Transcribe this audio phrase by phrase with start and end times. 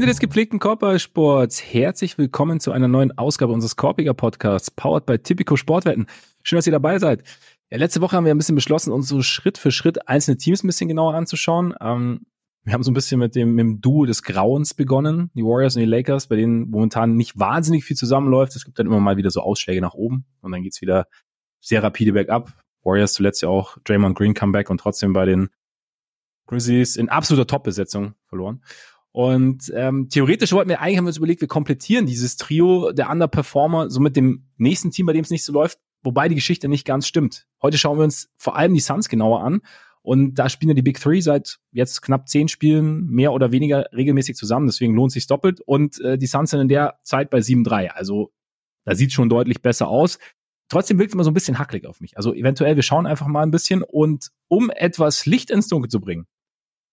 [0.00, 5.18] Freunde des gepflegten Körpersports, herzlich willkommen zu einer neuen Ausgabe unseres Korpiger Podcasts, powered by
[5.18, 6.06] Typico Sportwetten.
[6.42, 7.22] Schön, dass ihr dabei seid.
[7.70, 10.64] Ja, letzte Woche haben wir ein bisschen beschlossen, uns so Schritt für Schritt einzelne Teams
[10.64, 11.74] ein bisschen genauer anzuschauen.
[11.82, 12.22] Ähm,
[12.64, 15.76] wir haben so ein bisschen mit dem, mit dem Duo des Grauens begonnen, die Warriors
[15.76, 18.56] und die Lakers, bei denen momentan nicht wahnsinnig viel zusammenläuft.
[18.56, 21.08] Es gibt dann immer mal wieder so Ausschläge nach oben und dann geht's wieder
[21.60, 22.54] sehr rapide bergab.
[22.84, 25.50] Warriors zuletzt ja auch Draymond Green Comeback und trotzdem bei den
[26.46, 28.62] Grizzlies in absoluter Top-Besetzung verloren.
[29.12, 33.10] Und ähm, theoretisch wollten wir eigentlich haben wir uns überlegt, wir komplettieren dieses Trio der
[33.10, 36.68] Underperformer so mit dem nächsten Team, bei dem es nicht so läuft, wobei die Geschichte
[36.68, 37.46] nicht ganz stimmt.
[37.60, 39.62] Heute schauen wir uns vor allem die Suns genauer an.
[40.02, 43.86] Und da spielen ja die Big Three seit jetzt knapp zehn Spielen mehr oder weniger
[43.92, 44.66] regelmäßig zusammen.
[44.66, 45.60] Deswegen lohnt sich doppelt.
[45.60, 47.88] Und äh, die Suns sind in der Zeit bei 7-3.
[47.88, 48.32] Also
[48.84, 50.18] da sieht schon deutlich besser aus.
[50.68, 52.16] Trotzdem wirkt es immer so ein bisschen hacklig auf mich.
[52.16, 53.82] Also eventuell, wir schauen einfach mal ein bisschen.
[53.82, 56.26] Und um etwas Licht ins Dunkel zu bringen,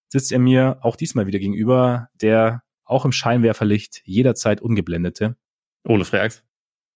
[0.10, 5.36] sitzt er mir auch diesmal wieder gegenüber, der auch im Scheinwerferlicht jederzeit ungeblendete.
[5.84, 6.44] Ole Freaks.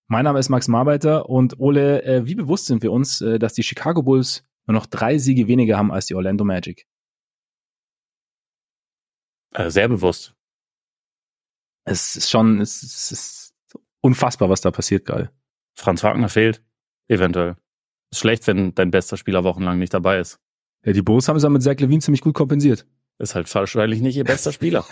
[0.08, 3.54] Mein Name ist Max Marbeiter und Ole, äh, wie bewusst sind wir uns, äh, dass
[3.54, 6.86] die Chicago Bulls nur noch drei Siege weniger haben als die Orlando Magic?
[9.54, 10.36] Äh, sehr bewusst.
[11.84, 13.56] Es ist schon, es ist, es ist
[14.02, 15.32] unfassbar, was da passiert gerade.
[15.76, 16.64] Franz Wagner fehlt,
[17.08, 17.56] eventuell.
[18.12, 20.40] Ist schlecht, wenn dein bester Spieler wochenlang nicht dabei ist.
[20.84, 22.86] Ja, die Bulls haben es ja mit Zach Levine ziemlich gut kompensiert.
[23.22, 24.84] Ist halt wahrscheinlich nicht ihr bester Spieler.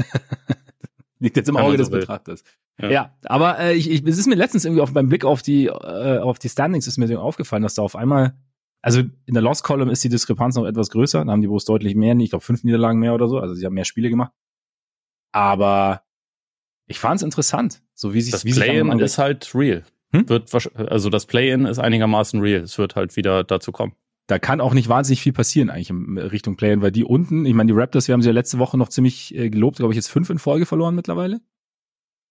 [1.20, 2.44] Liegt jetzt im Auge des Betrachters.
[2.80, 2.90] Ja.
[2.90, 5.66] ja, aber äh, ich, ich, es ist mir letztens irgendwie auf beim Blick auf die
[5.66, 8.38] äh, auf die Standings ist mir so aufgefallen, dass da auf einmal
[8.82, 11.66] also in der Lost Column ist die Diskrepanz noch etwas größer, da haben die Bulls
[11.66, 14.32] deutlich mehr, ich glaube fünf Niederlagen mehr oder so, also sie haben mehr Spiele gemacht.
[15.34, 16.04] Aber
[16.88, 19.84] ich fand es interessant, so wie sich das Play-in ist halt real.
[20.14, 20.30] Hm?
[20.30, 22.62] Wird also das Play-in ist einigermaßen real.
[22.62, 23.94] Es wird halt wieder dazu kommen
[24.30, 27.56] da kann auch nicht wahnsinnig viel passieren eigentlich in Richtung Play-In, weil die unten, ich
[27.56, 29.96] meine, die Raptors, wir haben sie ja letzte Woche noch ziemlich äh, gelobt, glaube ich,
[29.96, 31.42] jetzt fünf in Folge verloren mittlerweile.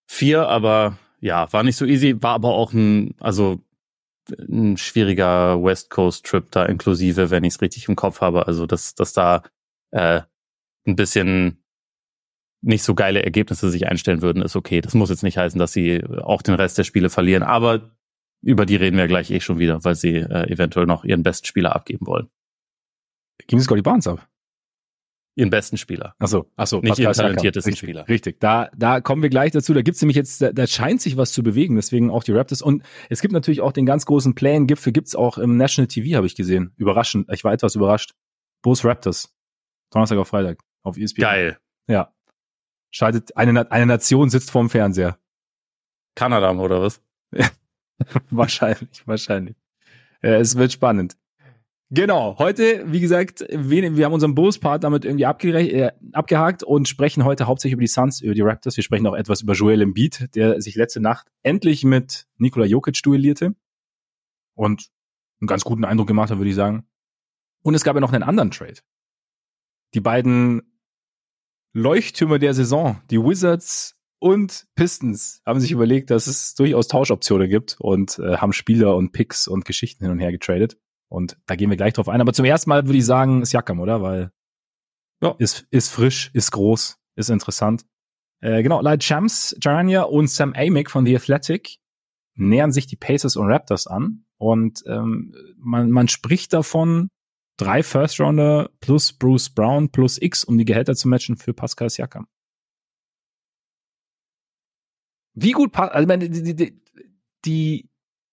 [0.07, 3.61] Vier, aber ja, war nicht so easy, war aber auch ein, also
[4.31, 8.47] ein schwieriger West Coast Trip da inklusive, wenn ich es richtig im Kopf habe.
[8.47, 9.43] Also dass, dass da
[9.91, 10.21] äh,
[10.87, 11.65] ein bisschen
[12.61, 14.81] nicht so geile Ergebnisse sich einstellen würden, ist okay.
[14.81, 17.91] Das muss jetzt nicht heißen, dass sie auch den Rest der Spiele verlieren, aber
[18.43, 21.47] über die reden wir gleich eh schon wieder, weil sie äh, eventuell noch ihren besten
[21.47, 22.29] Spieler abgeben wollen.
[23.47, 24.29] Geben sie Scotty Barnes ab?
[25.37, 26.17] Ihren besten Spieler.
[26.19, 26.81] Ach so, ach so.
[26.81, 28.09] Nicht ihren talentiertesten richtig, Spieler.
[28.09, 29.73] Richtig, da, da kommen wir gleich dazu.
[29.73, 32.61] Da gibt's nämlich jetzt, da, da scheint sich was zu bewegen, deswegen auch die Raptors.
[32.61, 36.27] Und es gibt natürlich auch den ganz großen Plan-Gipfel, gibt's auch im National TV, habe
[36.27, 36.73] ich gesehen.
[36.77, 38.15] Überraschend, ich war etwas überrascht.
[38.63, 39.33] Bulls Raptors.
[39.91, 41.23] Donnerstag auf Freitag auf ESPN.
[41.23, 41.59] Geil.
[41.87, 42.13] Ja.
[42.91, 45.19] Schaltet, eine, eine Nation sitzt vorm Fernseher.
[46.17, 47.01] Kanada oder was?
[48.31, 49.57] wahrscheinlich, wahrscheinlich.
[50.23, 51.17] Äh, es wird spannend.
[51.91, 57.47] Genau, heute, wie gesagt, wir haben unseren Bulls-Part damit irgendwie äh, abgehakt und sprechen heute
[57.47, 58.77] hauptsächlich über die Suns, über die Raptors.
[58.77, 63.03] Wir sprechen auch etwas über Joel Embiid, der sich letzte Nacht endlich mit Nikola Jokic
[63.03, 63.55] duellierte
[64.55, 64.91] und
[65.41, 66.87] einen ganz guten Eindruck gemacht hat, würde ich sagen.
[67.63, 68.81] Und es gab ja noch einen anderen Trade.
[69.95, 70.61] Die beiden
[71.73, 77.77] Leuchttürme der Saison, die Wizards und Pistons haben sich überlegt, dass es durchaus Tauschoptionen gibt
[77.79, 80.77] und äh, haben Spieler und Picks und Geschichten hin und her getradet.
[81.09, 82.21] Und da gehen wir gleich drauf ein.
[82.21, 84.03] Aber zum ersten Mal würde ich sagen, ist Jakam, oder?
[84.03, 84.33] Weil
[85.23, 85.35] ja.
[85.39, 87.87] ist, ist frisch, ist groß, ist interessant.
[88.41, 91.79] Äh, genau, Light Champs, Jarania und Sam Amick von The Athletic
[92.35, 94.25] nähern sich die Pacers und Raptors an.
[94.37, 97.09] Und ähm, man, man spricht davon,
[97.57, 101.91] drei First Rounder plus Bruce Brown plus X, um die Gehälter zu matchen für Pascal
[101.91, 102.27] Siakam.
[105.43, 106.83] Wie gut passt, also meine, die, die,
[107.45, 107.89] die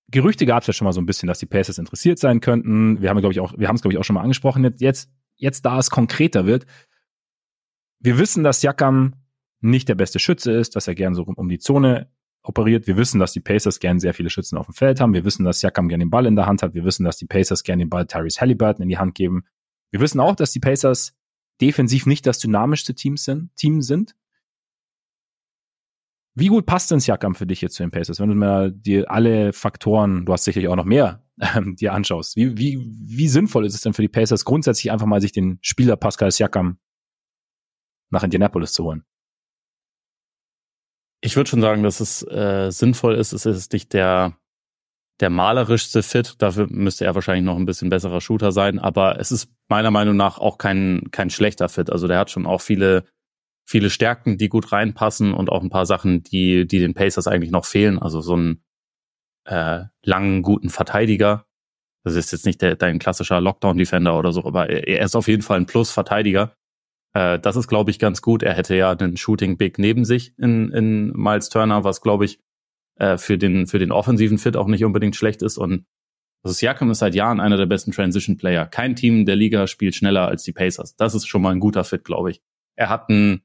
[0.09, 3.01] Gerüchte gab es ja schon mal so ein bisschen, dass die Pacers interessiert sein könnten.
[3.01, 4.63] Wir haben, glaube ich, auch, wir haben es, glaube ich, auch schon mal angesprochen.
[4.77, 6.66] Jetzt, jetzt, da es konkreter wird.
[7.99, 9.16] Wir wissen, dass Jakam
[9.61, 12.09] nicht der beste Schütze ist, dass er gern so um die Zone
[12.43, 12.85] operiert.
[12.85, 15.13] Wir wissen, dass die Pacers gern sehr viele Schützen auf dem Feld haben.
[15.13, 16.75] Wir wissen, dass Jakam gern den Ball in der Hand hat.
[16.75, 19.46] Wir wissen, dass die Pacers gern den Ball Tyrese Halliburton in die Hand geben.
[19.90, 21.16] Wir wissen auch, dass die Pacers
[21.61, 23.55] defensiv nicht das dynamischste Team sind.
[23.55, 24.16] Team sind.
[26.37, 29.09] Wie gut passt denn Siakam für dich jetzt zu den Pacers, wenn du mir dir
[29.09, 32.35] alle Faktoren, du hast sicherlich auch noch mehr, ähm, dir anschaust?
[32.35, 35.59] Wie, wie, wie sinnvoll ist es denn für die Pacers grundsätzlich einfach mal sich den
[35.61, 36.78] Spieler Pascal Siakam
[38.11, 39.05] nach Indianapolis zu holen?
[41.22, 43.32] Ich würde schon sagen, dass es äh, sinnvoll ist.
[43.32, 44.37] Es ist nicht der,
[45.22, 46.35] der malerischste Fit.
[46.40, 48.78] Dafür müsste er wahrscheinlich noch ein bisschen besserer Shooter sein.
[48.78, 51.90] Aber es ist meiner Meinung nach auch kein, kein schlechter Fit.
[51.90, 53.05] Also der hat schon auch viele
[53.66, 57.52] viele Stärken, die gut reinpassen und auch ein paar Sachen, die, die den Pacers eigentlich
[57.52, 58.00] noch fehlen.
[58.00, 58.64] Also so einen
[59.46, 61.46] äh, langen, guten Verteidiger.
[62.03, 65.41] Das ist jetzt nicht der, dein klassischer Lockdown-Defender oder so, aber er ist auf jeden
[65.41, 66.56] Fall ein Plus-Verteidiger.
[67.14, 68.44] Äh, das ist, glaube ich, ganz gut.
[68.44, 72.40] Er hätte ja einen Shooting Big neben sich in, in Miles Turner, was, glaube ich,
[72.97, 75.58] äh, für den für den offensiven Fit auch nicht unbedingt schlecht ist.
[75.58, 75.85] Und
[76.44, 78.68] also Siakam ist seit Jahren einer der besten Transition Player.
[78.68, 80.96] Kein Team der Liga spielt schneller als die Pacers.
[80.96, 82.41] Das ist schon mal ein guter Fit, glaube ich.
[82.76, 83.41] Er hat ein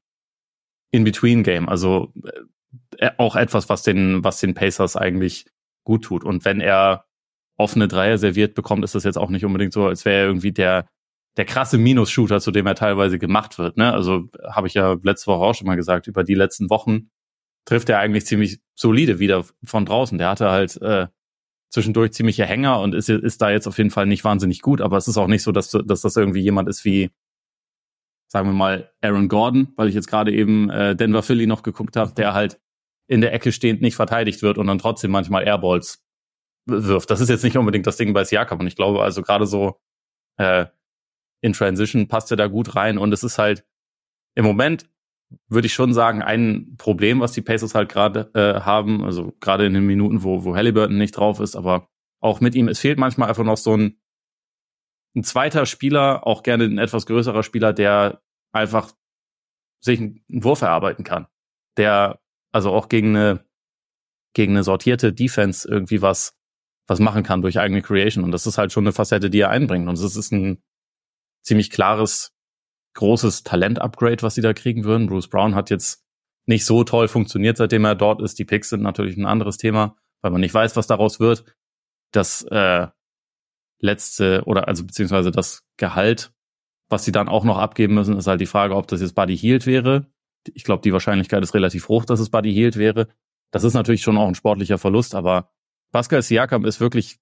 [0.91, 2.13] In-Between-Game, also
[2.99, 5.47] äh, auch etwas, was den was den Pacers eigentlich
[5.85, 6.25] gut tut.
[6.25, 7.07] Und wenn er
[7.57, 10.53] offene Dreier serviert bekommt, ist das jetzt auch nicht unbedingt so, als wäre er irgendwie
[10.53, 10.89] der
[11.37, 13.77] der krasse Minus-Shooter, zu dem er teilweise gemacht wird.
[13.77, 13.93] Ne?
[13.93, 17.11] Also habe ich ja letzte Woche auch schon mal gesagt, über die letzten Wochen
[17.65, 20.19] trifft er eigentlich ziemlich solide wieder von draußen.
[20.19, 21.07] Der hatte halt äh,
[21.71, 24.97] zwischendurch ziemliche Hänger und ist, ist da jetzt auf jeden Fall nicht wahnsinnig gut, aber
[24.97, 27.11] es ist auch nicht so, dass, dass das irgendwie jemand ist wie,
[28.31, 31.97] sagen wir mal, Aaron Gordon, weil ich jetzt gerade eben äh, Denver Philly noch geguckt
[31.97, 32.61] habe, der halt
[33.09, 36.05] in der Ecke stehend nicht verteidigt wird und dann trotzdem manchmal Airballs
[36.67, 37.11] wirft.
[37.11, 39.81] Das ist jetzt nicht unbedingt das Ding bei Siakam und ich glaube also gerade so
[40.37, 40.67] äh,
[41.43, 43.67] in Transition passt er da gut rein und es ist halt
[44.37, 44.89] im Moment
[45.49, 49.67] würde ich schon sagen, ein Problem, was die Pacers halt gerade äh, haben, also gerade
[49.67, 51.89] in den Minuten, wo, wo Halliburton nicht drauf ist, aber
[52.21, 54.01] auch mit ihm, es fehlt manchmal einfach noch so ein,
[55.17, 58.23] ein zweiter Spieler, auch gerne ein etwas größerer Spieler, der
[58.53, 58.93] einfach
[59.81, 61.27] sich einen Wurf erarbeiten kann.
[61.77, 62.21] Der
[62.53, 63.45] also auch gegen eine,
[64.35, 66.37] gegen eine sortierte Defense irgendwie was,
[66.87, 68.25] was machen kann durch eigene Creation.
[68.25, 69.89] Und das ist halt schon eine Facette, die er einbringt.
[69.89, 70.63] Und es ist ein
[71.43, 72.33] ziemlich klares
[72.95, 75.07] großes Talent-Upgrade, was sie da kriegen würden.
[75.07, 76.05] Bruce Brown hat jetzt
[76.47, 78.39] nicht so toll funktioniert, seitdem er dort ist.
[78.39, 81.45] Die Picks sind natürlich ein anderes Thema, weil man nicht weiß, was daraus wird.
[82.13, 82.89] Das äh,
[83.81, 86.33] letzte oder also beziehungsweise das Gehalt,
[86.89, 89.37] was sie dann auch noch abgeben müssen, ist halt die Frage, ob das jetzt Buddy
[89.37, 90.07] Hield wäre.
[90.55, 93.09] Ich glaube, die Wahrscheinlichkeit ist relativ hoch, dass es Buddy Hield wäre.
[93.51, 95.51] Das ist natürlich schon auch ein sportlicher Verlust, aber
[95.93, 97.19] Pascal Siakam ist wirklich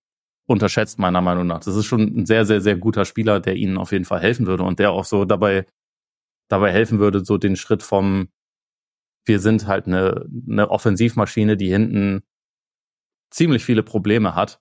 [0.47, 1.61] unterschätzt, meiner Meinung nach.
[1.61, 4.47] Das ist schon ein sehr, sehr, sehr guter Spieler, der ihnen auf jeden Fall helfen
[4.47, 5.67] würde und der auch so dabei,
[6.49, 8.29] dabei helfen würde, so den Schritt vom,
[9.27, 12.23] wir sind halt eine, eine Offensivmaschine, die hinten
[13.31, 14.61] ziemlich viele Probleme hat,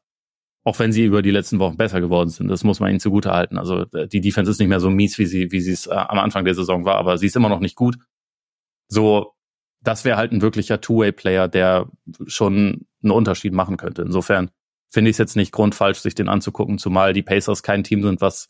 [0.68, 2.50] auch wenn sie über die letzten Wochen besser geworden sind.
[2.50, 3.58] Das muss man ihnen zugute halten.
[3.58, 5.92] Also äh, die Defense ist nicht mehr so mies, wie sie, wie sie es äh,
[5.92, 7.98] am Anfang der Saison war, aber sie ist immer noch nicht gut.
[8.90, 9.32] So,
[9.80, 11.88] das wäre halt ein wirklicher Two-Way-Player, der
[12.26, 14.02] schon einen Unterschied machen könnte.
[14.02, 14.52] Insofern
[14.90, 18.20] finde ich es jetzt nicht grundfalsch, sich den anzugucken, zumal die Pacers kein Team sind,
[18.20, 18.50] was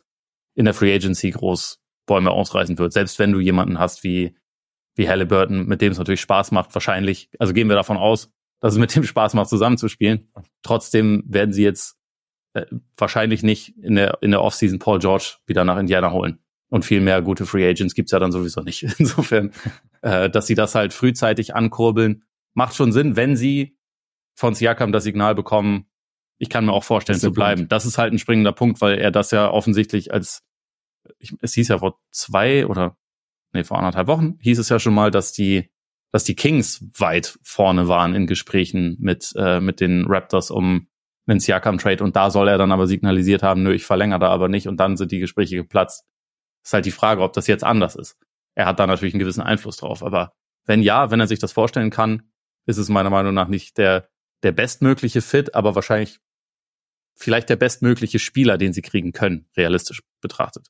[0.55, 2.93] in der Free Agency groß Bäume ausreißen wird.
[2.93, 4.35] Selbst wenn du jemanden hast wie,
[4.95, 8.73] wie Halliburton, mit dem es natürlich Spaß macht, wahrscheinlich, also gehen wir davon aus, dass
[8.73, 10.31] es mit dem Spaß macht, zusammenzuspielen.
[10.63, 11.96] Trotzdem werden sie jetzt
[12.57, 12.65] äh,
[12.97, 16.39] wahrscheinlich nicht in der, in der Offseason Paul George wieder nach Indiana holen.
[16.69, 18.83] Und viel mehr gute Free Agents gibt's ja dann sowieso nicht.
[18.97, 19.51] Insofern,
[20.01, 22.23] äh, dass sie das halt frühzeitig ankurbeln,
[22.53, 23.77] macht schon Sinn, wenn sie
[24.35, 25.85] von Siakam das Signal bekommen,
[26.37, 27.61] ich kann mir auch vorstellen zu bleiben.
[27.61, 27.71] Punkt.
[27.71, 30.43] Das ist halt ein springender Punkt, weil er das ja offensichtlich als,
[31.17, 32.97] ich, es hieß ja vor zwei oder
[33.53, 35.69] nee, vor anderthalb Wochen hieß es ja schon mal, dass die,
[36.11, 40.87] dass die Kings weit vorne waren in Gesprächen mit, äh, mit den Raptors um
[41.27, 44.49] einen Siakam-Trade und da soll er dann aber signalisiert haben, nö, ich verlängere da aber
[44.49, 46.05] nicht und dann sind die Gespräche geplatzt.
[46.63, 48.17] Ist halt die Frage, ob das jetzt anders ist.
[48.55, 50.33] Er hat da natürlich einen gewissen Einfluss drauf, aber
[50.65, 52.23] wenn ja, wenn er sich das vorstellen kann,
[52.65, 54.09] ist es meiner Meinung nach nicht der,
[54.43, 56.19] der bestmögliche Fit, aber wahrscheinlich
[57.15, 60.67] vielleicht der bestmögliche Spieler, den sie kriegen können, realistisch betrachtet.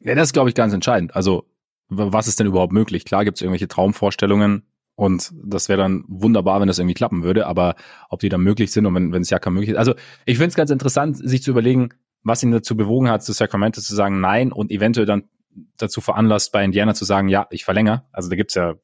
[0.00, 1.14] Ja, das ist, glaube ich, ganz entscheidend.
[1.16, 1.50] Also,
[1.88, 3.04] was ist denn überhaupt möglich?
[3.04, 4.67] Klar gibt es irgendwelche Traumvorstellungen
[4.98, 7.76] und das wäre dann wunderbar, wenn das irgendwie klappen würde, aber
[8.10, 9.76] ob die dann möglich sind und wenn, wenn es ja kein möglich ist.
[9.76, 11.90] Also, ich finde es ganz interessant, sich zu überlegen,
[12.24, 15.28] was ihn dazu bewogen hat, zu Sacramento zu sagen Nein und eventuell dann
[15.76, 18.06] dazu veranlasst, bei Indiana zu sagen, ja, ich verlängere.
[18.10, 18.74] Also da gibt's ja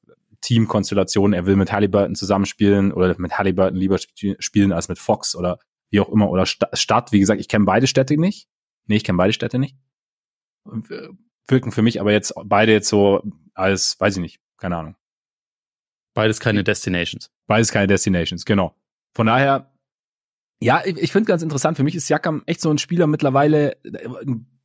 [0.40, 5.58] Teamkonstellationen, er will mit Halliburton zusammenspielen oder mit Halliburton lieber spielen als mit Fox oder
[5.90, 8.46] wie auch immer, oder Stadt, wie gesagt, ich kenne beide Städte nicht.
[8.86, 9.76] Nee, ich kenne beide Städte nicht.
[11.48, 13.20] Wirken für mich aber jetzt beide jetzt so
[13.52, 14.94] als, weiß ich nicht, keine Ahnung.
[16.14, 17.30] Beides keine Destinations.
[17.46, 18.74] Beides keine Destinations, genau.
[19.12, 19.72] Von daher,
[20.60, 21.76] ja, ich, ich finde ganz interessant.
[21.76, 23.76] Für mich ist Jakam echt so ein Spieler mittlerweile,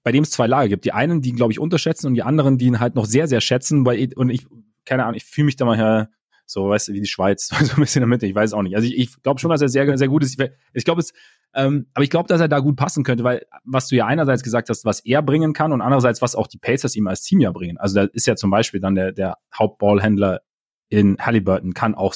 [0.04, 0.86] bei dem es zwei Lager gibt.
[0.86, 3.42] Die einen, die glaube ich unterschätzen und die anderen, die ihn halt noch sehr, sehr
[3.42, 3.86] schätzen.
[3.86, 4.46] Weil, und ich,
[4.86, 6.10] keine Ahnung, ich fühle mich da mal her,
[6.46, 8.62] so, weißt du, wie die Schweiz, so ein bisschen in der Mitte, ich weiß auch
[8.62, 8.76] nicht.
[8.76, 10.40] Also ich, ich glaube schon, dass er sehr, sehr gut ist.
[10.40, 11.14] Ich, ich glaube es,
[11.54, 14.44] ähm, aber ich glaube, dass er da gut passen könnte, weil was du ja einerseits
[14.44, 17.40] gesagt hast, was er bringen kann und andererseits, was auch die Pacers ihm als Team
[17.40, 17.78] ja bringen.
[17.78, 20.42] Also da ist ja zum Beispiel dann der, der Hauptballhändler
[20.90, 22.16] in Halliburton kann auch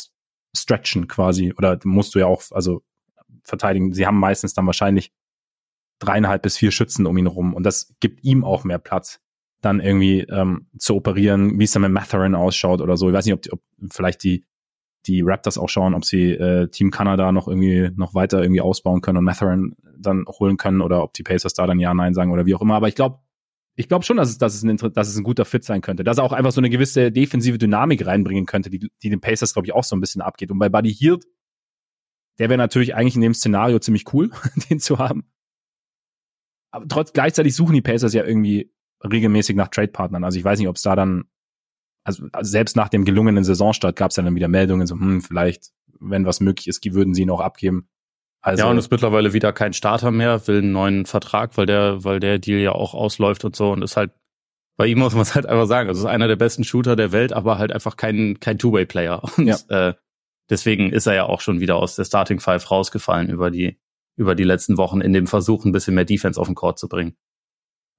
[0.55, 2.83] stretchen quasi oder musst du ja auch, also
[3.43, 3.93] verteidigen.
[3.93, 5.11] Sie haben meistens dann wahrscheinlich
[5.99, 9.19] dreieinhalb bis vier Schützen um ihn rum und das gibt ihm auch mehr Platz
[9.61, 13.07] dann irgendwie ähm, zu operieren, wie es dann mit Matherin ausschaut oder so.
[13.07, 13.61] Ich weiß nicht, ob, die, ob
[13.91, 14.45] vielleicht die
[15.05, 19.01] die Raptors auch schauen, ob sie äh, Team Kanada noch irgendwie noch weiter irgendwie ausbauen
[19.01, 22.31] können und Matherin dann holen können oder ob die Pacers da dann ja nein sagen
[22.31, 22.75] oder wie auch immer.
[22.75, 23.19] Aber ich glaube,
[23.75, 26.03] ich glaube schon, dass es, dass, es ein, dass es ein guter Fit sein könnte.
[26.03, 29.53] Dass er auch einfach so eine gewisse defensive Dynamik reinbringen könnte, die, die den Pacers,
[29.53, 30.51] glaube ich, auch so ein bisschen abgeht.
[30.51, 31.25] Und bei Buddy Hield,
[32.39, 34.31] der wäre natürlich eigentlich in dem Szenario ziemlich cool,
[34.69, 35.27] den zu haben.
[36.71, 38.71] Aber trotz gleichzeitig suchen die Pacers ja irgendwie
[39.03, 40.23] regelmäßig nach Trade-Partnern.
[40.23, 41.25] Also ich weiß nicht, ob es da dann,
[42.03, 45.71] also, also selbst nach dem gelungenen Saisonstart gab es dann wieder Meldungen, so, hm, vielleicht,
[45.99, 47.87] wenn was möglich ist, würden sie ihn auch abgeben.
[48.43, 52.03] Also, ja, und ist mittlerweile wieder kein Starter mehr, will einen neuen Vertrag, weil der,
[52.03, 54.11] weil der Deal ja auch ausläuft und so und ist halt,
[54.75, 57.13] bei ihm muss man es halt einfach sagen, also ist einer der besten Shooter der
[57.13, 59.21] Welt, aber halt einfach kein, kein Two-Way-Player.
[59.37, 59.57] Und ja.
[59.69, 59.93] äh,
[60.49, 63.79] deswegen ist er ja auch schon wieder aus der Starting Five rausgefallen über die,
[64.17, 66.89] über die letzten Wochen in dem Versuch, ein bisschen mehr Defense auf den Court zu
[66.89, 67.15] bringen.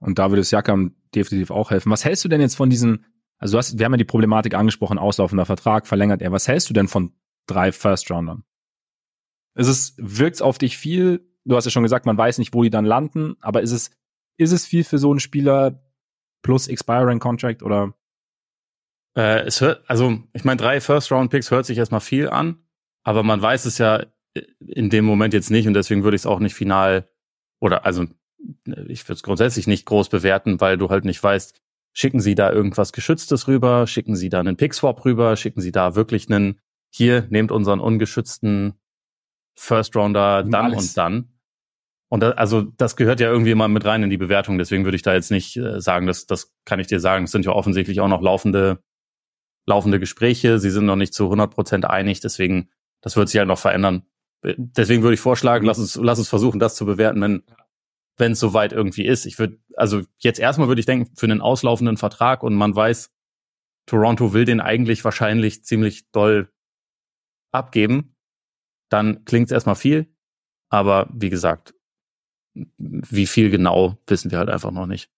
[0.00, 1.90] Und da würde es Jakam definitiv auch helfen.
[1.90, 3.06] Was hältst du denn jetzt von diesen,
[3.38, 6.32] also du hast, wir haben ja die Problematik angesprochen, auslaufender Vertrag, verlängert er.
[6.32, 7.14] Was hältst du denn von
[7.46, 8.44] drei First-Roundern?
[9.54, 11.28] Ist es, wirkt's auf dich viel?
[11.44, 13.90] Du hast ja schon gesagt, man weiß nicht, wo die dann landen, aber ist es,
[14.36, 15.82] ist es viel für so einen Spieler
[16.42, 17.94] plus Expiring Contract oder?
[19.16, 22.58] Äh, es hört, also ich meine, drei First-Round-Picks hört sich erstmal viel an,
[23.04, 24.04] aber man weiß es ja
[24.58, 27.08] in dem Moment jetzt nicht und deswegen würde ich es auch nicht final
[27.60, 28.04] oder also
[28.88, 31.60] ich würde es grundsätzlich nicht groß bewerten, weil du halt nicht weißt,
[31.92, 35.94] schicken sie da irgendwas Geschütztes rüber, schicken sie da einen Pick-Swap rüber, schicken sie da
[35.94, 38.74] wirklich einen, hier, nehmt unseren ungeschützten
[39.54, 40.88] First Rounder dann Alles.
[40.88, 41.28] und dann.
[42.08, 44.58] Und da, also das gehört ja irgendwie immer mit rein in die Bewertung.
[44.58, 47.24] Deswegen würde ich da jetzt nicht äh, sagen, dass das kann ich dir sagen.
[47.24, 48.82] Es sind ja offensichtlich auch noch laufende
[49.66, 50.58] laufende Gespräche.
[50.58, 52.20] Sie sind noch nicht zu 100 Prozent einig.
[52.20, 52.70] Deswegen
[53.00, 54.04] das wird sich halt noch verändern.
[54.42, 57.42] Deswegen würde ich vorschlagen, lass uns lass uns versuchen, das zu bewerten, wenn
[58.16, 59.26] wenn es soweit irgendwie ist.
[59.26, 63.10] Ich würde also jetzt erstmal würde ich denken für einen auslaufenden Vertrag und man weiß,
[63.86, 66.48] Toronto will den eigentlich wahrscheinlich ziemlich doll
[67.50, 68.13] abgeben
[68.88, 70.14] dann klingt es erstmal viel.
[70.68, 71.74] Aber wie gesagt,
[72.78, 75.10] wie viel genau, wissen wir halt einfach noch nicht.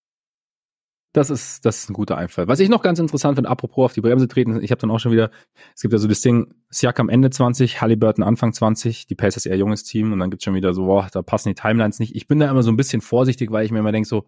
[1.13, 2.47] Das ist, das ist ein guter Einfall.
[2.47, 4.99] Was ich noch ganz interessant finde, apropos auf die Bremse treten, ich habe dann auch
[4.99, 5.31] schon wieder,
[5.75, 9.57] es gibt ja so das Ding, Siakam Ende 20, Halliburton Anfang 20, die Pacers eher
[9.57, 12.15] junges Team und dann gibt's schon wieder so, boah, da passen die Timelines nicht.
[12.15, 14.27] Ich bin da immer so ein bisschen vorsichtig, weil ich mir immer denke so,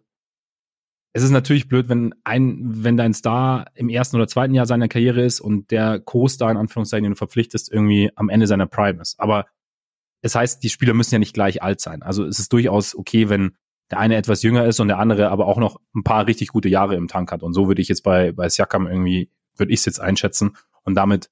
[1.13, 4.89] es ist natürlich blöd, wenn ein, wenn dein Star im ersten oder zweiten Jahr seiner
[4.89, 9.01] Karriere ist und der Co-Star in Anführungszeichen, den du verpflichtest, irgendwie am Ende seiner Prime
[9.01, 9.19] ist.
[9.19, 9.47] Aber
[10.21, 12.03] es heißt, die Spieler müssen ja nicht gleich alt sein.
[12.03, 13.57] Also es ist durchaus okay, wenn
[13.91, 16.69] der eine etwas jünger ist und der andere aber auch noch ein paar richtig gute
[16.69, 17.43] Jahre im Tank hat.
[17.43, 20.57] Und so würde ich jetzt bei, bei Siakam irgendwie, würde ich es jetzt einschätzen.
[20.83, 21.31] Und damit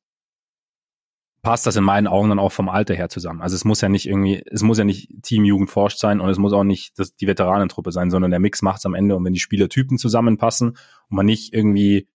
[1.46, 3.40] passt das in meinen Augen dann auch vom Alter her zusammen.
[3.40, 6.38] Also es muss ja nicht irgendwie, es muss ja nicht Teamjugend forscht sein und es
[6.38, 9.14] muss auch nicht das, die Veteranentruppe sein, sondern der Mix macht's am Ende.
[9.14, 10.76] Und wenn die Spielertypen zusammenpassen und
[11.08, 12.08] man nicht irgendwie,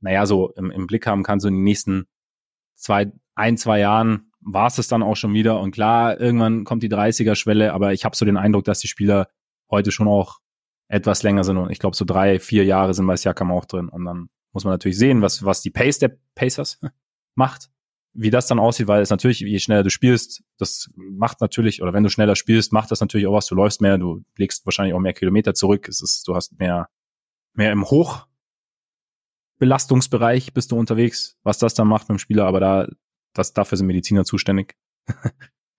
[0.00, 2.06] naja, so im, im Blick haben kann, so in den nächsten
[2.76, 5.58] zwei, ein, zwei Jahren war es dann auch schon wieder.
[5.58, 9.26] Und klar, irgendwann kommt die 30er-Schwelle, aber ich habe so den Eindruck, dass die Spieler
[9.72, 10.38] heute schon auch
[10.86, 11.56] etwas länger sind.
[11.56, 13.88] Und ich glaube, so drei, vier Jahre sind bei Siakam auch drin.
[13.88, 16.78] Und dann muss man natürlich sehen, was, was die Pace der Pacers
[17.34, 17.71] macht
[18.14, 21.92] wie das dann aussieht, weil es natürlich, je schneller du spielst, das macht natürlich, oder
[21.92, 23.46] wenn du schneller spielst, macht das natürlich auch was.
[23.46, 25.88] Du läufst mehr, du legst wahrscheinlich auch mehr Kilometer zurück.
[25.88, 26.88] Es ist, du hast mehr,
[27.54, 32.88] mehr im Hochbelastungsbereich bist du unterwegs, was das dann macht mit dem Spieler, aber da,
[33.32, 34.76] das, dafür sind Mediziner zuständig.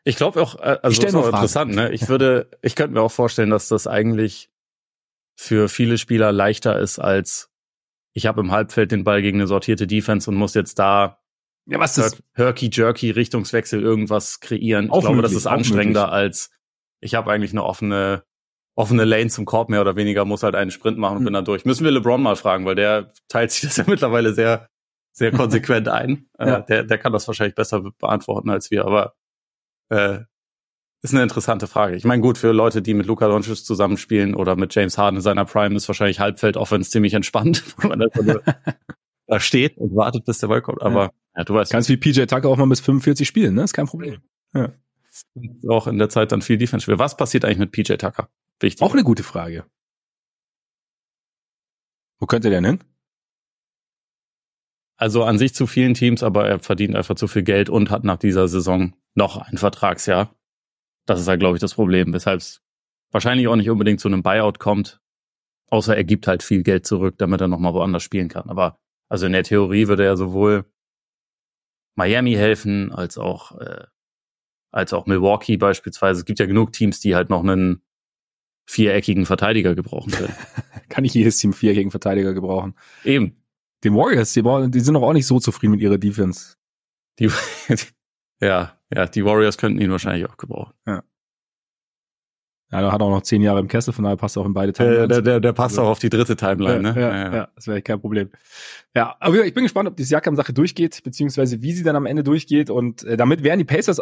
[0.05, 1.93] Ich glaube auch, äh, also das ist auch interessant, ne?
[1.93, 4.51] Ich würde, ich könnte mir auch vorstellen, dass das eigentlich
[5.37, 7.53] für viele Spieler leichter ist als
[8.13, 11.22] ich habe im Halbfeld den Ball gegen eine sortierte Defense und muss jetzt da
[11.65, 14.89] ja, was ist Herky Jerky Richtungswechsel irgendwas kreieren.
[14.93, 16.51] Ich glaube, das ist anstrengender als
[16.99, 18.23] ich habe eigentlich eine offene
[18.75, 21.25] offene Lane zum Korb mehr oder weniger, muss halt einen Sprint machen und hm.
[21.25, 21.63] bin dann durch.
[21.63, 24.69] Müssen wir LeBron mal fragen, weil der teilt sich das ja mittlerweile sehr
[25.11, 26.27] sehr konsequent ein.
[26.37, 26.59] Äh, ja.
[26.61, 29.13] der der kann das wahrscheinlich besser beantworten als wir, aber
[29.89, 30.19] äh,
[31.03, 31.97] ist eine interessante Frage.
[31.97, 35.21] Ich meine, gut, für Leute, die mit Luca Doncic zusammenspielen oder mit James Harden in
[35.21, 38.11] seiner Prime, ist wahrscheinlich Halbfeld-Offense ziemlich entspannt, wenn man das
[39.33, 40.81] da steht und wartet, bis der Ball kommt.
[40.81, 41.71] Aber ja, ja du weißt.
[41.71, 43.63] Kannst wie PJ Tucker auch mal bis 45 spielen, ne?
[43.63, 44.21] Ist kein Problem.
[44.53, 44.71] Ja.
[45.67, 46.99] Auch in der Zeit dann viel Defense spielen.
[46.99, 48.29] Was passiert eigentlich mit PJ Tucker?
[48.59, 48.81] Wichtig.
[48.83, 49.65] Auch eine gute Frage.
[52.19, 52.83] Wo könnte der denn hin?
[54.97, 58.03] Also an sich zu vielen Teams, aber er verdient einfach zu viel Geld und hat
[58.03, 60.35] nach dieser Saison noch ein Vertragsjahr.
[61.05, 62.61] Das ist halt, glaube ich, das Problem, weshalb es
[63.11, 65.01] wahrscheinlich auch nicht unbedingt zu einem Buyout kommt.
[65.69, 68.49] Außer er gibt halt viel Geld zurück, damit er nochmal woanders spielen kann.
[68.49, 68.77] Aber
[69.13, 70.65] also in der Theorie würde er sowohl
[71.93, 73.83] Miami helfen, als auch, äh,
[74.71, 76.21] als auch Milwaukee beispielsweise.
[76.21, 77.83] Es gibt ja genug Teams, die halt noch einen
[78.65, 80.33] viereckigen Verteidiger gebrauchen können.
[80.89, 82.73] Kann ich jedes Team viereckigen Verteidiger gebrauchen.
[83.03, 83.37] Eben.
[83.83, 84.41] Die Warriors, die,
[84.71, 86.55] die sind doch auch nicht so zufrieden mit ihrer Defense.
[87.19, 87.29] Die,
[88.41, 90.73] ja, ja, die Warriors könnten ihn wahrscheinlich auch gebrauchen.
[90.87, 91.03] Ja.
[92.73, 94.53] Ja, der hat auch noch zehn Jahre im Kessel, von daher passt er auch in
[94.53, 95.07] beide Timelines.
[95.07, 96.99] Der, der, der passt also, auch auf die dritte Timeline, ne?
[96.99, 97.47] Ja, ja, ja.
[97.55, 98.31] das wäre kein Problem.
[98.95, 102.23] Ja, aber ich bin gespannt, ob die Siakam-Sache durchgeht, beziehungsweise wie sie dann am Ende
[102.23, 102.71] durchgeht.
[102.71, 104.01] Und äh, damit wären die Pacers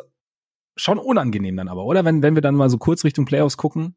[0.78, 2.06] schon unangenehm dann aber, oder?
[2.06, 3.96] Wenn, wenn wir dann mal so kurz Richtung Playoffs gucken.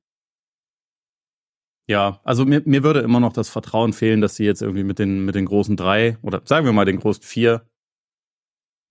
[1.87, 4.99] Ja, also mir, mir würde immer noch das Vertrauen fehlen, dass sie jetzt irgendwie mit
[4.99, 7.63] den, mit den großen drei oder sagen wir mal den großen vier,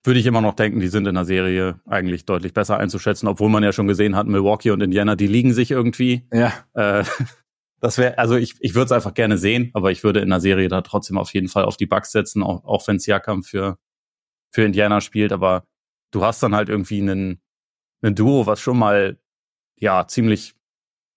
[0.04, 3.50] würde ich immer noch denken, die sind in der Serie eigentlich deutlich besser einzuschätzen, obwohl
[3.50, 6.28] man ja schon gesehen hat, Milwaukee und Indiana, die liegen sich irgendwie.
[6.34, 6.54] Ja.
[6.74, 7.06] Äh,
[7.80, 10.42] das wäre, also ich, ich würde es einfach gerne sehen, aber ich würde in der
[10.42, 13.78] Serie da trotzdem auf jeden Fall auf die Bucks setzen, auch, auch wenn Siakam für,
[14.52, 15.66] für Indiana spielt, aber
[16.12, 17.42] du hast dann halt irgendwie einen,
[18.02, 19.20] einen Duo, was schon mal
[19.80, 20.54] ja ziemlich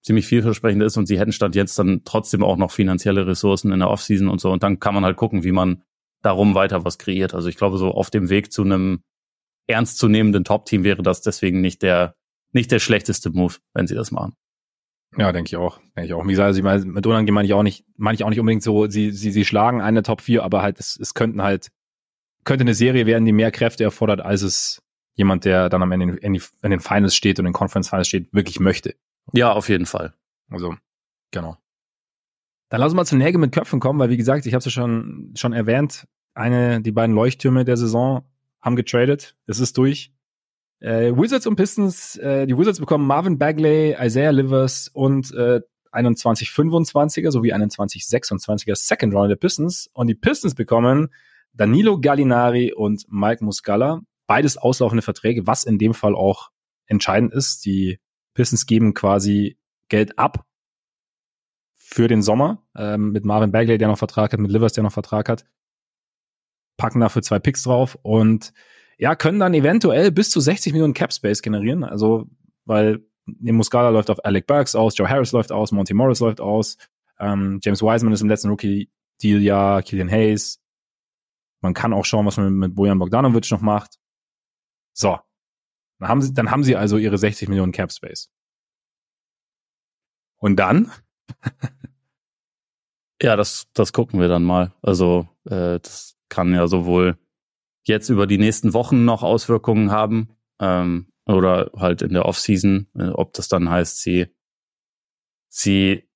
[0.03, 3.81] ziemlich vielversprechend ist und sie hätten statt jetzt dann trotzdem auch noch finanzielle Ressourcen in
[3.81, 5.83] der Offseason und so und dann kann man halt gucken, wie man
[6.27, 7.35] darum weiter was kreiert.
[7.35, 9.03] Also ich glaube so auf dem Weg zu einem
[9.69, 12.15] ernstzunehmenden Top-Team wäre das deswegen nicht der
[12.53, 14.35] nicht der schlechteste Move, wenn sie das machen.
[15.17, 15.79] Ja, denke ich auch.
[15.97, 16.25] Denke ich auch.
[16.25, 18.41] Wie gesagt, also ich meine, mit Unangenehm meine ich auch nicht, meine ich auch nicht
[18.41, 21.69] unbedingt so, sie, sie, sie schlagen eine Top 4, aber halt, es, es könnten halt,
[22.45, 24.83] könnte eine Serie werden, die mehr Kräfte erfordert, als es
[25.15, 27.89] jemand, der dann am Ende in, die, in den Finals steht und in den Conference
[27.89, 28.95] Finals steht, wirklich möchte.
[29.33, 30.13] Ja, auf jeden Fall.
[30.51, 30.75] Also,
[31.31, 31.57] genau.
[32.69, 34.65] Dann lass uns mal zu Nägel mit Köpfen kommen, weil wie gesagt, ich habe es
[34.67, 36.07] ja schon, schon erwähnt,
[36.37, 38.25] eine, die beiden Leuchttürme der Saison
[38.61, 39.37] haben getradet.
[39.47, 40.13] Es ist durch.
[40.81, 45.61] Äh, Wizards und Pistons, äh, die Wizards bekommen Marvin Bagley, Isaiah Livers und äh,
[45.93, 49.89] 21-25er sowie 21-26er Second Round der Pistons.
[49.95, 51.09] Und die Pistons bekommen
[51.55, 54.03] Danilo Gallinari und Mike Muscala.
[54.27, 56.51] Beides auslaufende Verträge, was in dem Fall auch
[56.87, 57.65] entscheidend ist.
[57.65, 57.99] Die
[58.35, 59.57] Pistons geben quasi
[59.89, 60.45] Geld ab
[61.75, 64.93] für den Sommer ähm, mit Marvin Bagley, der noch Vertrag hat, mit Livers, der noch
[64.93, 65.47] Vertrag hat.
[66.77, 68.53] Packen dafür zwei Picks drauf und
[68.99, 71.85] ja, können dann eventuell bis zu 60 Millionen Cap Space generieren.
[71.85, 72.29] Also,
[72.65, 76.79] weil Muscala läuft auf Alec Burks aus, Joe Harris läuft aus, Monty Morris läuft aus,
[77.19, 80.63] ähm, James Wiseman ist im letzten Rookie-Deal ja, Killian Hayes.
[81.61, 83.99] Man kann auch schauen, was man mit Bojan Bogdanovic noch macht.
[84.93, 85.19] So.
[85.99, 88.31] Dann haben sie, dann haben sie also ihre 60 Millionen Cap Space.
[90.37, 90.93] Und dann?
[93.23, 94.75] ja, das, das gucken wir dann mal.
[94.83, 97.17] Also, äh, das kann ja sowohl
[97.85, 103.09] jetzt über die nächsten Wochen noch Auswirkungen haben ähm, oder halt in der Offseason, äh,
[103.09, 104.27] ob das dann heißt, sie
[105.49, 106.09] sie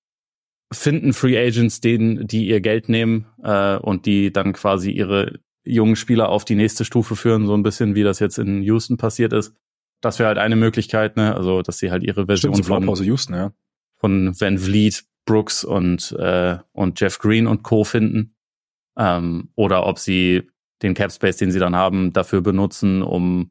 [0.72, 5.96] finden Free Agents, denen die ihr Geld nehmen äh, und die dann quasi ihre jungen
[5.96, 9.32] Spieler auf die nächste Stufe führen, so ein bisschen wie das jetzt in Houston passiert
[9.32, 9.54] ist.
[10.00, 11.34] Das wäre halt eine Möglichkeit, ne?
[11.34, 13.52] Also, dass sie halt ihre Version Stimmt, von Houston, ja.
[13.96, 17.84] von Van Vliet, Brooks und äh, und Jeff Green und Co.
[17.84, 18.34] finden.
[19.00, 20.50] Ähm, oder ob sie
[20.82, 23.50] den Cap Space, den sie dann haben, dafür benutzen, um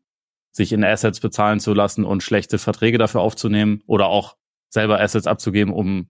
[0.51, 4.38] sich in Assets bezahlen zu lassen und schlechte Verträge dafür aufzunehmen oder auch
[4.69, 6.07] selber Assets abzugeben, um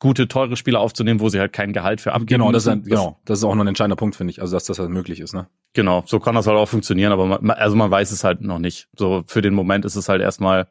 [0.00, 2.40] gute, teure Spieler aufzunehmen, wo sie halt kein Gehalt für abgeben.
[2.40, 4.40] Genau, das ist, ein, genau, das ist auch noch ein entscheidender Punkt, finde ich.
[4.40, 5.48] Also, dass das halt möglich ist, ne?
[5.72, 8.58] Genau, so kann das halt auch funktionieren, aber man, also man weiß es halt noch
[8.58, 8.88] nicht.
[8.98, 10.68] So für den Moment ist es halt erstmal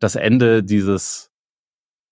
[0.00, 1.30] das Ende dieses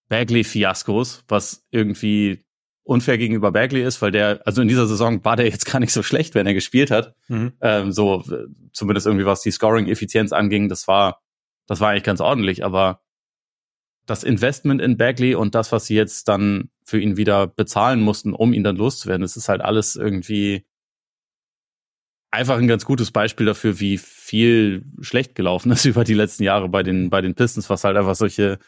[0.09, 2.44] Bagley-Fiaskos, was irgendwie
[2.88, 5.92] unfair gegenüber Bagley ist, weil der, also in dieser Saison war der jetzt gar nicht
[5.92, 7.14] so schlecht, wenn er gespielt hat.
[7.29, 7.53] Mhm.
[7.61, 8.24] Ähm, so,
[8.72, 11.20] zumindest irgendwie was die Scoring-Effizienz anging, das war,
[11.66, 13.03] das war eigentlich ganz ordentlich, aber
[14.07, 18.33] das Investment in Bagley und das, was sie jetzt dann für ihn wieder bezahlen mussten,
[18.33, 20.64] um ihn dann loszuwerden, das ist halt alles irgendwie
[22.31, 26.70] einfach ein ganz gutes Beispiel dafür, wie viel schlecht gelaufen ist über die letzten Jahre
[26.70, 28.59] bei den, bei den Pistons, was halt einfach solche,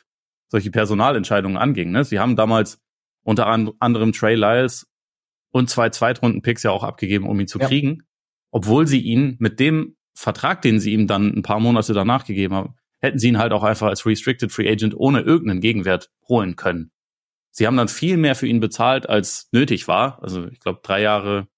[0.48, 1.90] solche Personalentscheidungen anging.
[1.90, 2.04] Ne?
[2.04, 2.82] Sie haben damals
[3.22, 4.86] unter anderem Trey Lyles
[5.50, 7.66] und zwei Zweitrunden-Picks ja auch abgegeben, um ihn zu ja.
[7.66, 8.04] kriegen,
[8.50, 12.54] obwohl sie ihn mit dem Vertrag, den sie ihm dann ein paar Monate danach gegeben
[12.54, 16.56] haben, hätten sie ihn halt auch einfach als Restricted Free Agent ohne irgendeinen Gegenwert holen
[16.56, 16.92] können.
[17.50, 20.22] Sie haben dann viel mehr für ihn bezahlt, als nötig war.
[20.22, 21.48] Also ich glaube drei Jahre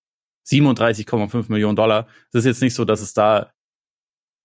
[0.47, 2.09] 37,5 Millionen Dollar.
[2.29, 3.53] Es ist jetzt nicht so, dass es da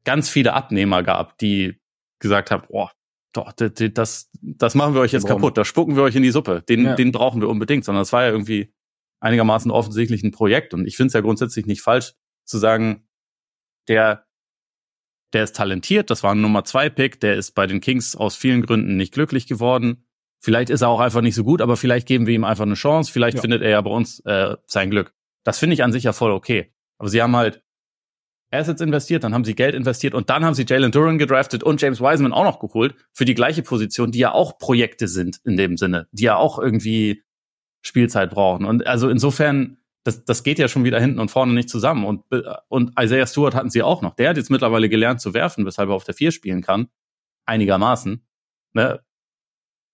[0.04, 1.80] ganz viele Abnehmer gab, die
[2.20, 2.92] gesagt haben, boah,
[3.34, 5.42] doch, das, das machen wir euch jetzt Warum?
[5.42, 6.64] kaputt, da spucken wir euch in die Suppe.
[6.68, 6.96] Den, ja.
[6.96, 8.74] den brauchen wir unbedingt, sondern es war ja irgendwie
[9.20, 10.74] einigermaßen offensichtlich ein Projekt.
[10.74, 12.14] Und ich finde es ja grundsätzlich nicht falsch
[12.46, 13.08] zu sagen,
[13.88, 14.26] der,
[15.34, 18.36] der ist talentiert, das war ein Nummer zwei Pick, der ist bei den Kings aus
[18.36, 20.08] vielen Gründen nicht glücklich geworden.
[20.40, 22.76] Vielleicht ist er auch einfach nicht so gut, aber vielleicht geben wir ihm einfach eine
[22.76, 23.12] Chance.
[23.12, 23.42] Vielleicht ja.
[23.42, 25.14] findet er ja bei uns äh, sein Glück.
[25.44, 26.74] Das finde ich an sich ja voll okay.
[26.98, 27.64] Aber sie haben halt
[28.52, 31.82] Assets investiert, dann haben sie Geld investiert und dann haben sie Jalen Duran gedraftet und
[31.82, 35.58] James Wiseman auch noch geholt für die gleiche Position, die ja auch Projekte sind in
[35.58, 37.24] dem Sinne, die ja auch irgendwie
[37.82, 38.66] Spielzeit brauchen.
[38.66, 42.06] Und also insofern, das, das geht ja schon wieder hinten und vorne nicht zusammen.
[42.06, 42.24] Und,
[42.70, 44.16] und Isaiah Stewart hatten sie auch noch.
[44.16, 46.88] Der hat jetzt mittlerweile gelernt zu werfen, weshalb er auf der vier spielen kann.
[47.46, 48.26] Einigermaßen.
[48.74, 49.02] Ne?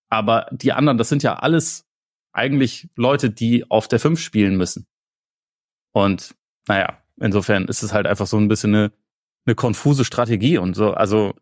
[0.10, 1.88] Aber die anderen, das sind ja alles
[2.34, 4.88] eigentlich Leute, die auf der 5 spielen müssen.
[5.92, 6.36] Und
[6.68, 8.92] naja, insofern ist es halt einfach so ein bisschen eine,
[9.46, 10.94] eine konfuse Strategie und so.
[10.94, 11.34] Also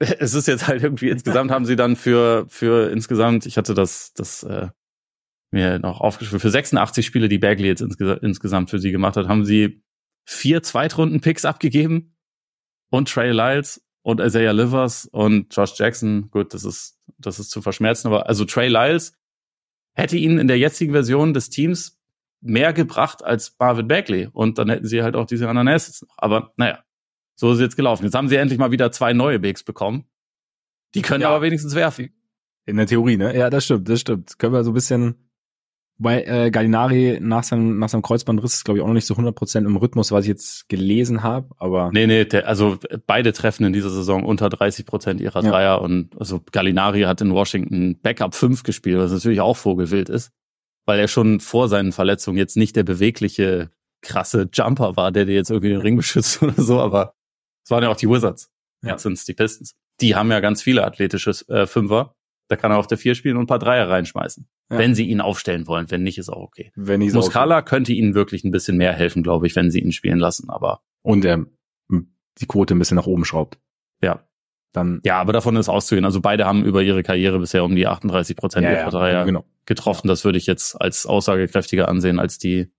[0.18, 4.12] es ist jetzt halt irgendwie insgesamt haben sie dann für für insgesamt, ich hatte das
[4.14, 4.68] das äh,
[5.50, 9.28] mir noch aufgeschrieben, für 86 Spiele, die Bagley jetzt insges insgesamt für sie gemacht hat,
[9.28, 9.82] haben sie
[10.26, 12.16] vier Zweitrunden-Picks abgegeben
[12.90, 16.30] und Trey Lyles und Isaiah Livers und Josh Jackson.
[16.30, 19.16] Gut, das ist das ist zu verschmerzen, aber also Trey Lyles
[19.94, 22.00] hätte ihnen in der jetzigen Version des Teams
[22.44, 26.14] mehr gebracht als Marvin Bagley und dann hätten sie halt auch diese anderen Assets noch.
[26.18, 26.80] Aber naja,
[27.34, 28.04] so ist es jetzt gelaufen.
[28.04, 30.04] Jetzt haben sie endlich mal wieder zwei neue Bigs bekommen.
[30.94, 31.30] Die können ja.
[31.30, 32.10] aber wenigstens werfen.
[32.66, 33.36] In der Theorie, ne?
[33.36, 34.38] Ja, das stimmt, das stimmt.
[34.38, 35.24] Können wir so ein bisschen
[35.98, 39.14] weil äh, Gallinari nach seinem, nach seinem Kreuzbandriss ist, glaube ich, auch noch nicht so
[39.14, 41.90] 100% im Rhythmus, was ich jetzt gelesen habe, aber...
[41.92, 45.50] Nee, nee, der, also beide treffen in dieser Saison unter 30% ihrer ja.
[45.50, 50.32] Dreier und also Gallinari hat in Washington Backup 5 gespielt, was natürlich auch vogelwild ist,
[50.86, 53.70] weil er schon vor seinen Verletzungen jetzt nicht der bewegliche,
[54.02, 57.14] krasse Jumper war, der dir jetzt irgendwie den Ring beschützt oder so, aber
[57.64, 58.50] es waren ja auch die Wizards.
[58.82, 58.90] Ja.
[58.90, 59.74] Jetzt sind es die Pistons.
[60.00, 62.14] Die haben ja ganz viele athletische äh, Fünfer
[62.48, 64.46] da kann er auf der vier spielen und ein paar Dreier reinschmeißen.
[64.70, 64.78] Ja.
[64.78, 65.90] Wenn sie ihn aufstellen wollen.
[65.90, 66.72] Wenn nicht, ist auch okay.
[66.74, 67.68] Wenn nicht, Muscala okay.
[67.68, 70.80] könnte ihnen wirklich ein bisschen mehr helfen, glaube ich, wenn sie ihn spielen lassen, aber.
[71.02, 71.44] Und er
[72.40, 73.58] die Quote ein bisschen nach oben schraubt.
[74.02, 74.26] Ja.
[74.74, 75.00] Dann.
[75.04, 76.04] Ja, aber davon ist auszugehen.
[76.04, 79.44] Also beide haben über ihre Karriere bisher um die 38 Prozent ja, ihrer Dreier genau.
[79.66, 80.08] getroffen.
[80.08, 82.72] Das würde ich jetzt als aussagekräftiger ansehen als die,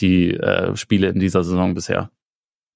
[0.00, 2.10] die äh, Spiele in dieser Saison bisher.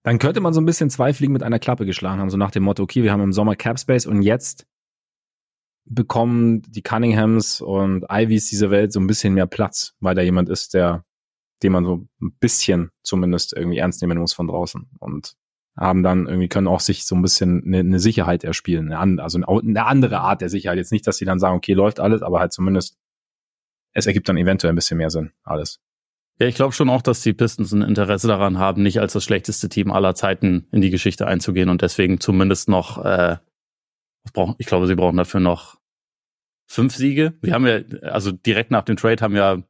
[0.02, 2.50] Dann könnte man so ein bisschen zwei Fliegen mit einer Klappe geschlagen haben, so nach
[2.50, 4.66] dem Motto, okay, wir haben im Sommer Cap Space und jetzt
[5.84, 10.48] bekommen die Cunninghams und Ivys dieser Welt so ein bisschen mehr Platz, weil da jemand
[10.48, 11.04] ist, der,
[11.62, 15.36] den man so ein bisschen zumindest irgendwie ernst nehmen muss von draußen und
[15.76, 19.40] haben dann irgendwie können auch sich so ein bisschen eine, eine Sicherheit erspielen, eine, also
[19.44, 20.78] eine andere Art der Sicherheit.
[20.78, 22.96] Jetzt nicht, dass sie dann sagen, okay, läuft alles, aber halt zumindest
[23.92, 25.80] es ergibt dann eventuell ein bisschen mehr Sinn, alles.
[26.40, 29.22] Ja, ich glaube schon auch, dass die Pistons ein Interesse daran haben, nicht als das
[29.22, 33.36] schlechteste Team aller Zeiten in die Geschichte einzugehen und deswegen zumindest noch äh,
[34.58, 35.78] ich glaube, sie brauchen dafür noch
[36.66, 37.34] fünf Siege.
[37.42, 39.62] Wir haben ja, also direkt nach dem Trade haben ja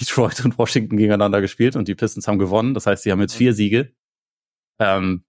[0.00, 2.74] Detroit und Washington gegeneinander gespielt und die Pistons haben gewonnen.
[2.74, 3.92] Das heißt, sie haben jetzt vier Siege.
[4.78, 5.24] Ähm,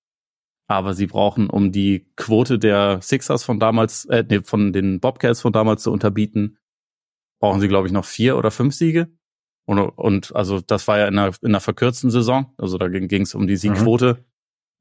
[0.69, 5.41] aber sie brauchen, um die Quote der Sixers von damals, äh, nee, von den Bobcats
[5.41, 6.57] von damals zu unterbieten,
[7.41, 9.09] brauchen sie, glaube ich, noch vier oder fünf Siege.
[9.65, 12.53] Und, und also das war ja in einer, in einer verkürzten Saison.
[12.57, 14.13] Also da ging es um die Siegquote.
[14.13, 14.29] Mhm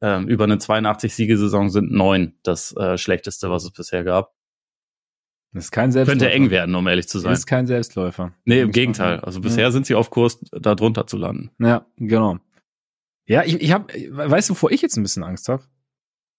[0.00, 4.32] ähm, über eine 82-Siegesaison sind neun das äh, schlechteste, was es bisher gab.
[5.52, 6.20] Das ist kein Selbstläufer.
[6.20, 7.30] Könnte eng werden, um ehrlich zu sein.
[7.30, 8.32] Das ist kein Selbstläufer.
[8.44, 9.20] Nee, im Gegenteil.
[9.20, 9.70] Also bisher ja.
[9.70, 11.50] sind sie auf Kurs, da drunter zu landen.
[11.58, 12.38] Ja, genau.
[13.26, 15.64] Ja, ich, ich habe, weißt du, wovor ich jetzt ein bisschen Angst habe?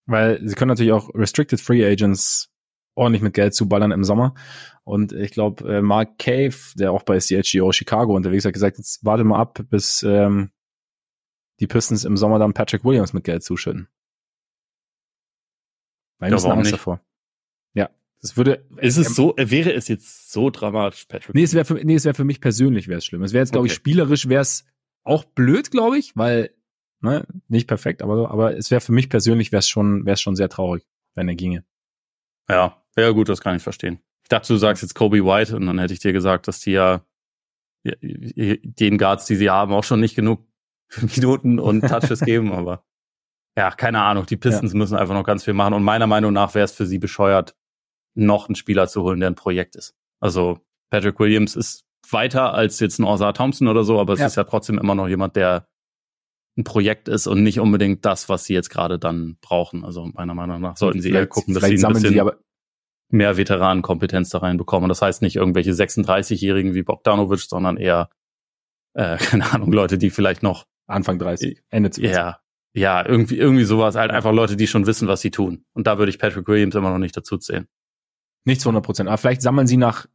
[0.10, 2.50] Weil sie können natürlich auch Restricted Free Agents
[2.96, 4.34] ordentlich mit Geld zuballern im Sommer.
[4.84, 8.78] Und ich glaube, äh, Mark Cave, der auch bei CHGO Chicago unterwegs ist, hat gesagt,
[8.80, 10.52] jetzt warte mal ab, bis ähm,
[11.60, 13.88] die Pistons im Sommer dann Patrick Williams mit Geld zuschütten.
[16.18, 16.74] Weil ist Angst nicht?
[16.74, 17.02] davor.
[17.74, 17.90] Ja,
[18.22, 18.66] das würde.
[18.78, 21.36] Ist es ähm, so, wäre es jetzt so dramatisch, Patrick?
[21.36, 23.22] Nee, es wäre für, nee, es wäre für mich persönlich wäre es schlimm.
[23.22, 23.74] Es wäre jetzt, glaube okay.
[23.74, 24.66] ich, spielerisch wäre es
[25.04, 26.50] auch blöd, glaube ich, weil,
[27.02, 30.16] ne, nicht perfekt, aber so, aber es wäre für mich persönlich wäre es schon, wäre
[30.16, 30.86] es schon sehr traurig,
[31.16, 31.64] wenn er ginge.
[32.50, 34.00] Ja, ja gut, das kann ich verstehen.
[34.24, 36.72] Ich dachte, du sagst jetzt Kobe White und dann hätte ich dir gesagt, dass die
[36.72, 37.02] ja
[37.84, 40.46] den Guards, die sie haben, auch schon nicht genug
[41.16, 42.86] Minuten und Touches geben, aber
[43.58, 44.26] ja, keine Ahnung.
[44.26, 44.78] Die Pistons ja.
[44.78, 45.74] müssen einfach noch ganz viel machen.
[45.74, 47.56] Und meiner Meinung nach wäre es für sie bescheuert,
[48.16, 49.96] noch einen Spieler zu holen, der ein Projekt ist.
[50.20, 50.60] Also
[50.90, 54.28] Patrick Williams ist weiter als jetzt ein Ozar Thompson oder so, aber es ja.
[54.28, 55.68] ist ja trotzdem immer noch jemand, der
[56.58, 59.86] ein Projekt ist und nicht unbedingt das, was sie jetzt gerade dann brauchen.
[59.86, 62.32] Also meiner Meinung nach sollten sie eher gucken, dass sie ein bisschen sie
[63.12, 64.90] mehr Veteranenkompetenz da reinbekommen.
[64.90, 68.10] das heißt nicht irgendwelche 36-Jährigen wie Bogdanovic, sondern eher,
[68.94, 72.16] äh, keine Ahnung, Leute, die vielleicht noch Anfang 30, Ende 20.
[72.16, 72.40] Ja,
[72.74, 73.96] ja, irgendwie, irgendwie sowas.
[73.96, 75.66] Halt einfach Leute, die schon wissen, was sie tun.
[75.74, 77.68] Und da würde ich Patrick Williams immer noch nicht dazu zählen.
[78.46, 79.10] Nicht zu 100 Prozent.
[79.10, 80.06] Aber vielleicht sammeln sie nach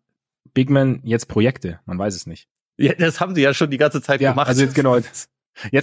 [0.52, 1.80] Big Man jetzt Projekte.
[1.84, 2.48] Man weiß es nicht.
[2.76, 4.48] Ja, das haben sie ja schon die ganze Zeit ja, gemacht.
[4.48, 4.96] Also jetzt genau.
[4.96, 5.30] Jetzt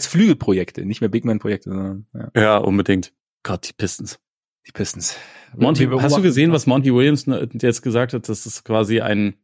[0.07, 2.41] Flügelprojekte, nicht mehr Big Man Projekte, sondern, ja.
[2.41, 3.13] ja, unbedingt.
[3.43, 4.19] Gott, die Pistons.
[4.67, 5.17] Die Pistons.
[5.55, 8.29] Monty, hast du gesehen, was Monty Williams jetzt gesagt hat?
[8.29, 9.35] Das ist quasi ein,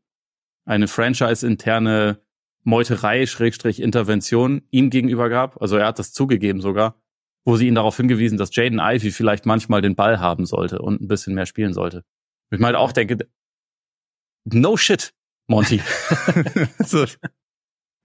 [0.66, 2.22] eine Franchise-interne
[2.64, 5.62] Meuterei, Schrägstrich Intervention ihm gegenüber gab.
[5.62, 7.02] Also er hat das zugegeben sogar,
[7.46, 11.02] wo sie ihn darauf hingewiesen, dass Jaden Ivy vielleicht manchmal den Ball haben sollte und
[11.02, 12.04] ein bisschen mehr spielen sollte.
[12.52, 13.18] Ich meine auch denke,
[14.46, 15.14] no shit,
[15.48, 15.82] Monty.
[16.86, 17.06] so,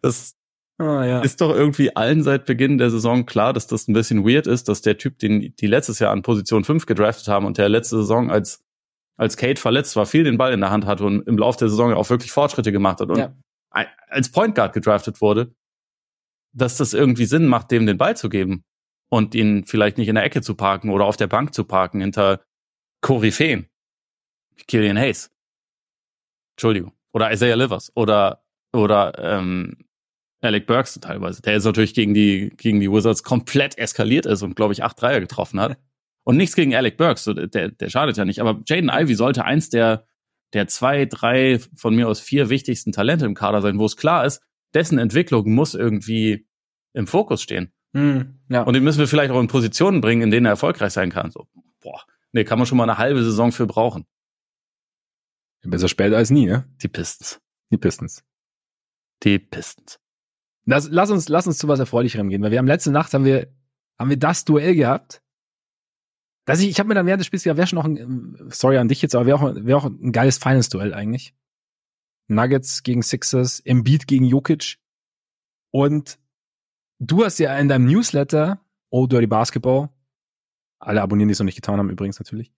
[0.00, 0.36] das
[0.78, 1.20] oh, ja.
[1.20, 4.68] ist doch irgendwie allen seit Beginn der Saison klar, dass das ein bisschen weird ist,
[4.68, 7.96] dass der Typ, den die letztes Jahr an Position 5 gedraftet haben und der letzte
[7.96, 8.64] Saison als
[9.16, 11.68] als Kate verletzt war, viel den Ball in der Hand hatte und im Laufe der
[11.68, 13.34] Saison auch wirklich Fortschritte gemacht hat und ja.
[14.08, 15.54] als Point Guard gedraftet wurde,
[16.52, 18.64] dass das irgendwie Sinn macht, dem den Ball zu geben
[19.10, 22.00] und ihn vielleicht nicht in der Ecke zu parken oder auf der Bank zu parken
[22.00, 22.40] hinter
[23.00, 23.68] Koryphäen.
[24.66, 25.30] Killian Hayes.
[26.56, 26.92] Entschuldigung.
[27.12, 27.92] Oder Isaiah Livers.
[27.94, 29.76] Oder, oder ähm,
[30.42, 31.40] Alec Burks teilweise.
[31.40, 35.00] Der ist natürlich gegen die, gegen die Wizards komplett eskaliert ist und, glaube ich, acht
[35.00, 35.78] Dreier getroffen hat.
[36.24, 38.40] Und nichts gegen Alec Burks, der, der schadet ja nicht.
[38.40, 40.06] Aber Jaden Ivy sollte eins der,
[40.52, 44.24] der zwei, drei, von mir aus vier wichtigsten Talente im Kader sein, wo es klar
[44.24, 44.40] ist,
[44.72, 46.46] dessen Entwicklung muss irgendwie
[46.92, 47.72] im Fokus stehen.
[47.94, 48.62] Hm, ja.
[48.62, 51.32] Und den müssen wir vielleicht auch in Positionen bringen, in denen er erfolgreich sein kann.
[51.32, 51.48] So,
[51.80, 54.06] boah, nee, kann man schon mal eine halbe Saison für brauchen.
[55.64, 56.68] Besser spät als nie, ne?
[56.82, 57.40] Die Pistons.
[57.70, 58.24] Die Pistons.
[59.22, 60.01] Die Pistons.
[60.64, 63.24] Das, lass uns, lass uns zu was Erfreulicherem gehen, weil wir haben letzte Nacht haben
[63.24, 63.48] wir,
[63.98, 65.22] haben wir das Duell gehabt.
[66.44, 68.78] Dass ich, ich habe mir dann während des Spiels gedacht, wäre schon noch ein, sorry
[68.78, 71.34] an dich jetzt, aber wäre auch, wäre auch ein geiles Finals-Duell eigentlich.
[72.28, 74.78] Nuggets gegen Sixers, Embiid gegen Jokic.
[75.70, 76.18] Und
[76.98, 79.90] du hast ja in deinem Newsletter, Oh Dirty Basketball,
[80.78, 82.52] alle abonnieren, die es noch nicht getan haben, übrigens natürlich,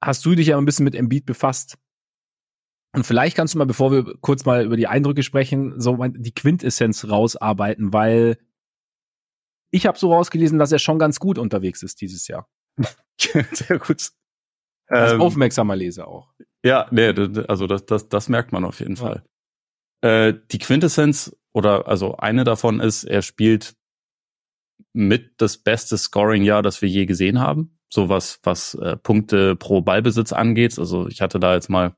[0.00, 1.78] hast du dich ja ein bisschen mit Embiid befasst.
[2.94, 6.32] Und vielleicht kannst du mal, bevor wir kurz mal über die Eindrücke sprechen, so die
[6.32, 8.38] Quintessenz rausarbeiten, weil
[9.72, 12.48] ich habe so rausgelesen, dass er schon ganz gut unterwegs ist dieses Jahr.
[13.18, 14.10] Sehr gut.
[14.86, 16.32] Als ähm, aufmerksamer Leser auch.
[16.64, 17.08] Ja, nee,
[17.48, 19.02] also das, das, das merkt man auf jeden ja.
[19.02, 19.24] Fall.
[20.02, 23.74] Äh, die Quintessenz oder also eine davon ist, er spielt
[24.92, 27.78] mit das beste Scoring-Jahr, das wir je gesehen haben.
[27.92, 30.78] So was, was äh, Punkte pro Ballbesitz angeht.
[30.78, 31.96] Also ich hatte da jetzt mal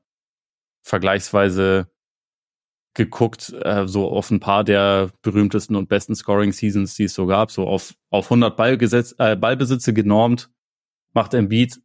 [0.87, 1.89] vergleichsweise
[2.93, 7.51] geguckt, äh, so auf ein paar der berühmtesten und besten Scoring-Seasons, die es so gab,
[7.51, 10.49] so auf, auf 100 Ballgesetz, äh, Ballbesitze genormt,
[11.13, 11.79] macht Embiid.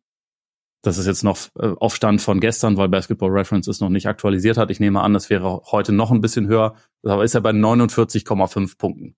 [0.83, 4.07] Das ist jetzt noch äh, auf Stand von gestern, weil Basketball Reference es noch nicht
[4.07, 4.71] aktualisiert hat.
[4.71, 6.75] Ich nehme an, das wäre heute noch ein bisschen höher.
[7.05, 9.17] Aber ist er bei 49,5 Punkten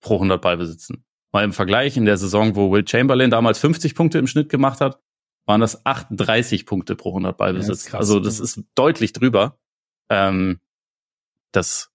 [0.00, 1.04] pro 100 Ballbesitzen.
[1.32, 4.80] Mal im Vergleich in der Saison, wo Will Chamberlain damals 50 Punkte im Schnitt gemacht
[4.80, 5.00] hat,
[5.46, 7.90] waren das 38 Punkte pro 100 Ballbesitz.
[7.90, 9.58] Ja, also das ist deutlich drüber.
[10.10, 10.60] Ähm,
[11.52, 11.90] das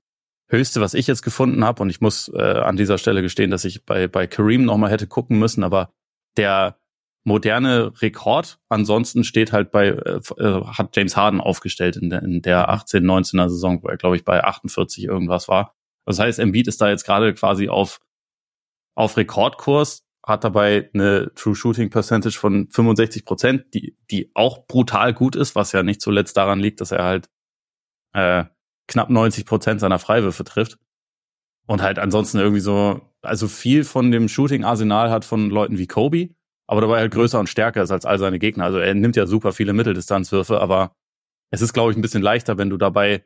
[0.47, 3.65] Höchste, was ich jetzt gefunden habe, und ich muss äh, an dieser Stelle gestehen, dass
[3.65, 5.91] ich bei, bei Kareem nochmal hätte gucken müssen, aber
[6.37, 6.77] der
[7.23, 12.41] moderne Rekord ansonsten steht halt bei, äh, äh hat James Harden aufgestellt in der, in
[12.43, 13.11] der 18, mhm.
[13.11, 15.75] 19er Saison, wo er, glaube ich, bei 48 irgendwas war.
[16.05, 17.99] Das heißt, Embiid ist da jetzt gerade quasi auf,
[18.95, 25.13] auf Rekordkurs, hat dabei eine True Shooting Percentage von 65 Prozent, die, die auch brutal
[25.13, 27.29] gut ist, was ja nicht zuletzt daran liegt, dass er halt
[28.13, 28.45] äh,
[28.87, 30.79] knapp 90 Prozent seiner Freiwürfe trifft.
[31.67, 36.29] Und halt ansonsten irgendwie so, also viel von dem Shooting-Arsenal hat von Leuten wie Kobe,
[36.67, 38.65] aber dabei halt größer und stärker ist als all seine Gegner.
[38.65, 40.95] Also er nimmt ja super viele Mitteldistanzwürfe, aber
[41.51, 43.25] es ist, glaube ich, ein bisschen leichter, wenn du dabei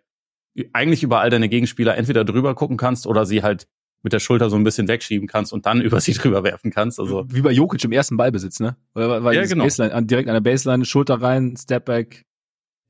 [0.73, 3.67] eigentlich über all deine Gegenspieler entweder drüber gucken kannst oder sie halt
[4.01, 6.99] mit der Schulter so ein bisschen wegschieben kannst und dann über sie drüber werfen kannst.
[6.99, 8.75] Also wie bei Jokic im ersten Ballbesitz, ne?
[8.93, 9.63] Weil, weil ja, genau.
[9.63, 12.25] Baseline, direkt an der Baseline, Schulter rein, Stepback.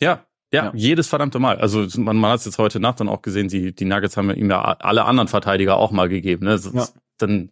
[0.02, 1.58] Ja, ja, ja, jedes verdammte Mal.
[1.58, 4.32] Also man, man hat es jetzt heute Nacht dann auch gesehen, die, die Nuggets haben
[4.32, 6.46] ihm ja alle anderen Verteidiger auch mal gegeben.
[6.46, 6.60] Ne?
[6.74, 6.88] Ja.
[7.20, 7.52] Dann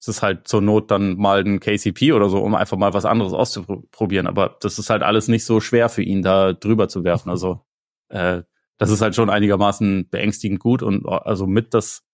[0.00, 3.04] ist es halt zur Not dann mal ein KCP oder so, um einfach mal was
[3.04, 4.28] anderes auszuprobieren.
[4.28, 7.30] Aber das ist halt alles nicht so schwer für ihn, da drüber zu werfen.
[7.38, 7.60] Also
[8.08, 8.42] äh,
[8.78, 12.04] das ist halt schon einigermaßen beängstigend gut und also mit das,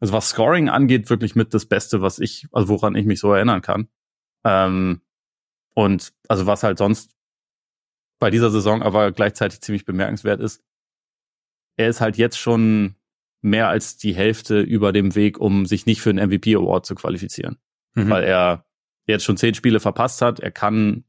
[0.00, 3.32] also was Scoring angeht, wirklich mit das Beste, was ich, also woran ich mich so
[3.32, 3.88] erinnern kann.
[4.44, 5.02] Ähm,
[5.74, 7.14] und also was halt sonst
[8.18, 10.62] bei dieser Saison aber gleichzeitig ziemlich bemerkenswert ist,
[11.76, 12.96] er ist halt jetzt schon
[13.42, 16.94] mehr als die Hälfte über dem Weg, um sich nicht für einen MVP Award zu
[16.94, 17.58] qualifizieren.
[17.94, 18.10] Mhm.
[18.10, 18.66] Weil er
[19.06, 20.40] jetzt schon zehn Spiele verpasst hat.
[20.40, 21.04] Er kann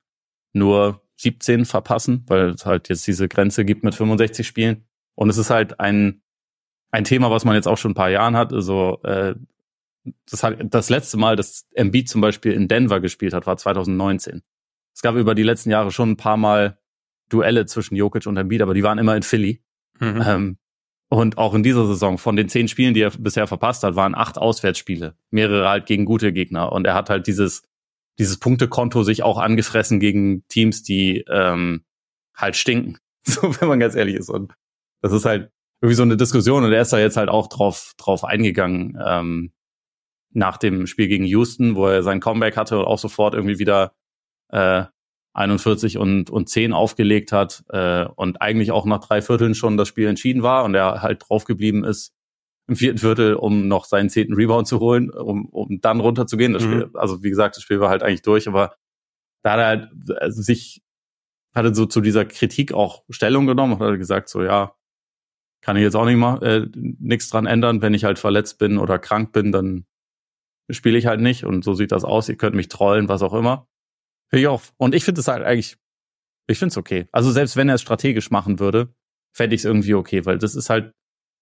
[0.53, 4.85] nur 17 verpassen, weil es halt jetzt diese Grenze gibt mit 65 Spielen.
[5.15, 6.20] Und es ist halt ein,
[6.91, 8.53] ein Thema, was man jetzt auch schon ein paar Jahren hat.
[8.53, 9.35] Also äh,
[10.29, 14.41] das, hat, das letzte Mal, dass Embiid zum Beispiel in Denver gespielt hat, war 2019.
[14.93, 16.77] Es gab über die letzten Jahre schon ein paar Mal
[17.29, 19.63] Duelle zwischen Jokic und Embiid, aber die waren immer in Philly.
[19.99, 20.23] Mhm.
[20.25, 20.57] Ähm,
[21.07, 24.15] und auch in dieser Saison, von den zehn Spielen, die er bisher verpasst hat, waren
[24.15, 25.15] acht Auswärtsspiele.
[25.29, 26.71] Mehrere halt gegen gute Gegner.
[26.71, 27.63] Und er hat halt dieses,
[28.17, 31.83] dieses Punktekonto sich auch angefressen gegen Teams, die ähm,
[32.35, 32.97] halt stinken.
[33.23, 34.29] So, wenn man ganz ehrlich ist.
[34.29, 34.53] Und
[35.01, 35.51] das ist halt
[35.81, 36.63] irgendwie so eine Diskussion.
[36.63, 39.51] Und er ist da jetzt halt auch drauf, drauf eingegangen, ähm,
[40.33, 43.93] nach dem Spiel gegen Houston, wo er sein Comeback hatte und auch sofort irgendwie wieder
[44.49, 44.85] äh,
[45.33, 49.87] 41 und, und 10 aufgelegt hat äh, und eigentlich auch nach drei Vierteln schon das
[49.87, 52.13] Spiel entschieden war und er halt draufgeblieben ist
[52.67, 56.53] im vierten Viertel, um noch seinen zehnten Rebound zu holen, um, um dann runterzugehen.
[56.53, 56.95] Das Spiel, mhm.
[56.95, 58.75] also wie gesagt, das Spiel war halt eigentlich durch, aber
[59.43, 59.89] da hat er halt
[60.21, 60.81] also sich
[61.53, 64.73] hatte so zu dieser Kritik auch Stellung genommen, hat gesagt so, ja,
[65.61, 68.77] kann ich jetzt auch nicht mal äh, nichts dran ändern, wenn ich halt verletzt bin
[68.77, 69.85] oder krank bin, dann
[70.69, 72.29] spiele ich halt nicht und so sieht das aus.
[72.29, 73.67] Ihr könnt mich trollen, was auch immer.
[74.29, 74.61] Finde ich auch.
[74.77, 75.77] Und ich finde es halt eigentlich,
[76.47, 77.07] ich finde es okay.
[77.11, 78.93] Also selbst wenn er es strategisch machen würde,
[79.33, 80.93] fände ich es irgendwie okay, weil das ist halt,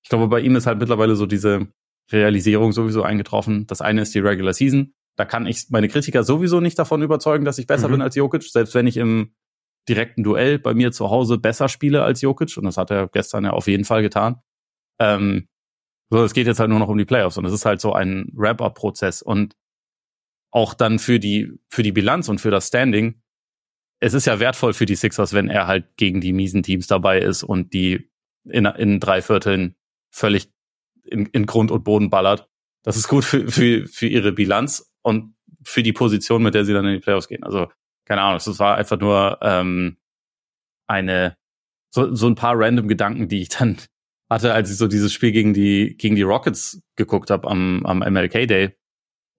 [0.04, 1.68] ich glaube, bei ihm ist halt mittlerweile so diese
[2.12, 3.68] Realisierung sowieso eingetroffen.
[3.68, 4.94] Das eine ist die Regular Season.
[5.16, 7.94] Da kann ich meine Kritiker sowieso nicht davon überzeugen, dass ich besser mhm.
[7.94, 9.34] bin als Jokic, selbst wenn ich im
[9.88, 12.58] direkten Duell bei mir zu Hause besser spiele als Jokic.
[12.58, 14.42] Und das hat er gestern ja auf jeden Fall getan.
[15.00, 15.48] Ähm,
[16.10, 17.94] so, es geht jetzt halt nur noch um die Playoffs und es ist halt so
[17.94, 19.56] ein Wrap-up-Prozess und
[20.52, 23.22] auch dann für die für die Bilanz und für das Standing.
[24.00, 27.20] Es ist ja wertvoll für die Sixers, wenn er halt gegen die miesen Teams dabei
[27.20, 28.10] ist und die
[28.46, 29.76] in, in drei Vierteln
[30.10, 30.52] völlig
[31.04, 32.50] in, in Grund und Boden ballert.
[32.84, 36.74] Das ist gut für, für, für ihre Bilanz und für die Position, mit der sie
[36.74, 37.44] dann in die Playoffs gehen.
[37.44, 37.68] Also
[38.10, 39.98] keine Ahnung, es war einfach nur ähm,
[40.88, 41.38] eine
[41.94, 43.78] so, so ein paar random Gedanken, die ich dann
[44.30, 48.00] hatte, als ich so dieses Spiel gegen die gegen die Rockets geguckt habe am, am
[48.00, 48.76] MLK Day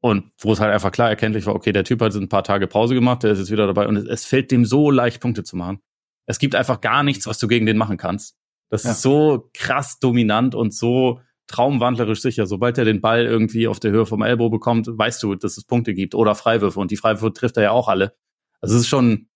[0.00, 2.66] und wo es halt einfach klar erkenntlich war, okay, der Typ hat ein paar Tage
[2.66, 5.44] Pause gemacht, der ist jetzt wieder dabei und es, es fällt dem so leicht Punkte
[5.44, 5.80] zu machen.
[6.26, 8.36] Es gibt einfach gar nichts, was du gegen den machen kannst.
[8.70, 8.92] Das ja.
[8.92, 12.46] ist so krass dominant und so traumwandlerisch sicher.
[12.46, 15.64] Sobald er den Ball irgendwie auf der Höhe vom Elbow bekommt, weißt du, dass es
[15.64, 18.14] Punkte gibt oder Freiwürfe und die Freiwürfe trifft er ja auch alle.
[18.60, 19.28] Also es ist schon,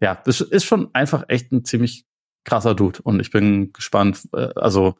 [0.00, 2.06] ja, das ist schon einfach echt ein ziemlich
[2.44, 3.00] krasser Dude.
[3.02, 4.96] Und ich bin gespannt, äh, also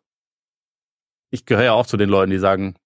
[1.30, 2.76] ich gehöre ja auch zu den Leuten, die sagen,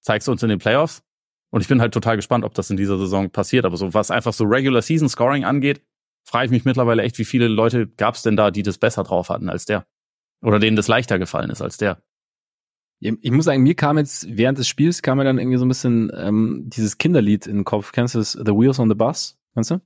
[0.00, 1.02] zeigst du uns in den Playoffs?
[1.50, 3.64] Und ich bin halt total gespannt, ob das in dieser Saison passiert.
[3.64, 5.82] Aber so was einfach so Regular Season Scoring angeht,
[6.24, 9.04] frage ich mich mittlerweile echt, wie viele Leute gab es denn da, die das besser
[9.04, 9.86] drauf hatten als der?
[10.42, 12.02] Oder denen das leichter gefallen ist als der?
[12.98, 15.68] Ich muss sagen, mir kam jetzt während des Spiels kam mir dann irgendwie so ein
[15.68, 17.92] bisschen ähm, dieses Kinderlied in den Kopf.
[17.92, 18.32] Kennst du das?
[18.32, 19.38] The Wheels on the Bus?
[19.56, 19.80] Kennst du?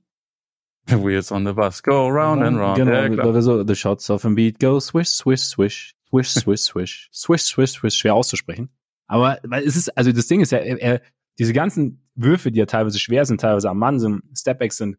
[0.87, 2.75] The wheels on the bus go round and round.
[2.75, 7.09] Genau, ja, so the shots of a beat go swish, swish, swish, swish, swish, swish,
[7.13, 8.69] swish, swish, swish, schwer auszusprechen.
[9.07, 11.01] Aber weil es ist, also das Ding ist ja, er, er,
[11.39, 14.97] diese ganzen Würfe, die ja teilweise schwer sind, teilweise am Mann sind, Stepbacks sind,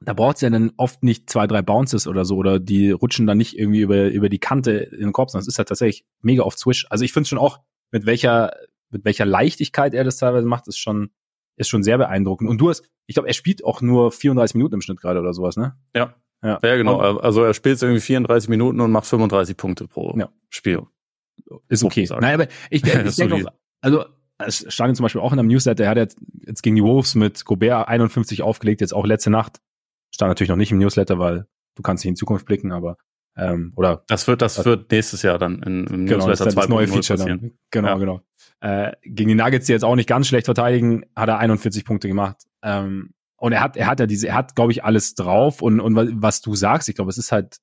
[0.00, 3.26] da braucht es ja dann oft nicht zwei, drei Bounces oder so, oder die rutschen
[3.28, 6.04] dann nicht irgendwie über, über die Kante in den Korb, sondern es ist halt tatsächlich
[6.22, 6.86] mega oft Swish.
[6.90, 7.60] Also ich finde schon auch,
[7.92, 8.52] mit welcher,
[8.90, 11.10] mit welcher Leichtigkeit er das teilweise macht, ist schon,
[11.58, 12.48] ist schon sehr beeindruckend.
[12.48, 15.32] Und du hast, ich glaube, er spielt auch nur 34 Minuten im Schnitt gerade oder
[15.32, 15.76] sowas, ne?
[15.94, 16.14] Ja.
[16.42, 16.98] Ja, ja genau.
[17.00, 20.30] Also er spielt irgendwie 34 Minuten und macht 35 Punkte pro ja.
[20.50, 20.82] Spiel.
[21.68, 22.08] Ist okay.
[22.20, 24.04] Nein, aber ich, ich, ich denke auch, also
[24.38, 27.16] es stand zum Beispiel auch in einem Newsletter, er hat jetzt, jetzt gegen die Wolves
[27.16, 29.60] mit Gobert 51 aufgelegt, jetzt auch letzte Nacht.
[30.14, 32.96] Stand natürlich noch nicht im Newsletter, weil du kannst nicht in Zukunft blicken, aber
[33.36, 36.68] ähm, oder das wird das wird nächstes Jahr dann in, im genau, Newsletter das, das
[36.68, 37.40] neue Feature passieren.
[37.40, 37.58] dann.
[37.70, 37.98] Genau, ja.
[37.98, 38.20] genau.
[38.60, 42.08] Äh, gegen die Nuggets, die jetzt auch nicht ganz schlecht verteidigen, hat er 41 Punkte
[42.08, 42.42] gemacht.
[42.62, 45.62] Ähm, und er hat, er hat ja diese, er hat, glaube ich, alles drauf.
[45.62, 47.58] Und, und was du sagst, ich glaube, es ist halt,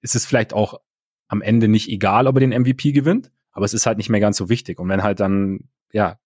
[0.00, 0.80] es ist vielleicht auch
[1.28, 4.20] am Ende nicht egal, ob er den MVP gewinnt, aber es ist halt nicht mehr
[4.20, 4.78] ganz so wichtig.
[4.80, 6.18] Und wenn halt dann, ja,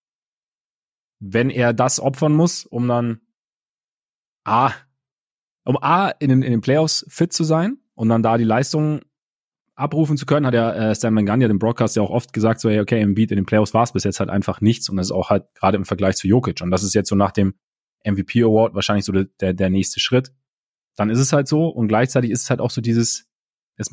[1.18, 3.20] wenn er das opfern muss, um dann
[4.44, 4.72] A,
[5.64, 9.00] um A in den, in den Playoffs fit zu sein und dann da die Leistung
[9.74, 12.60] abrufen zu können, hat ja äh, Stan Van Gundy, dem Broadcast ja auch oft gesagt,
[12.60, 14.88] so, hey, okay, im Beat in den Playoffs war es bis jetzt halt einfach nichts
[14.88, 17.16] und das ist auch halt gerade im Vergleich zu Jokic und das ist jetzt so
[17.16, 17.54] nach dem
[18.04, 20.32] MVP Award wahrscheinlich so der, der nächste Schritt.
[20.96, 23.26] Dann ist es halt so und gleichzeitig ist es halt auch so dieses,
[23.76, 23.90] es,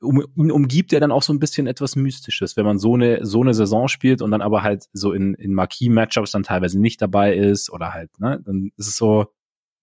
[0.00, 3.24] um, ihn umgibt ja dann auch so ein bisschen etwas Mystisches, wenn man so eine,
[3.24, 7.00] so eine Saison spielt und dann aber halt so in, in Marquis-Matchups dann teilweise nicht
[7.00, 9.26] dabei ist oder halt, ne, dann ist es so,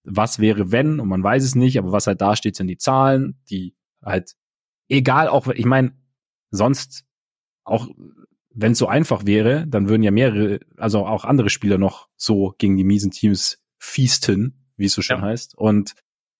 [0.03, 2.77] was wäre wenn und man weiß es nicht, aber was halt da steht, sind die
[2.77, 4.35] Zahlen, die halt
[4.91, 5.93] egal auch, ich meine,
[6.51, 7.05] sonst
[7.63, 7.87] auch
[8.53, 12.53] wenn es so einfach wäre, dann würden ja mehrere, also auch andere Spieler noch so
[12.57, 15.23] gegen die miesen Teams feasten, wie es so schön ja.
[15.23, 15.93] heißt, und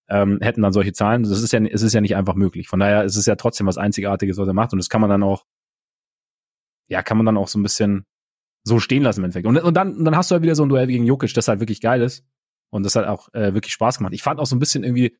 [0.09, 1.23] ähm, hätten dann solche Zahlen.
[1.23, 2.67] Das ist ja, es ist ja nicht einfach möglich.
[2.67, 5.09] Von daher ist es ja trotzdem was Einzigartiges, was er macht, und das kann man
[5.09, 5.45] dann auch,
[6.89, 8.05] ja, kann man dann auch so ein bisschen
[8.63, 9.47] so stehen lassen im Endeffekt.
[9.47, 11.47] Und, und dann, und dann hast du halt wieder so ein Duell gegen Jokic, das
[11.47, 12.25] halt wirklich geil ist
[12.71, 14.13] und das hat auch äh, wirklich Spaß gemacht.
[14.13, 15.17] Ich fand auch so ein bisschen irgendwie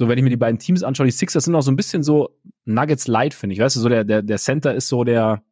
[0.00, 2.02] so, wenn ich mir die beiden Teams anschaue, die Sixers sind auch so ein bisschen
[2.02, 2.30] so
[2.64, 3.60] Nuggets light, finde ich.
[3.60, 5.44] Weißt du, so der, der, der Center ist so der,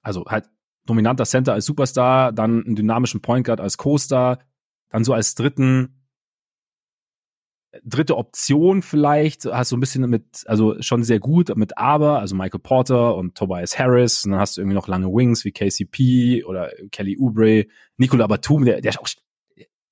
[0.00, 0.48] also halt
[0.86, 4.38] dominanter Center als Superstar, dann einen dynamischen Point Guard als Co-Star,
[4.88, 6.02] dann so als dritten,
[7.84, 12.34] dritte Option vielleicht, hast du ein bisschen mit, also schon sehr gut mit Aber, also
[12.34, 16.44] Michael Porter und Tobias Harris, und dann hast du irgendwie noch lange Wings wie KCP
[16.46, 17.66] oder Kelly Oubre,
[17.98, 19.08] Nicola Batum, der, der auch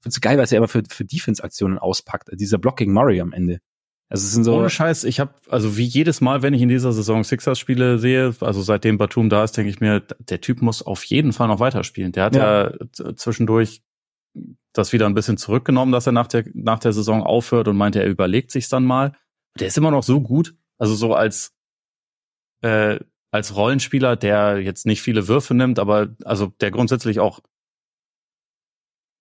[0.04, 2.28] finde es geil, was er immer für, für Defense-Aktionen auspackt.
[2.32, 3.58] Dieser Blocking Murray am Ende.
[4.08, 4.56] Also es sind so.
[4.56, 8.34] Ohne Scheiß, ich habe, also wie jedes Mal, wenn ich in dieser Saison Sixers-Spiele sehe,
[8.40, 11.58] also seitdem Batum da ist, denke ich mir, der Typ muss auf jeden Fall noch
[11.58, 12.12] weiterspielen.
[12.12, 13.82] Der hat ja, ja zwischendurch
[14.72, 18.02] das wieder ein bisschen zurückgenommen, dass er nach der, nach der Saison aufhört und meinte,
[18.02, 19.12] er überlegt sich's dann mal.
[19.58, 20.54] Der ist immer noch so gut.
[20.78, 21.54] Also so als,
[22.60, 22.98] äh,
[23.30, 27.40] als Rollenspieler, der jetzt nicht viele Würfe nimmt, aber also der grundsätzlich auch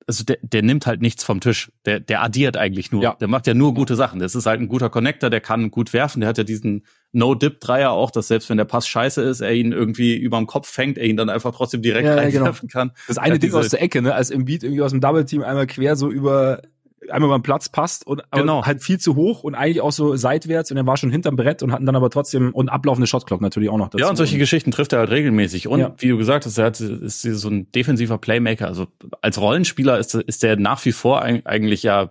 [0.07, 1.71] also der, der nimmt halt nichts vom Tisch.
[1.85, 3.03] Der, der addiert eigentlich nur.
[3.03, 3.15] Ja.
[3.15, 4.19] Der macht ja nur gute Sachen.
[4.19, 6.19] Das ist halt ein guter Connector, der kann gut werfen.
[6.19, 9.71] Der hat ja diesen No-Dip-Dreier auch, dass selbst wenn der Pass scheiße ist, er ihn
[9.71, 12.87] irgendwie überm Kopf fängt, er ihn dann einfach trotzdem direkt ja, reinwerfen genau.
[12.87, 12.91] kann.
[13.07, 15.67] Das eine Ding aus der Ecke, ne, als im Beat irgendwie aus dem Double-Team einmal
[15.67, 16.61] quer so über
[17.09, 18.65] einmal beim Platz passt und genau.
[18.65, 21.63] halt viel zu hoch und eigentlich auch so seitwärts und er war schon hinterm Brett
[21.63, 24.03] und hatten dann aber trotzdem und ablaufende Shotclock natürlich auch noch dazu.
[24.03, 25.67] Ja, und solche Geschichten trifft er halt regelmäßig.
[25.67, 25.95] Und ja.
[25.97, 28.67] wie du gesagt hast, er hat, ist so ein defensiver Playmaker.
[28.67, 28.87] Also
[29.21, 32.09] als Rollenspieler ist, ist der nach wie vor eigentlich ja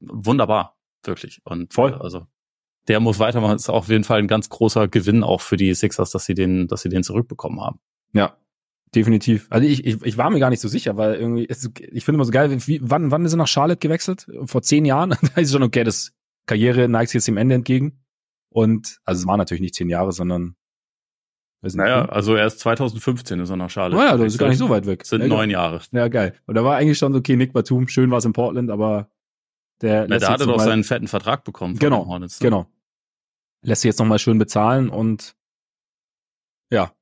[0.00, 0.76] wunderbar.
[1.04, 1.40] Wirklich.
[1.44, 1.94] Und voll.
[1.94, 2.26] Also
[2.88, 3.56] der muss weitermachen.
[3.56, 6.68] Ist auf jeden Fall ein ganz großer Gewinn auch für die Sixers, dass sie den,
[6.68, 7.80] dass sie den zurückbekommen haben.
[8.12, 8.36] Ja,
[8.94, 9.46] Definitiv.
[9.50, 12.16] Also ich, ich, ich war mir gar nicht so sicher, weil irgendwie, es, ich finde
[12.16, 14.26] immer so geil, wie, wann, wann ist er nach Charlotte gewechselt?
[14.44, 15.10] Vor zehn Jahren?
[15.34, 16.12] da ist schon okay, das
[16.46, 18.04] Karriere neigt sich jetzt dem Ende entgegen.
[18.48, 20.56] Und, also es waren natürlich nicht zehn Jahre, sondern
[21.62, 24.02] weiß nicht, naja, also erst 2015 ist er nach Charlotte.
[24.02, 25.04] Naja, das ist gar nicht so weit weg.
[25.04, 25.80] Sind ja, neun Jahre.
[25.92, 26.38] Ja, geil.
[26.46, 29.10] Und da war eigentlich schon okay, Nick Batum, schön war es in Portland, aber
[29.82, 31.78] der Na, da hat er doch seinen fetten Vertrag bekommen.
[31.78, 32.46] Genau, Hornets, ne?
[32.46, 32.66] genau.
[33.62, 35.36] Lässt sich jetzt nochmal schön bezahlen und
[36.70, 36.92] ja.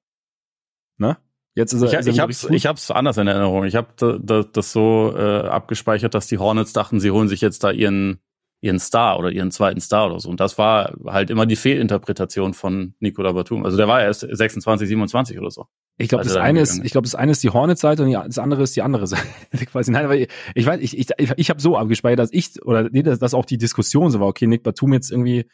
[0.96, 1.18] Ne?
[1.54, 3.64] Jetzt ist er, ich, ist er ich, hab's, ich hab's anders in Erinnerung.
[3.64, 7.62] Ich habe das, das so äh, abgespeichert, dass die Hornets dachten, sie holen sich jetzt
[7.62, 8.20] da ihren
[8.64, 10.30] ihren Star oder ihren zweiten Star oder so.
[10.30, 13.62] Und das war halt immer die Fehlinterpretation von Nikola Batum.
[13.62, 15.66] Also der war erst 26, 27 oder so.
[15.98, 18.62] Ich glaube, das eine ist, ich glaube, das eine ist die Hornets-Seite und das andere
[18.62, 19.22] ist die andere Seite.
[19.66, 19.92] Quasi.
[19.92, 23.02] Nein, aber ich, ich weiß, ich, ich, ich habe so abgespeichert, dass ich oder nee,
[23.02, 24.28] dass, dass auch die Diskussion so war.
[24.28, 25.46] Okay, Nick Batum jetzt irgendwie,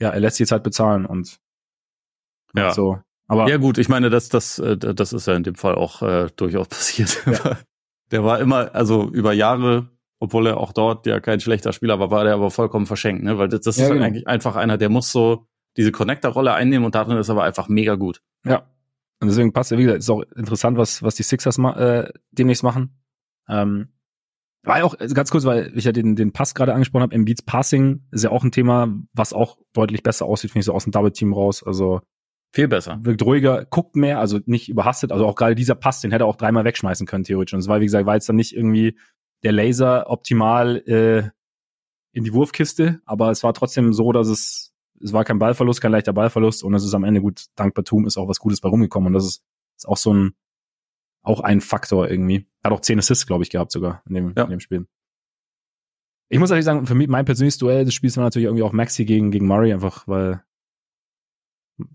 [0.00, 1.38] ja, er lässt sich jetzt halt bezahlen und
[2.54, 2.72] ja.
[2.72, 2.98] so.
[3.28, 6.02] Aber ja gut, ich meine, das, das, äh, das ist ja in dem Fall auch
[6.02, 7.22] äh, durchaus passiert.
[7.26, 7.58] Ja.
[8.12, 12.10] Der war immer, also über Jahre, obwohl er auch dort ja kein schlechter Spieler war,
[12.10, 13.36] war der aber vollkommen verschenkt, ne?
[13.38, 14.04] Weil das, das ja, ist genau.
[14.04, 15.46] eigentlich einfach einer, der muss so
[15.76, 18.22] diese Connector-Rolle einnehmen und darin ist aber einfach mega gut.
[18.44, 18.70] Ja.
[19.20, 22.12] Und deswegen passt ja, wie gesagt, ist auch interessant, was, was die Sixers ma äh,
[22.30, 22.98] demnächst machen.
[23.48, 23.88] Ähm,
[24.62, 27.42] war ja auch ganz kurz, weil ich ja den, den Pass gerade angesprochen habe, Embiids
[27.42, 30.84] Passing ist ja auch ein Thema, was auch deutlich besser aussieht, finde ich so aus
[30.84, 31.62] dem Double-Team raus.
[31.62, 32.00] Also
[32.52, 32.98] viel besser.
[33.02, 35.12] Wirkt ruhiger, guckt mehr, also nicht überhastet.
[35.12, 37.54] Also auch gerade dieser Pass, den hätte er auch dreimal wegschmeißen können, theoretisch.
[37.54, 38.98] Und es war, wie gesagt, war jetzt dann nicht irgendwie
[39.42, 41.30] der Laser optimal äh,
[42.12, 44.72] in die Wurfkiste, aber es war trotzdem so, dass es,
[45.02, 48.06] es war kein Ballverlust, kein leichter Ballverlust und es ist am Ende gut, dank Batum
[48.06, 49.08] ist auch was Gutes bei rumgekommen.
[49.08, 49.42] Und das ist,
[49.76, 50.34] ist auch so ein,
[51.22, 52.46] auch ein Faktor irgendwie.
[52.64, 54.44] Hat auch zehn Assists, glaube ich, gehabt sogar in dem, ja.
[54.44, 54.86] in dem Spiel.
[56.28, 58.72] Ich muss ehrlich sagen, für mich mein persönliches Duell des Spiels war natürlich irgendwie auch
[58.72, 60.42] Maxi gegen, gegen Murray, einfach weil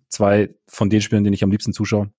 [0.10, 2.12] zwei von den Spielen, denen ich am liebsten zuschaue.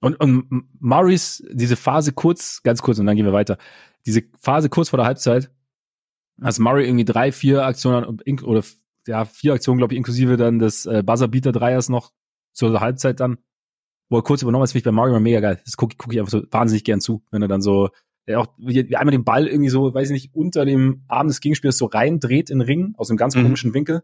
[0.00, 3.58] Und, und Murrays, diese Phase kurz, ganz kurz und dann gehen wir weiter.
[4.06, 5.50] Diese Phase kurz vor der Halbzeit,
[6.40, 8.64] als Murray irgendwie drei, vier Aktionen oder
[9.06, 12.12] ja, vier Aktionen, glaube ich, inklusive dann des äh, Buzzerbeater-Dreiers noch
[12.52, 13.38] zur Halbzeit dann,
[14.08, 15.60] wo er kurz übernommen hat, finde ich bei Mario immer mega geil.
[15.64, 17.90] Das gucke guck ich einfach so wahnsinnig gern zu, wenn er dann so,
[18.26, 21.28] er auch wie, wie einmal den Ball irgendwie so, weiß ich nicht, unter dem Arm
[21.28, 23.42] des Gegenspielers so reindreht in den Ring, aus einem ganz mhm.
[23.42, 24.02] komischen Winkel.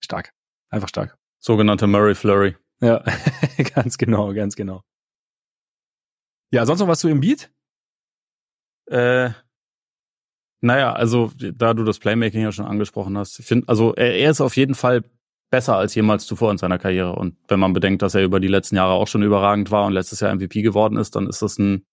[0.00, 0.32] Stark.
[0.68, 1.18] Einfach stark.
[1.46, 2.56] Sogenannte Murray Flurry.
[2.80, 3.04] Ja,
[3.74, 4.82] ganz genau, ganz genau.
[6.52, 7.52] Ja, sonst noch was zu Embiid?
[8.90, 9.30] Äh,
[10.60, 14.32] naja, also da du das Playmaking ja schon angesprochen hast, ich finde, also er, er
[14.32, 15.04] ist auf jeden Fall
[15.48, 17.14] besser als jemals zuvor in seiner Karriere.
[17.14, 19.92] Und wenn man bedenkt, dass er über die letzten Jahre auch schon überragend war und
[19.92, 21.86] letztes Jahr MVP geworden ist, dann ist das ein,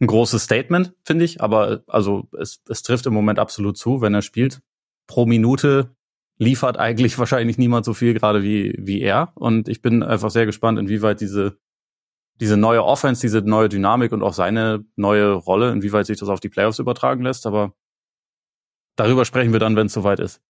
[0.00, 1.40] ein großes Statement, finde ich.
[1.40, 4.60] Aber also es, es trifft im Moment absolut zu, wenn er spielt.
[5.08, 5.95] Pro Minute
[6.38, 9.32] liefert eigentlich wahrscheinlich niemand so viel gerade wie, wie er.
[9.34, 11.58] Und ich bin einfach sehr gespannt, inwieweit diese,
[12.40, 16.40] diese neue Offense, diese neue Dynamik und auch seine neue Rolle, inwieweit sich das auf
[16.40, 17.46] die Playoffs übertragen lässt.
[17.46, 17.74] Aber
[18.96, 20.40] darüber sprechen wir dann, wenn es soweit ist.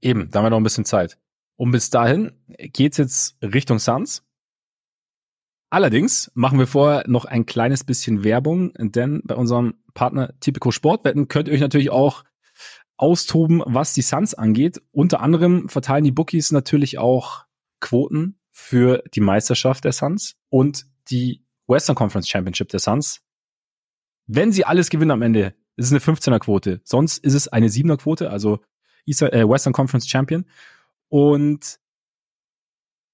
[0.00, 1.18] Eben, da haben wir noch ein bisschen Zeit.
[1.56, 4.24] Und bis dahin geht's jetzt Richtung Suns.
[5.70, 11.28] Allerdings machen wir vorher noch ein kleines bisschen Werbung, denn bei unserem Partner Typico Sportwetten
[11.28, 12.24] könnt ihr euch natürlich auch
[12.98, 14.82] austoben, was die Suns angeht.
[14.92, 17.44] Unter anderem verteilen die Bookies natürlich auch
[17.80, 23.22] Quoten für die Meisterschaft der Suns und die Western Conference Championship der Suns.
[24.26, 26.80] Wenn sie alles gewinnen am Ende, ist es eine 15er Quote.
[26.84, 28.60] Sonst ist es eine 7er Quote, also
[29.06, 30.44] äh, Western Conference Champion.
[31.08, 31.78] Und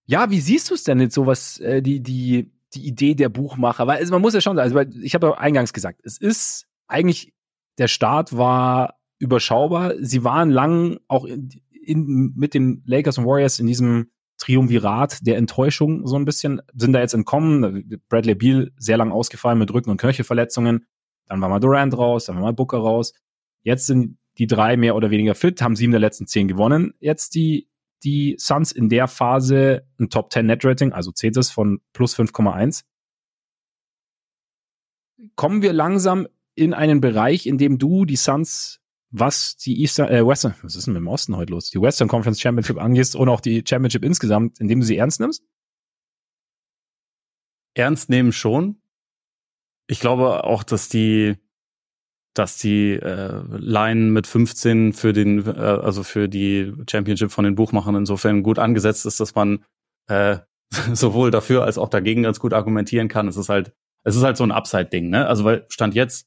[0.06, 3.86] ja, wie siehst du es denn jetzt sowas, äh, die, die, die Idee der Buchmacher?
[3.86, 6.66] Weil also man muss ja schon sagen, also, ich habe ja eingangs gesagt, es ist
[6.88, 7.34] eigentlich,
[7.78, 9.94] der Start war überschaubar.
[10.00, 15.36] Sie waren lang auch in, in, mit den Lakers und Warriors in diesem Triumvirat der
[15.36, 18.00] Enttäuschung so ein bisschen, sind da jetzt entkommen.
[18.08, 20.86] Bradley Beal sehr lang ausgefallen mit Rücken- und Knöchelverletzungen.
[21.26, 23.14] dann war mal Durant raus, dann war mal Booker raus.
[23.62, 26.92] Jetzt sind die drei mehr oder weniger fit, haben sieben der letzten zehn gewonnen.
[26.98, 27.68] Jetzt die,
[28.02, 32.84] die Suns in der Phase ein Top 10 Net Rating, also zehntes von plus 5,1.
[35.36, 38.80] Kommen wir langsam in einen Bereich, in dem du die Suns,
[39.16, 41.70] was die Eastern, äh, Western, was ist denn mit dem Osten heute los?
[41.70, 45.44] Die Western Conference Championship angehst und auch die Championship insgesamt, indem du sie ernst nimmst?
[47.74, 48.82] Ernst nehmen schon.
[49.86, 51.36] Ich glaube auch, dass die,
[52.34, 57.54] dass die äh, Line mit 15 für den, äh, also für die Championship von den
[57.54, 59.64] Buchmachern insofern gut angesetzt ist, dass man
[60.08, 60.38] äh,
[60.92, 63.28] sowohl dafür als auch dagegen ganz gut argumentieren kann.
[63.28, 65.28] Es ist halt, es ist halt so ein Upside-Ding, ne?
[65.28, 66.26] Also weil Stand jetzt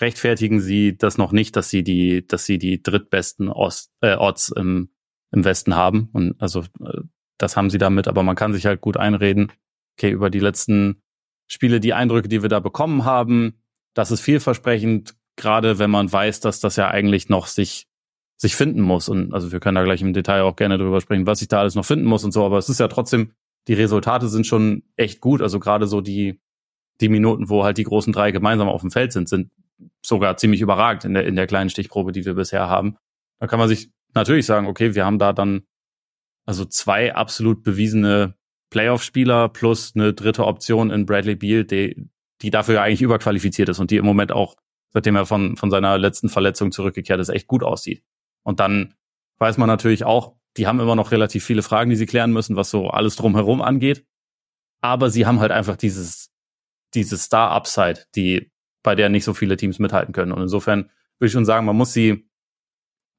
[0.00, 4.50] rechtfertigen sie das noch nicht, dass sie die, dass sie die drittbesten Ost, äh, Odds
[4.50, 4.90] im,
[5.32, 6.08] im Westen haben.
[6.12, 7.02] Und also äh,
[7.38, 9.52] das haben sie damit, aber man kann sich halt gut einreden,
[9.96, 11.02] okay, über die letzten
[11.46, 13.62] Spiele, die Eindrücke, die wir da bekommen haben,
[13.94, 17.88] das ist vielversprechend, gerade wenn man weiß, dass das ja eigentlich noch sich
[18.40, 19.08] sich finden muss.
[19.08, 21.58] Und also wir können da gleich im Detail auch gerne drüber sprechen, was sich da
[21.58, 23.32] alles noch finden muss und so, aber es ist ja trotzdem,
[23.66, 25.42] die Resultate sind schon echt gut.
[25.42, 26.40] Also gerade so die,
[27.00, 29.50] die Minuten, wo halt die großen drei gemeinsam auf dem Feld sind, sind
[30.04, 32.96] sogar ziemlich überragend in der, in der kleinen Stichprobe, die wir bisher haben.
[33.40, 35.62] Da kann man sich natürlich sagen, okay, wir haben da dann
[36.46, 38.34] also zwei absolut bewiesene
[38.70, 42.08] Playoff-Spieler plus eine dritte Option in Bradley Beal, die,
[42.42, 44.56] die dafür ja eigentlich überqualifiziert ist und die im Moment auch,
[44.92, 48.02] seitdem er von, von seiner letzten Verletzung zurückgekehrt ist, echt gut aussieht.
[48.42, 48.94] Und dann
[49.38, 52.56] weiß man natürlich auch, die haben immer noch relativ viele Fragen, die sie klären müssen,
[52.56, 54.04] was so alles drumherum angeht.
[54.80, 56.30] Aber sie haben halt einfach dieses,
[56.94, 58.50] dieses Star-Upside, die
[58.82, 60.32] bei der nicht so viele Teams mithalten können.
[60.32, 62.28] Und insofern würde ich schon sagen, man muss sie,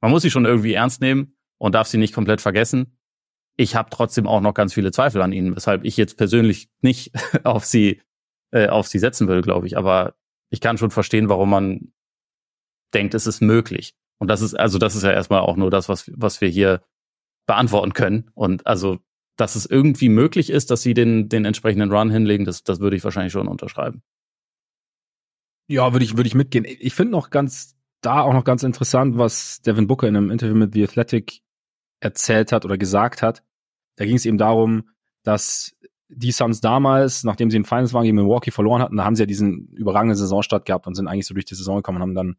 [0.02, 2.98] man muss sie schon irgendwie ernst nehmen und darf sie nicht komplett vergessen.
[3.58, 7.12] Ich habe trotzdem auch noch ganz viele Zweifel an ihnen, weshalb ich jetzt persönlich nicht
[7.44, 8.02] auf sie,
[8.52, 9.78] äh, auf sie setzen will, glaube ich.
[9.78, 10.16] Aber
[10.50, 11.94] ich kann schon verstehen, warum man
[12.94, 13.94] denkt, es ist möglich.
[14.18, 16.82] Und das ist, also das ist ja erstmal auch nur das, was, was wir hier
[17.48, 18.30] beantworten können.
[18.34, 19.00] Und also,
[19.38, 22.96] dass es irgendwie möglich ist, dass sie den, den entsprechenden Run hinlegen, das, das würde
[22.96, 24.02] ich wahrscheinlich schon unterschreiben.
[25.70, 26.66] Ja, würde ich, würde ich mitgehen.
[26.68, 30.56] Ich finde noch ganz, da auch noch ganz interessant, was Devin Booker in einem Interview
[30.56, 31.42] mit The Athletic
[32.00, 33.44] erzählt hat oder gesagt hat.
[33.96, 34.90] Da ging es eben darum,
[35.24, 39.16] dass die Suns damals, nachdem sie in Finals waren, gegen Milwaukee verloren hatten, da haben
[39.16, 42.02] sie ja diesen überragenden Saisonstart gehabt und sind eigentlich so durch die Saison gekommen und
[42.02, 42.38] haben dann,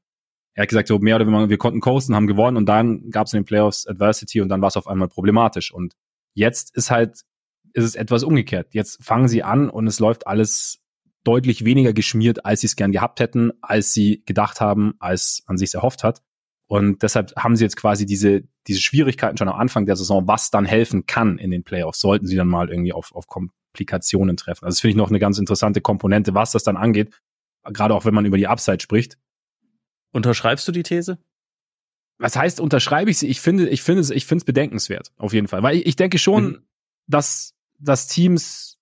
[0.54, 3.28] er hat gesagt, so mehr oder weniger, wir konnten coasten, haben gewonnen und dann gab
[3.28, 5.72] es in den Playoffs Adversity und dann war es auf einmal problematisch.
[5.72, 5.94] Und
[6.34, 7.20] jetzt ist halt,
[7.74, 8.74] ist es etwas umgekehrt.
[8.74, 10.79] Jetzt fangen sie an und es läuft alles
[11.24, 15.58] deutlich weniger geschmiert, als sie es gern gehabt hätten, als sie gedacht haben, als man
[15.58, 16.22] sich erhofft hat.
[16.66, 20.50] Und deshalb haben sie jetzt quasi diese, diese Schwierigkeiten schon am Anfang der Saison, was
[20.50, 24.64] dann helfen kann in den Playoffs, sollten sie dann mal irgendwie auf, auf Komplikationen treffen.
[24.64, 27.20] Also das finde ich noch eine ganz interessante Komponente, was das dann angeht,
[27.64, 29.18] gerade auch wenn man über die Upside spricht.
[30.12, 31.18] Unterschreibst du die These?
[32.18, 33.28] Was heißt, unterschreibe ich sie?
[33.28, 35.62] Ich finde, ich finde es, ich finde es bedenkenswert, auf jeden Fall.
[35.62, 36.66] Weil ich, ich denke schon, mhm.
[37.06, 38.78] dass, dass Teams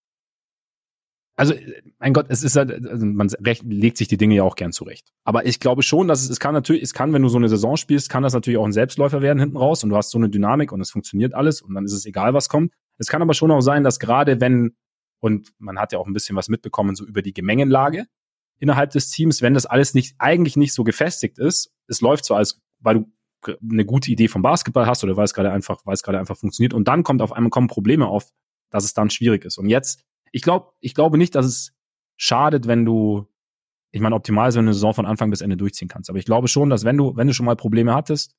[1.39, 1.55] also
[2.01, 3.31] mein Gott, es ist halt, also man
[3.63, 5.13] legt sich die Dinge ja auch gern zurecht.
[5.23, 7.49] Aber ich glaube schon, dass es, es kann natürlich, es kann, wenn du so eine
[7.49, 10.19] Saison spielst, kann das natürlich auch ein Selbstläufer werden hinten raus und du hast so
[10.19, 12.73] eine Dynamik und es funktioniert alles und dann ist es egal, was kommt.
[12.99, 14.75] Es kann aber schon auch sein, dass gerade wenn,
[15.21, 18.07] und man hat ja auch ein bisschen was mitbekommen, so über die Gemengenlage
[18.59, 22.35] innerhalb des Teams, wenn das alles nicht, eigentlich nicht so gefestigt ist, es läuft so
[22.35, 23.13] als, weil du
[23.63, 26.37] eine gute Idee vom Basketball hast oder weil es gerade einfach, weil es gerade einfach
[26.37, 28.29] funktioniert und dann kommt auf einmal kommen Probleme auf,
[28.71, 29.57] dass es dann schwierig ist.
[29.57, 31.73] Und jetzt ich glaube, ich glaube nicht, dass es
[32.17, 33.27] schadet, wenn du,
[33.91, 36.11] ich meine, optimal ist, wenn du eine Saison von Anfang bis Ende durchziehen kannst.
[36.11, 38.37] Aber ich glaube schon, dass wenn du, wenn du schon mal Probleme hattest,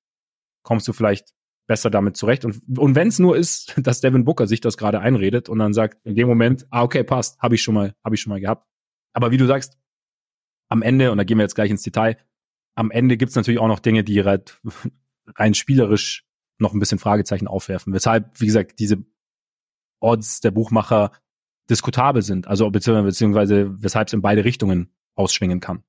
[0.64, 1.34] kommst du vielleicht
[1.68, 2.46] besser damit zurecht.
[2.46, 5.74] Und, und wenn es nur ist, dass Devin Booker sich das gerade einredet und dann
[5.74, 8.42] sagt in dem Moment, ah, okay, passt, habe ich schon mal, habe ich schon mal
[8.42, 8.68] gehabt.
[9.14, 9.78] Aber wie du sagst,
[10.68, 12.18] am Ende, und da gehen wir jetzt gleich ins Detail,
[12.76, 14.62] am Ende gibt's natürlich auch noch Dinge, die halt
[15.36, 16.26] rein spielerisch
[16.58, 17.94] noch ein bisschen Fragezeichen aufwerfen.
[17.94, 19.04] Weshalb, wie gesagt, diese
[20.00, 21.12] Odds der Buchmacher
[21.70, 25.84] diskutabel sind, also beziehungsweise, weshalb es in beide Richtungen ausschwingen kann.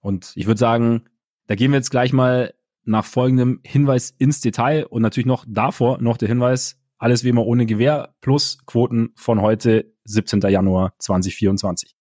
[0.00, 1.08] Und ich würde sagen,
[1.46, 2.54] da gehen wir jetzt gleich mal
[2.84, 7.46] nach folgendem Hinweis ins Detail und natürlich noch davor noch der Hinweis, alles wie immer
[7.46, 10.40] ohne Gewähr plus Quoten von heute, 17.
[10.42, 11.96] Januar 2024.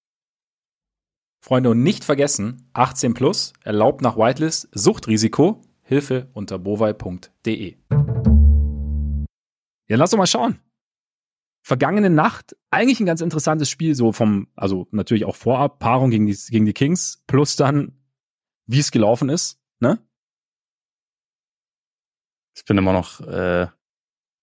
[1.42, 7.76] Freunde, und nicht vergessen, 18 plus, erlaubt nach Whitelist, Suchtrisiko, Hilfe unter bovai.de.
[9.88, 10.60] Ja, lass doch mal schauen
[11.64, 16.28] vergangene Nacht eigentlich ein ganz interessantes Spiel, so vom, also natürlich auch vorab, Paarung gegen
[16.28, 17.98] die, gegen die Kings, plus dann,
[18.68, 20.00] wie es gelaufen ist, ne?
[22.56, 23.68] Ich bin immer noch äh,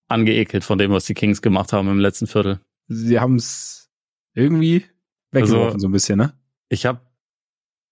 [0.08, 2.60] angeekelt von dem, was die Kings gemacht haben im letzten Viertel.
[2.88, 3.90] Sie haben es
[4.34, 4.86] irgendwie
[5.30, 6.32] weggeworfen, also, so ein bisschen, ne?
[6.70, 7.02] Ich habe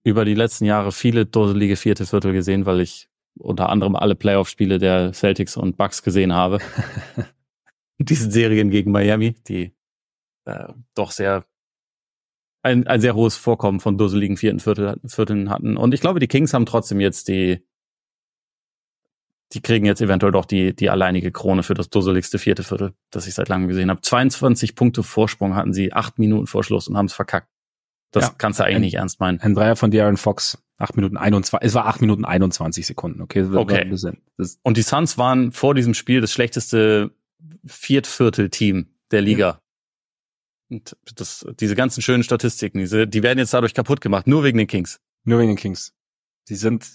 [0.05, 4.79] über die letzten Jahre viele dusselige vierte Viertel gesehen, weil ich unter anderem alle Playoff-Spiele
[4.79, 6.59] der Celtics und Bucks gesehen habe.
[7.99, 9.75] Diese Serien gegen Miami, die
[10.45, 11.45] äh, doch sehr
[12.63, 15.77] ein, ein sehr hohes Vorkommen von dusseligen vierten Viertel, Vierteln hatten.
[15.77, 17.65] Und ich glaube, die Kings haben trotzdem jetzt die,
[19.53, 23.27] die kriegen jetzt eventuell doch die, die alleinige Krone für das dusseligste vierte Viertel, das
[23.27, 24.01] ich seit langem gesehen habe.
[24.01, 27.49] 22 Punkte Vorsprung hatten sie, acht Minuten vor Schluss und haben es verkackt.
[28.11, 29.41] Das ja, kannst du eigentlich ein, nicht ernst meinen.
[29.41, 33.45] Ein Dreier von Darren Fox, acht Minuten 21, es war acht Minuten 21 Sekunden, okay?
[33.45, 33.89] okay.
[34.37, 37.11] Das, und die Suns waren vor diesem Spiel das schlechteste
[37.65, 39.47] Viertviertel-Team der Liga.
[39.49, 39.63] Ja.
[40.71, 44.59] Und das, diese ganzen schönen Statistiken, diese, die werden jetzt dadurch kaputt gemacht, nur wegen
[44.59, 45.01] den Kings.
[45.25, 45.95] Nur wegen den Kings.
[46.45, 46.87] Sie sind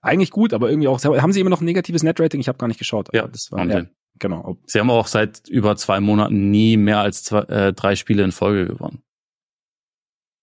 [0.00, 2.40] eigentlich gut, aber irgendwie auch, haben sie immer noch ein negatives Netrating?
[2.40, 3.08] Ich habe gar nicht geschaut.
[3.12, 3.86] Ja, das war, ja,
[4.18, 4.58] genau.
[4.66, 8.32] Sie haben auch seit über zwei Monaten nie mehr als zwei, äh, drei Spiele in
[8.32, 9.02] Folge gewonnen.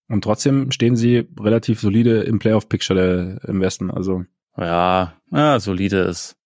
[0.08, 4.24] Und trotzdem stehen sie relativ solide im Playoff-Picture im Westen, also.
[4.58, 6.36] Ja, ja, solide ist.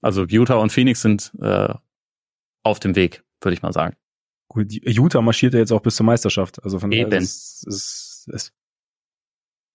[0.00, 1.74] Also Utah und Phoenix sind äh,
[2.62, 3.96] auf dem Weg, würde ich mal sagen.
[4.48, 6.62] Gut, Utah marschiert ja jetzt auch bis zur Meisterschaft.
[6.64, 8.52] Also von daher ist, ist, ist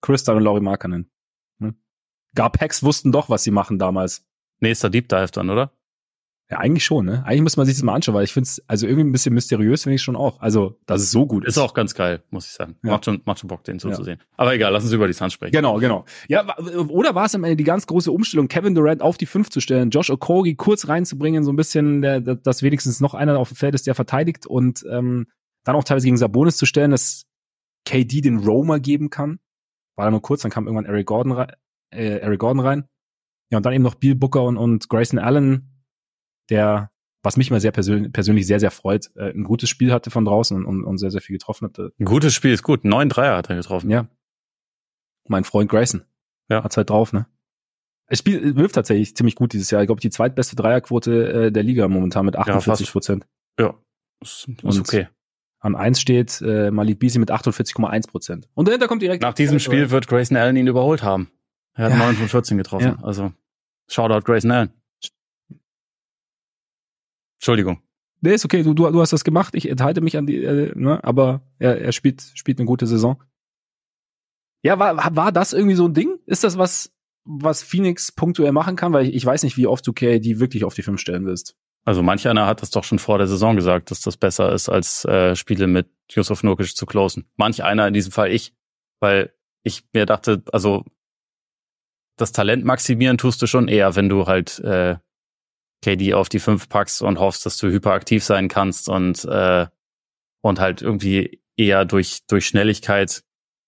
[0.02, 1.10] Chris und Laurie Markkanen.
[1.60, 1.76] Hm?
[2.34, 4.26] Garpex wussten doch, was sie machen damals.
[4.60, 5.72] Nächster Deep Dive dann, oder?
[6.52, 7.24] Ja, eigentlich schon, ne?
[7.26, 9.34] Eigentlich muss man sich das mal anschauen, weil ich finde es also irgendwie ein bisschen
[9.34, 10.40] mysteriös, finde ich schon auch.
[10.42, 11.58] Also, dass es so gut ist.
[11.58, 12.76] Ist auch ganz geil, muss ich sagen.
[12.84, 12.92] Ja.
[12.92, 13.96] Macht schon, macht schon Bock, den so ja.
[13.96, 14.20] zu sehen.
[14.38, 15.54] Aber egal, lass uns über die Suns sprechen.
[15.54, 16.06] Genau, genau.
[16.28, 16.46] Ja,
[16.88, 19.60] oder war es am Ende die ganz große Umstellung, Kevin Durant auf die fünf zu
[19.60, 23.58] stellen, Josh Okogi kurz reinzubringen, so ein bisschen, der, dass wenigstens noch einer auf dem
[23.58, 25.26] Feld ist, der verteidigt und ähm,
[25.64, 27.26] dann auch teilweise gegen Sabonis zu stellen, dass
[27.86, 29.40] KD den Roamer geben kann.
[29.96, 31.52] War da nur kurz, dann kam irgendwann Eric Gordon rein,
[31.92, 32.86] äh, Eric Gordon rein.
[33.50, 35.75] Ja, und dann eben noch Bill Booker und, und Grayson Allen,
[36.50, 36.92] der
[37.26, 40.24] was mich mal sehr persönlich, persönlich sehr, sehr freut, äh, ein gutes Spiel hatte von
[40.24, 41.92] draußen und, und sehr, sehr viel getroffen hatte.
[42.00, 42.86] Ein gutes Spiel ist gut.
[42.86, 43.90] Neun Dreier hat er getroffen.
[43.90, 44.08] Ja.
[45.28, 46.04] Mein Freund Grayson.
[46.50, 46.64] Ja.
[46.64, 47.26] Hat's halt drauf, ne?
[48.08, 49.82] Es spielt, wirft tatsächlich ziemlich gut dieses Jahr.
[49.82, 53.26] Ich glaube, die zweitbeste Dreierquote äh, der Liga momentan mit 48 Prozent.
[53.60, 53.74] Ja,
[54.22, 55.08] ist, ist okay.
[55.60, 58.48] An eins steht äh, Malik Beasley mit 48,1 Prozent.
[58.54, 59.24] Und dahinter kommt direkt.
[59.24, 61.32] Nach diesem Spiel wird Grayson Allen ihn überholt haben.
[61.74, 61.98] Er hat ja.
[61.98, 62.98] 9 von 14 getroffen.
[63.00, 63.04] Ja.
[63.04, 63.34] Also,
[63.90, 64.70] Shoutout Grayson Allen.
[67.46, 67.80] Entschuldigung.
[68.22, 70.72] Nee, ist okay, du, du, du hast das gemacht, ich enthalte mich an die, äh,
[70.74, 73.22] ne, aber er, er spielt, spielt eine gute Saison.
[74.64, 76.18] Ja, war, war das irgendwie so ein Ding?
[76.26, 76.92] Ist das was,
[77.24, 78.94] was Phoenix punktuell machen kann?
[78.94, 81.56] Weil ich, ich weiß nicht, wie oft du KD wirklich auf die fünf stellen willst.
[81.84, 84.68] Also manch einer hat das doch schon vor der Saison gesagt, dass das besser ist,
[84.68, 87.30] als äh, Spiele mit Yusuf Nurkic zu closen.
[87.36, 88.56] Manch einer, in diesem Fall ich,
[89.00, 90.84] weil ich mir dachte, also
[92.18, 94.96] das Talent maximieren tust du schon eher, wenn du halt äh,
[95.82, 99.68] KD auf die fünf packst und hoffst, dass du hyperaktiv sein kannst und äh,
[100.42, 103.24] und halt irgendwie eher durch durch Schnelligkeit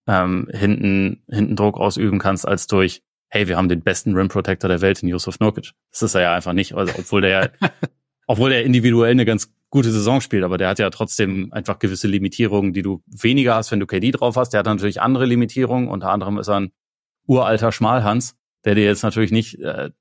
[0.08, 4.70] ähm, hinten hinten Druck ausüben kannst als durch hey wir haben den besten Rim Protector
[4.70, 5.74] der Welt in Yusuf Nurkic.
[5.92, 7.52] Das ist er ja einfach nicht, also obwohl der
[8.28, 12.08] obwohl der individuell eine ganz gute Saison spielt, aber der hat ja trotzdem einfach gewisse
[12.08, 14.50] Limitierungen, die du weniger hast, wenn du KD drauf hast.
[14.50, 16.72] Der hat natürlich andere Limitierungen, unter anderem ist er ein
[17.26, 19.92] uralter Schmalhans, der dir jetzt natürlich nicht äh,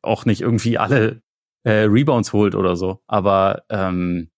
[0.00, 1.22] auch nicht irgendwie alle
[1.64, 3.02] äh, Rebounds holt oder so.
[3.06, 4.30] Aber ähm,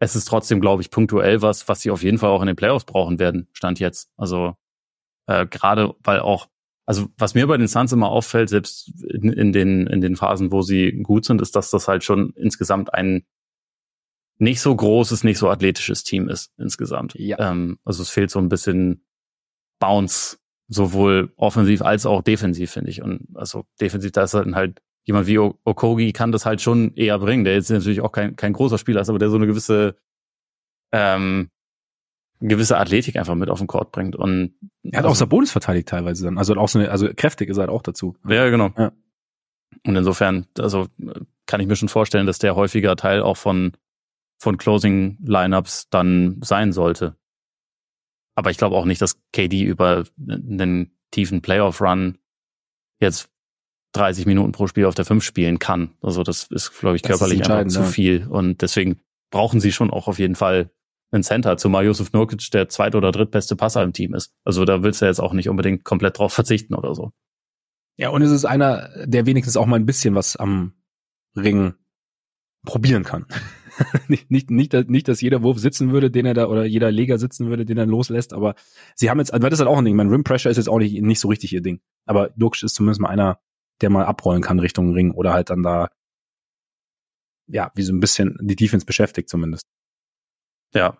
[0.00, 2.56] es ist trotzdem, glaube ich, punktuell was, was sie auf jeden Fall auch in den
[2.56, 4.10] Playoffs brauchen werden, stand jetzt.
[4.16, 4.54] Also
[5.26, 6.48] äh, gerade weil auch,
[6.86, 10.52] also was mir bei den Suns immer auffällt, selbst in, in, den, in den Phasen,
[10.52, 13.26] wo sie gut sind, ist, dass das halt schon insgesamt ein
[14.38, 17.14] nicht so großes, nicht so athletisches Team ist insgesamt.
[17.14, 17.50] Ja.
[17.50, 19.04] Ähm, also es fehlt so ein bisschen
[19.80, 20.38] Bounce,
[20.68, 23.02] sowohl offensiv als auch defensiv, finde ich.
[23.02, 27.42] Und also defensiv, da ist halt jemand wie Okogi kann das halt schon eher bringen,
[27.44, 29.96] der jetzt natürlich auch kein, kein großer Spieler ist, aber der so eine gewisse
[30.92, 31.50] ähm,
[32.40, 34.14] gewisse Athletik einfach mit auf den Court bringt.
[34.14, 34.52] Und
[34.84, 36.38] er hat also, auch Sabonis verteidigt teilweise dann.
[36.38, 38.16] Also auch so eine, also kräftig ist er halt auch dazu.
[38.28, 38.70] Ja, genau.
[38.76, 38.92] Ja.
[39.86, 40.86] Und insofern, also
[41.46, 43.72] kann ich mir schon vorstellen, dass der häufiger Teil auch von,
[44.38, 47.16] von Closing Lineups dann sein sollte.
[48.36, 52.18] Aber ich glaube auch nicht, dass KD über einen tiefen Playoff Run
[53.00, 53.30] jetzt
[53.92, 55.94] 30 Minuten pro Spiel auf der 5 spielen kann.
[56.02, 58.26] Also das ist, glaube ich, körperlich einfach zu viel.
[58.26, 60.70] Und deswegen brauchen sie schon auch auf jeden Fall
[61.10, 64.34] einen Center, zumal Josef Nurkic der zweit- oder drittbeste Passer im Team ist.
[64.44, 67.12] Also da willst du jetzt auch nicht unbedingt komplett drauf verzichten oder so.
[67.96, 70.74] Ja, und es ist einer, der wenigstens auch mal ein bisschen was am
[71.34, 71.74] Ring
[72.64, 73.26] probieren kann.
[74.08, 77.18] nicht, nicht, nicht, nicht, dass jeder Wurf sitzen würde, den er da, oder jeder Leger
[77.18, 78.54] sitzen würde, den er loslässt, aber
[78.94, 80.68] sie haben jetzt, weil das ist halt auch ein Ding, mein Rim Pressure ist jetzt
[80.68, 81.80] auch nicht, nicht so richtig ihr Ding.
[82.06, 83.38] Aber Nurkic ist zumindest mal einer,
[83.80, 85.88] der mal abrollen kann Richtung Ring oder halt dann da,
[87.46, 89.66] ja, wie so ein bisschen die Defense beschäftigt zumindest.
[90.74, 90.98] Ja.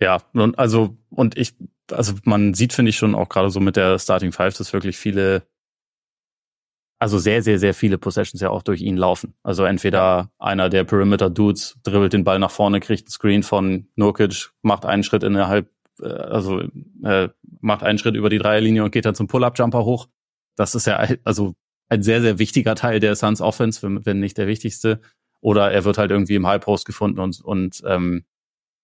[0.00, 1.54] Ja, und also, und ich
[1.92, 4.96] also man sieht, finde ich schon auch gerade so mit der Starting Five, dass wirklich
[4.96, 5.46] viele,
[6.98, 9.34] also sehr, sehr, sehr viele Possessions ja auch durch ihn laufen.
[9.42, 13.88] Also entweder einer der Perimeter Dudes dribbelt den Ball nach vorne, kriegt einen Screen von
[13.96, 15.70] Nurkic, macht einen Schritt innerhalb,
[16.00, 16.60] äh, also
[17.02, 17.28] äh,
[17.60, 20.08] macht einen Schritt über die Dreierlinie und geht dann zum Pull-Up-Jumper hoch.
[20.56, 21.54] Das ist ja also
[21.90, 25.00] ein sehr, sehr wichtiger Teil der Suns Offense, wenn, wenn nicht der wichtigste.
[25.40, 28.24] Oder er wird halt irgendwie im High Post gefunden und, und ähm,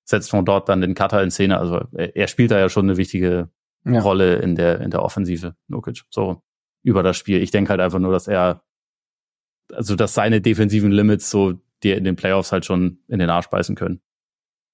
[0.04, 1.58] setzt von dort dann den Cutter in Szene.
[1.58, 3.48] Also er, er spielt da ja schon eine wichtige
[3.84, 4.00] ja.
[4.00, 6.42] Rolle in der, in der Offensive, Nukic, so
[6.82, 7.42] über das Spiel.
[7.42, 8.62] Ich denke halt einfach nur, dass er,
[9.72, 13.48] also dass seine defensiven Limits so dir in den Playoffs halt schon in den Arsch
[13.48, 14.00] beißen können.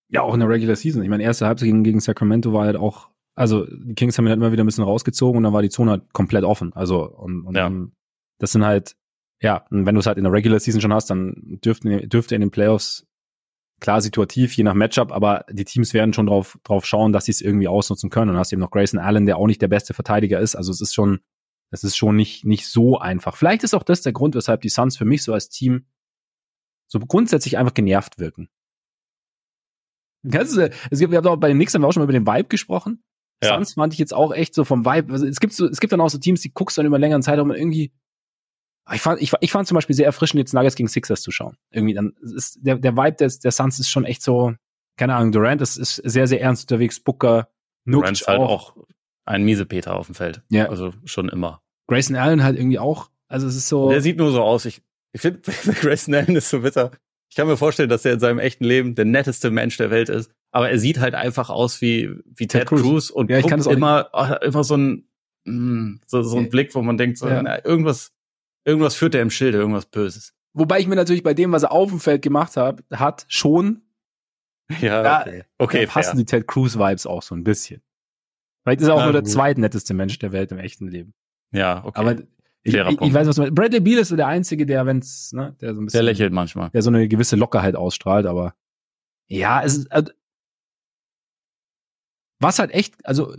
[0.08, 1.02] Ja, auch in der Regular Season.
[1.02, 4.30] Ich meine, erste Halbzeit gegen, gegen Sacramento war halt auch, also die Kings haben ihn
[4.30, 6.72] halt immer wieder ein bisschen rausgezogen und dann war die Zone halt komplett offen.
[6.74, 7.70] Also und, und ja.
[8.42, 8.96] Das sind halt,
[9.40, 12.34] ja, und wenn du es halt in der Regular Season schon hast, dann dürfte, dürfte
[12.34, 13.06] in den Playoffs
[13.78, 17.30] klar situativ, je nach Matchup, aber die Teams werden schon drauf, drauf schauen, dass sie
[17.30, 18.30] es irgendwie ausnutzen können.
[18.30, 20.56] Und dann hast du eben noch Grayson Allen, der auch nicht der beste Verteidiger ist.
[20.56, 21.20] Also es ist schon,
[21.70, 23.36] es ist schon nicht, nicht so einfach.
[23.36, 25.86] Vielleicht ist auch das der Grund, weshalb die Suns für mich so als Team
[26.88, 28.48] so grundsätzlich einfach genervt wirken.
[30.24, 32.26] Es gibt, wir haben auch bei den Knicks haben wir auch schon mal über den
[32.26, 33.04] Vibe gesprochen.
[33.40, 33.54] Ja.
[33.54, 35.12] Suns fand ich jetzt auch echt so vom Vibe.
[35.12, 37.22] Also es gibt so, es gibt dann auch so Teams, die guckst dann über längeren
[37.22, 37.92] Zeitraum irgendwie
[38.92, 41.56] ich fand, ich, ich fand zum Beispiel sehr erfrischend, jetzt Nuggets gegen Sixers zu schauen.
[41.70, 44.54] Irgendwie dann ist der, der Vibe des, der Suns ist schon echt so,
[44.96, 47.48] keine Ahnung, Durant ist, ist sehr, sehr ernst unterwegs, Booker,
[47.84, 48.76] Durant ist halt auch
[49.24, 50.42] ein miese Peter auf dem Feld.
[50.50, 50.68] Ja.
[50.68, 51.62] Also schon immer.
[51.88, 53.10] Grayson Allen halt irgendwie auch.
[53.28, 53.90] Also es ist so.
[53.90, 54.64] Der sieht nur so aus.
[54.64, 55.40] Ich, ich finde,
[55.80, 56.92] Grayson Allen ist so bitter.
[57.28, 60.08] Ich kann mir vorstellen, dass er in seinem echten Leben der netteste Mensch der Welt
[60.08, 60.30] ist.
[60.50, 62.82] Aber er sieht halt einfach aus wie, wie Ted, Ted Cruz.
[62.82, 65.08] Cruz und ja, ich kann immer, oh, immer so ein,
[65.44, 66.50] mm, so, so ein.
[66.50, 67.42] Blick, wo man denkt, so, ja.
[67.42, 68.12] na, irgendwas,
[68.64, 70.34] Irgendwas führt er im Schilde, irgendwas Böses.
[70.54, 73.82] Wobei ich mir natürlich bei dem, was er auf dem Feld gemacht hat, hat schon.
[74.80, 75.44] Ja, okay.
[75.58, 76.18] okay passen fair.
[76.18, 77.82] die Ted Cruz Vibes auch so ein bisschen.
[78.62, 81.14] Vielleicht ist er auch Na, nur der zweitnetteste Mensch der Welt im echten Leben.
[81.50, 82.00] Ja, okay.
[82.00, 82.12] Aber
[82.62, 83.54] ich, ich, ich, weiß, was du meinst.
[83.54, 85.98] Bradley Beal ist so der Einzige, der, wenn's, ne, der so ein bisschen.
[85.98, 86.70] Der lächelt manchmal.
[86.70, 88.54] Der so eine gewisse Lockerheit ausstrahlt, aber
[89.26, 90.12] ja, es ist, also,
[92.38, 93.34] was halt echt, also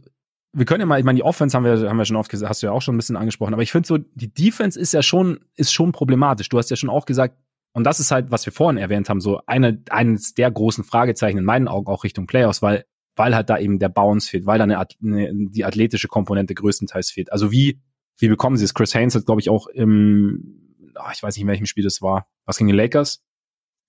[0.53, 2.49] wir können ja mal, ich meine, die Offense haben wir, haben wir schon oft gesagt,
[2.49, 4.93] hast du ja auch schon ein bisschen angesprochen, aber ich finde so, die Defense ist
[4.93, 6.47] ja schon, ist schon problematisch.
[6.49, 7.37] Du hast ja schon auch gesagt,
[7.73, 11.39] und das ist halt, was wir vorhin erwähnt haben, so eine, eines der großen Fragezeichen
[11.39, 12.85] in meinen Augen auch Richtung Playoffs, weil,
[13.15, 17.09] weil halt da eben der Bounce fehlt, weil da eine, eine die athletische Komponente größtenteils
[17.09, 17.31] fehlt.
[17.31, 17.81] Also wie,
[18.19, 18.75] wie bekommen sie es?
[18.75, 22.03] Chris Haynes hat, glaube ich, auch im, oh, ich weiß nicht, in welchem Spiel das
[22.03, 22.27] war.
[22.45, 23.23] Was gegen die Lakers?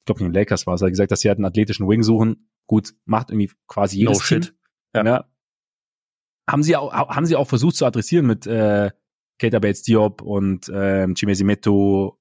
[0.01, 0.81] Ich glaube, gegen die Lakers war es.
[0.81, 2.49] Er hat gesagt, dass sie halt einen athletischen Wing suchen.
[2.67, 4.43] Gut, macht irgendwie quasi jedes no Team.
[4.45, 4.55] Shit.
[4.95, 5.05] Ja.
[5.05, 5.25] ja
[6.49, 8.91] haben sie auch, haben sie auch versucht zu adressieren mit äh,
[9.39, 12.19] Keita Bates Diop und ähm, Chimesi Meto,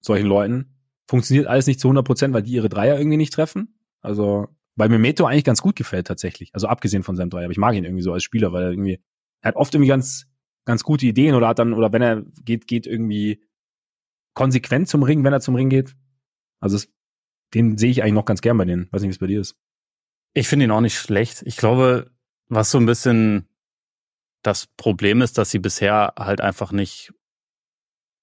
[0.00, 0.74] solchen Leuten.
[1.08, 3.78] Funktioniert alles nicht zu 100 Prozent, weil die ihre Dreier irgendwie nicht treffen.
[4.00, 6.50] Also, weil mir Meto eigentlich ganz gut gefällt tatsächlich.
[6.52, 7.44] Also abgesehen von seinem Dreier.
[7.44, 9.00] Aber ich mag ihn irgendwie so als Spieler, weil er irgendwie,
[9.40, 10.26] er hat oft irgendwie ganz,
[10.66, 13.42] ganz gute Ideen oder hat dann, oder wenn er geht, geht irgendwie
[14.34, 15.96] konsequent zum Ring, wenn er zum Ring geht.
[16.60, 16.92] Also es,
[17.54, 18.88] den sehe ich eigentlich noch ganz gern bei denen.
[18.92, 19.56] Weiß nicht, wie es bei dir ist.
[20.34, 21.42] Ich finde ihn auch nicht schlecht.
[21.46, 22.10] Ich glaube,
[22.48, 23.48] was so ein bisschen
[24.42, 27.12] das Problem ist, dass sie bisher halt einfach nicht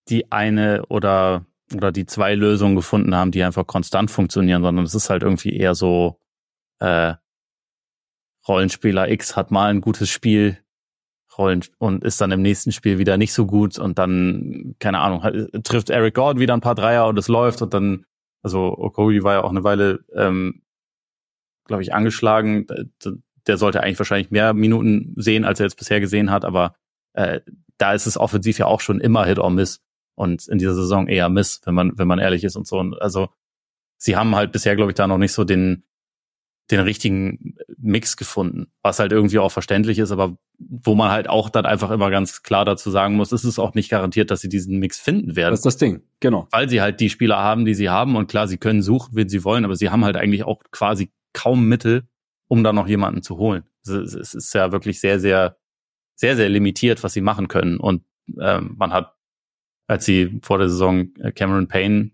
[0.10, 4.94] die eine oder oder die zwei Lösungen gefunden haben, die einfach konstant funktionieren, sondern es
[4.94, 6.20] ist halt irgendwie eher so
[6.80, 7.16] äh,
[8.48, 10.60] Rollenspieler X hat mal ein gutes Spiel
[11.38, 15.50] Rollen und ist dann im nächsten Spiel wieder nicht so gut und dann keine Ahnung
[15.64, 18.06] trifft Eric Gordon wieder ein paar Dreier und es läuft und dann
[18.42, 20.62] also Okoye war ja auch eine Weile ähm,
[21.66, 22.68] glaube ich angeschlagen
[23.48, 26.76] der sollte eigentlich wahrscheinlich mehr Minuten sehen, als er jetzt bisher gesehen hat, aber
[27.14, 27.42] äh,
[27.78, 29.82] da ist es offensiv ja auch schon immer Hit or Miss
[30.16, 32.80] und in dieser Saison eher Miss, wenn man wenn man ehrlich ist und so.
[32.80, 33.30] Und also
[33.98, 35.84] sie haben halt bisher, glaube ich, da noch nicht so den
[36.72, 41.50] den richtigen Mix gefunden, was halt irgendwie auch verständlich ist, aber wo man halt auch
[41.50, 44.50] dann einfach immer ganz klar dazu sagen muss, ist es auch nicht garantiert, dass sie
[44.50, 45.52] diesen Mix finden werden.
[45.52, 46.48] Das ist das Ding, genau.
[46.52, 49.30] Weil sie halt die Spieler haben, die sie haben und klar, sie können suchen, wenn
[49.30, 52.08] sie wollen, aber sie haben halt eigentlich auch quasi kaum Mittel,
[52.48, 53.64] um da noch jemanden zu holen.
[53.84, 55.58] Es ist ja wirklich sehr, sehr,
[56.16, 57.78] sehr, sehr limitiert, was sie machen können.
[57.78, 58.04] Und
[58.40, 59.16] ähm, man hat,
[59.88, 62.12] als sie vor der Saison äh, Cameron Payne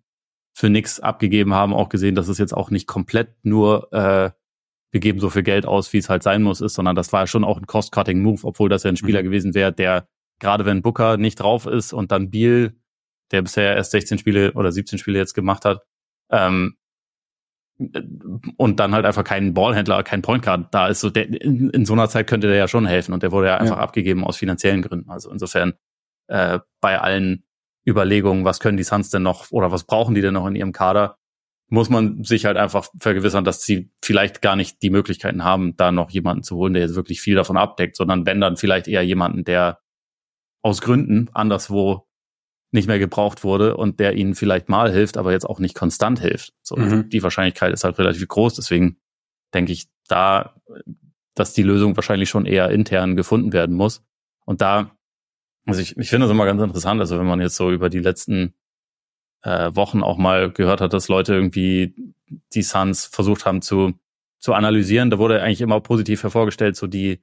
[0.53, 4.31] für nix abgegeben haben, auch gesehen, dass es jetzt auch nicht komplett nur äh,
[4.91, 7.21] wir geben so viel Geld aus, wie es halt sein muss, ist, sondern das war
[7.21, 9.25] ja schon auch ein Cost-Cutting-Move, obwohl das ja ein Spieler mhm.
[9.25, 10.07] gewesen wäre, der
[10.39, 12.73] gerade wenn Booker nicht drauf ist und dann Beal,
[13.31, 15.83] der bisher erst 16 Spiele oder 17 Spiele jetzt gemacht hat,
[16.29, 16.75] ähm,
[18.57, 21.01] und dann halt einfach kein Ballhändler, kein Point Guard da ist.
[21.01, 23.47] So der, in, in, so einer Zeit könnte der ja schon helfen und der wurde
[23.47, 23.83] ja einfach ja.
[23.83, 25.09] abgegeben aus finanziellen Gründen.
[25.09, 25.73] Also insofern
[26.27, 27.43] äh, bei allen
[27.87, 30.71] Überlegungen, was können die Suns denn noch oder was brauchen die denn noch in ihrem
[30.71, 31.17] Kader,
[31.69, 35.91] muss man sich halt einfach vergewissern, dass sie vielleicht gar nicht die Möglichkeiten haben, da
[35.91, 39.03] noch jemanden zu holen, der jetzt wirklich viel davon abdeckt, sondern wenn dann vielleicht eher
[39.03, 39.79] jemanden, der
[40.61, 42.07] aus Gründen anderswo
[42.71, 46.19] nicht mehr gebraucht wurde und der ihnen vielleicht mal hilft, aber jetzt auch nicht konstant
[46.19, 46.53] hilft.
[46.63, 47.09] So, mhm.
[47.09, 48.97] Die Wahrscheinlichkeit ist halt relativ groß, deswegen
[49.53, 50.55] denke ich da,
[51.35, 54.03] dass die Lösung wahrscheinlich schon eher intern gefunden werden muss.
[54.45, 54.91] Und da,
[55.65, 57.99] also ich, ich finde das immer ganz interessant, also wenn man jetzt so über die
[57.99, 58.53] letzten
[59.43, 61.93] äh, Wochen auch mal gehört hat, dass Leute irgendwie
[62.53, 63.93] die Suns versucht haben zu,
[64.39, 67.21] zu analysieren, da wurde eigentlich immer positiv hervorgestellt, so die,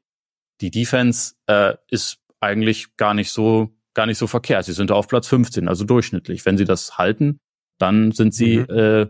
[0.60, 4.64] die Defense äh, ist eigentlich gar nicht so, gar nicht so verkehrt.
[4.64, 6.46] Sie sind auf Platz 15, also durchschnittlich.
[6.46, 7.40] Wenn sie das halten,
[7.78, 8.70] dann sind sie, mhm.
[8.70, 9.06] äh,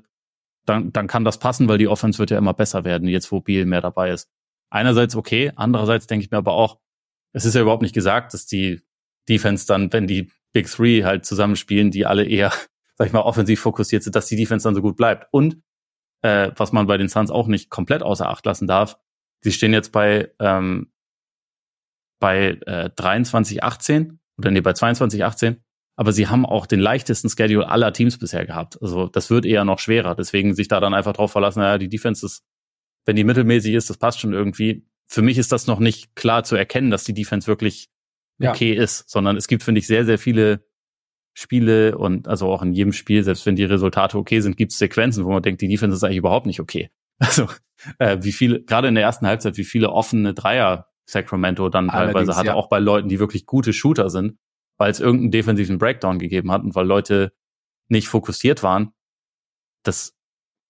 [0.65, 3.41] dann, dann kann das passen, weil die Offense wird ja immer besser werden, jetzt wo
[3.41, 4.31] Biel mehr dabei ist.
[4.71, 6.79] Einerseits okay, andererseits denke ich mir aber auch,
[7.35, 8.81] es ist ja überhaupt nicht gesagt, dass die
[9.29, 12.51] Defense dann, wenn die Big Three halt zusammenspielen, die alle eher,
[12.97, 15.27] sag ich mal, offensiv fokussiert sind, dass die Defense dann so gut bleibt.
[15.33, 15.63] Und
[16.23, 18.97] äh, was man bei den Suns auch nicht komplett außer Acht lassen darf,
[19.43, 20.91] sie stehen jetzt bei ähm,
[22.21, 25.63] bei äh, 23 18 oder nee, bei 22 18
[25.99, 28.81] aber sie haben auch den leichtesten Schedule aller Teams bisher gehabt.
[28.81, 30.15] Also das wird eher noch schwerer.
[30.15, 32.45] Deswegen sich da dann einfach drauf verlassen, naja, die Defense ist,
[33.05, 34.87] wenn die mittelmäßig ist, das passt schon irgendwie.
[35.09, 37.89] Für mich ist das noch nicht klar zu erkennen, dass die Defense wirklich
[38.41, 38.81] okay ja.
[38.81, 40.65] ist, sondern es gibt, finde ich, sehr, sehr viele
[41.35, 44.79] Spiele und also auch in jedem Spiel, selbst wenn die Resultate okay sind, gibt es
[44.79, 46.91] Sequenzen, wo man denkt, die Defense ist eigentlich überhaupt nicht okay.
[47.19, 47.49] Also
[47.99, 52.15] äh, wie viele, gerade in der ersten Halbzeit, wie viele offene Dreier Sacramento dann Allerdings,
[52.15, 52.55] teilweise hatte, ja.
[52.55, 54.39] auch bei Leuten, die wirklich gute Shooter sind
[54.79, 57.33] weil es irgendeinen defensiven Breakdown gegeben hat und weil Leute
[57.89, 58.93] nicht fokussiert waren,
[59.83, 60.17] das,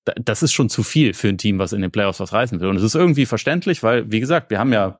[0.05, 2.68] das ist schon zu viel für ein Team, was in den Playoffs was reißen will.
[2.68, 4.99] Und es ist irgendwie verständlich, weil, wie gesagt, wir haben ja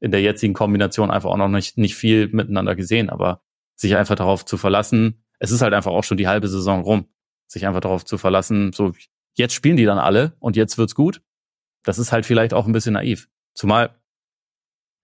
[0.00, 3.42] in der jetzigen Kombination einfach auch noch nicht, nicht viel miteinander gesehen, aber
[3.74, 7.08] sich einfach darauf zu verlassen, es ist halt einfach auch schon die halbe Saison rum,
[7.46, 8.92] sich einfach darauf zu verlassen, so,
[9.34, 11.22] jetzt spielen die dann alle und jetzt wird's gut.
[11.82, 13.28] Das ist halt vielleicht auch ein bisschen naiv.
[13.54, 13.94] Zumal,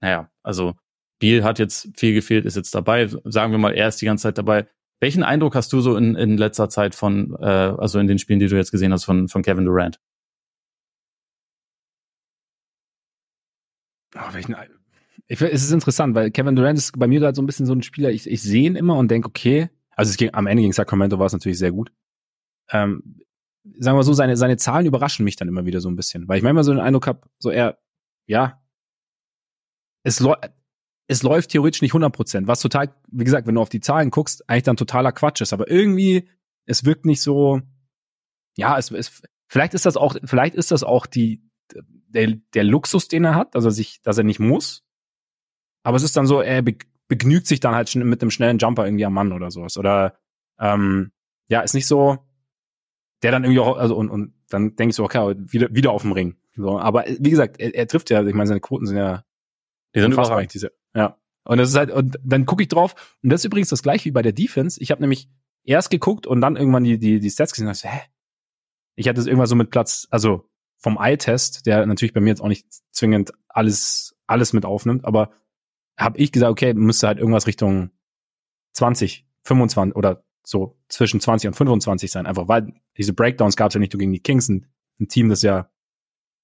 [0.02, 0.74] naja, also
[1.18, 3.06] Biel hat jetzt viel gefehlt, ist jetzt dabei.
[3.24, 4.66] Sagen wir mal, er ist die ganze Zeit dabei.
[5.00, 8.40] Welchen Eindruck hast du so in, in letzter Zeit von, äh, also in den Spielen,
[8.40, 10.00] die du jetzt gesehen hast, von, von Kevin Durant?
[14.14, 14.54] Oh, welchen,
[15.28, 17.72] ich, es ist interessant, weil Kevin Durant ist bei mir gerade so ein bisschen so
[17.72, 20.62] ein Spieler, ich, ich sehe ihn immer und denke, okay, also es ging, am Ende
[20.62, 21.92] gegen Sacramento war es natürlich sehr gut.
[22.70, 23.20] Ähm,
[23.78, 26.38] sagen wir so, seine, seine Zahlen überraschen mich dann immer wieder so ein bisschen, weil
[26.38, 27.78] ich manchmal so den Eindruck habe, so er,
[28.26, 28.61] ja,
[30.02, 30.24] es
[31.08, 34.10] es läuft theoretisch nicht 100 Prozent, was total, wie gesagt, wenn du auf die Zahlen
[34.10, 35.52] guckst, eigentlich dann totaler Quatsch ist.
[35.52, 36.28] Aber irgendwie,
[36.64, 37.60] es wirkt nicht so,
[38.56, 41.42] ja, es, es vielleicht ist das auch, vielleicht ist das auch die,
[42.08, 44.84] der, der Luxus, den er hat, dass er sich, dass er nicht muss.
[45.82, 46.62] Aber es ist dann so, er
[47.08, 49.76] begnügt sich dann halt mit einem schnellen Jumper irgendwie am Mann oder sowas.
[49.76, 50.18] Oder
[50.58, 51.12] ähm,
[51.48, 52.18] ja, ist nicht so,
[53.22, 56.02] der dann irgendwie auch, also und, und dann denke ich so, okay, wieder, wieder auf
[56.02, 56.36] dem Ring.
[56.54, 59.24] So, aber wie gesagt, er, er trifft ja, ich meine, seine Quoten sind ja
[59.94, 60.54] die sind überragend.
[60.54, 61.18] Diese, ja.
[61.44, 64.06] Und das ist halt, und dann gucke ich drauf, und das ist übrigens das gleiche
[64.06, 64.80] wie bei der Defense.
[64.80, 65.28] Ich habe nämlich
[65.64, 68.00] erst geguckt und dann irgendwann die, die, die Stats gesehen und dachte, hä?
[68.94, 72.42] Ich hatte es irgendwann so mit Platz, also vom Eye-Test, der natürlich bei mir jetzt
[72.42, 75.32] auch nicht zwingend alles, alles mit aufnimmt, aber
[75.96, 77.90] habe ich gesagt, okay, müsste halt irgendwas Richtung
[78.74, 83.74] 20, 25 oder so zwischen 20 und 25 sein, einfach weil diese Breakdowns gab es
[83.74, 84.66] ja nicht nur gegen die Kings, ein,
[85.00, 85.70] ein Team, das ja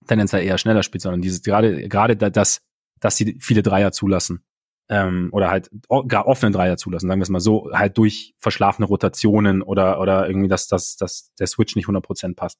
[0.06, 2.62] tendenziell eher schneller spielt, sondern dieses gerade gerade das
[3.00, 4.44] dass sie viele Dreier zulassen.
[4.90, 5.70] Ähm, oder halt
[6.06, 10.26] gar offene Dreier zulassen, sagen wir es mal so, halt durch verschlafene Rotationen oder, oder
[10.26, 12.58] irgendwie, dass, dass, dass der Switch nicht 100% passt.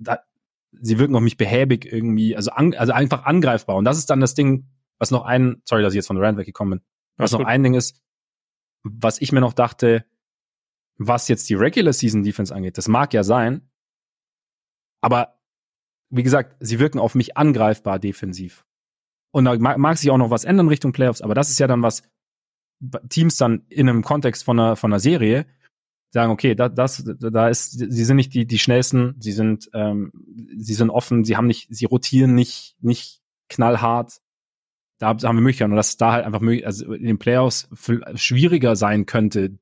[0.00, 0.18] Da,
[0.72, 3.76] sie wirken auf mich behäbig irgendwie, also, an, also einfach angreifbar.
[3.76, 4.68] Und das ist dann das Ding,
[4.98, 7.46] was noch ein, sorry, dass ich jetzt von der Rand weggekommen bin, was noch gut.
[7.46, 8.00] ein Ding ist,
[8.82, 10.04] was ich mir noch dachte,
[10.98, 13.70] was jetzt die Regular Season Defense angeht, das mag ja sein,
[15.00, 15.40] aber
[16.10, 18.66] wie gesagt, sie wirken auf mich angreifbar defensiv.
[19.32, 21.66] Und da mag, mag sich auch noch was ändern Richtung Playoffs, aber das ist ja
[21.66, 22.02] dann was
[23.08, 25.46] Teams dann in einem Kontext von einer, von einer Serie
[26.12, 30.12] sagen, okay, da, das, da ist, sie sind nicht die, die schnellsten, sie sind, ähm,
[30.56, 34.20] sie sind offen, sie haben nicht, sie rotieren nicht, nicht knallhart.
[34.98, 37.68] Da haben wir Möglichkeiten dass es da halt einfach möglich, also in den Playoffs
[38.16, 39.58] schwieriger sein könnte,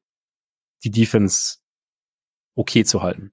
[0.84, 1.58] die Defense
[2.56, 3.32] okay zu halten.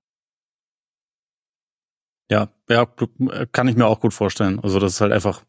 [2.29, 2.85] Ja, ja,
[3.51, 4.59] kann ich mir auch gut vorstellen.
[4.59, 5.45] Also das ist halt einfach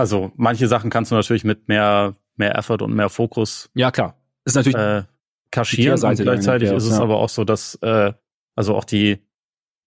[0.00, 3.70] also manche Sachen kannst du natürlich mit mehr, mehr Effort und mehr Fokus.
[3.74, 4.16] Ja, klar.
[4.44, 5.02] Ist natürlich äh,
[5.50, 7.02] kaschieren und gleichzeitig ist es ja.
[7.02, 8.12] aber auch so, dass äh,
[8.56, 9.18] also auch die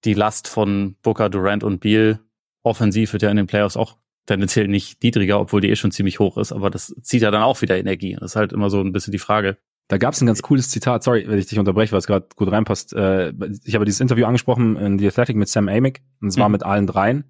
[0.06, 2.20] die Last von Booker, Durant und Beal
[2.62, 6.20] offensiv wird ja in den Playoffs auch tendenziell nicht niedriger, obwohl die eh schon ziemlich
[6.20, 8.16] hoch ist, aber das zieht ja dann auch wieder Energie.
[8.20, 9.58] Das ist halt immer so ein bisschen die Frage,
[9.90, 12.28] Da gab es ein ganz cooles Zitat, sorry, wenn ich dich unterbreche, weil es gerade
[12.36, 12.94] gut reinpasst.
[12.94, 13.34] Äh,
[13.66, 16.54] ich habe dieses Interview angesprochen in The Athletic mit Sam Amick, und zwar mhm.
[16.54, 17.26] mit allen dreien.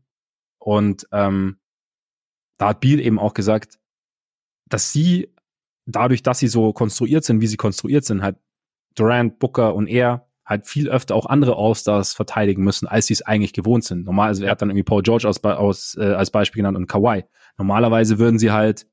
[0.60, 1.58] Und ähm,
[2.58, 3.80] da hat Beal eben auch gesagt,
[4.68, 5.34] dass sie
[5.86, 8.38] dadurch, dass sie so konstruiert sind, wie sie konstruiert sind, halt
[8.96, 13.22] Durant, Booker und er halt viel öfter auch andere All-Stars verteidigen müssen, als sie es
[13.22, 14.06] eigentlich gewohnt sind.
[14.06, 16.88] Normal, also er hat dann irgendwie Paul George aus, aus, äh, als Beispiel genannt und
[16.88, 17.24] Kawhi.
[17.58, 18.86] Normalerweise würden sie halt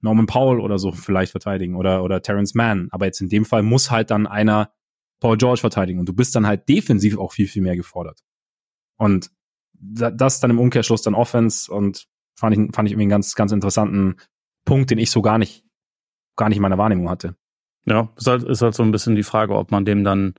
[0.00, 2.88] Norman Powell oder so vielleicht verteidigen oder, oder Terrence Mann.
[2.90, 4.72] Aber jetzt in dem Fall muss halt dann einer
[5.20, 8.20] Paul George verteidigen und du bist dann halt defensiv auch viel, viel mehr gefordert.
[8.96, 9.30] Und
[9.72, 12.06] das dann im Umkehrschluss dann Offense und
[12.42, 14.16] fand ich, fand ich irgendwie einen ganz, ganz interessanten
[14.64, 15.64] Punkt, den ich so gar nicht,
[16.36, 17.36] gar nicht in meiner Wahrnehmung hatte.
[17.86, 20.34] Ja, ist halt, ist halt so ein bisschen die Frage, ob man dem dann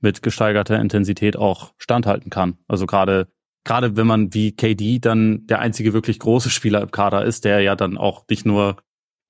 [0.00, 2.58] mit gesteigerter Intensität auch standhalten kann.
[2.68, 3.28] Also gerade
[3.64, 7.60] gerade wenn man wie KD dann der einzige wirklich große Spieler im Kader ist, der
[7.60, 8.76] ja dann auch nicht nur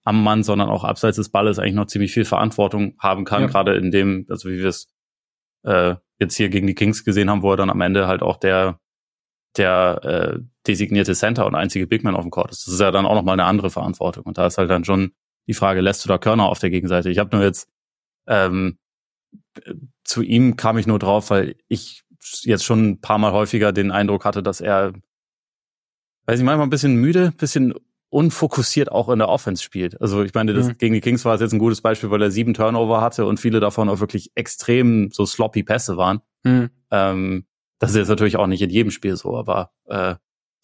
[0.03, 3.47] am Mann, sondern auch abseits des Balles eigentlich noch ziemlich viel Verantwortung haben kann, ja.
[3.49, 4.93] gerade in dem, also wie wir es
[5.63, 8.39] äh, jetzt hier gegen die Kings gesehen haben, wo er dann am Ende halt auch
[8.39, 8.81] der
[9.57, 12.67] der äh, designierte Center und einzige Bigman auf dem Court ist.
[12.67, 14.25] Das ist ja dann auch nochmal eine andere Verantwortung.
[14.25, 15.13] Und da ist halt dann schon
[15.47, 17.11] die Frage, lässt du da Körner auf der Gegenseite?
[17.11, 17.69] Ich habe nur jetzt
[18.27, 18.79] ähm,
[20.05, 22.05] zu ihm kam ich nur drauf, weil ich
[22.43, 24.93] jetzt schon ein paar Mal häufiger den Eindruck hatte, dass er,
[26.27, 27.75] weiß ich, manchmal ein bisschen müde, bisschen
[28.09, 30.01] unfokussiert auch in der Offense spielt.
[30.01, 30.79] Also ich meine, das, mhm.
[30.79, 33.41] gegen die Kings war es jetzt ein gutes Beispiel, weil er sieben Turnover hatte und
[33.41, 36.21] viele davon auch wirklich extrem so sloppy Pässe waren.
[36.45, 36.71] Mhm.
[36.91, 37.47] Ähm,
[37.81, 40.15] das ist jetzt natürlich auch nicht in jedem Spiel so, aber äh,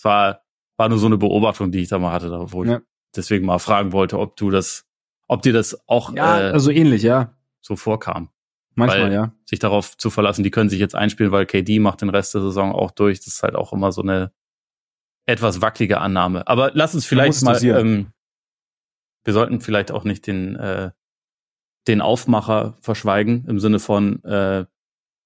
[0.04, 0.42] war,
[0.76, 2.76] war nur so eine Beobachtung, die ich da mal hatte, wo ja.
[2.76, 2.82] ich
[3.16, 4.86] deswegen mal fragen wollte, ob du das,
[5.28, 7.34] ob dir das auch ja, äh, also ähnlich, ja.
[7.60, 8.30] so vorkam.
[8.74, 9.32] Manchmal, weil ja.
[9.44, 12.40] Sich darauf zu verlassen, die können sich jetzt einspielen, weil KD macht den Rest der
[12.40, 13.18] Saison auch durch.
[13.18, 14.32] Das ist halt auch immer so eine
[15.26, 16.46] etwas wackelige Annahme.
[16.46, 18.12] Aber lass uns vielleicht mal, ähm,
[19.24, 20.92] wir sollten vielleicht auch nicht den, äh,
[21.88, 24.64] den Aufmacher verschweigen, im Sinne von, äh,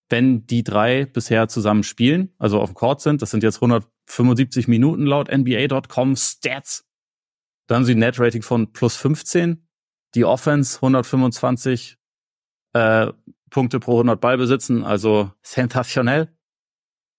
[0.08, 4.68] wenn die drei bisher zusammen spielen, also auf dem Court sind, das sind jetzt 175
[4.68, 6.86] Minuten laut NBA.com Stats,
[7.66, 9.66] dann sie ein Net-Rating von plus 15,
[10.14, 11.98] die Offense 125
[12.74, 13.12] äh,
[13.50, 16.36] Punkte pro 100 Ball besitzen, also sensationell.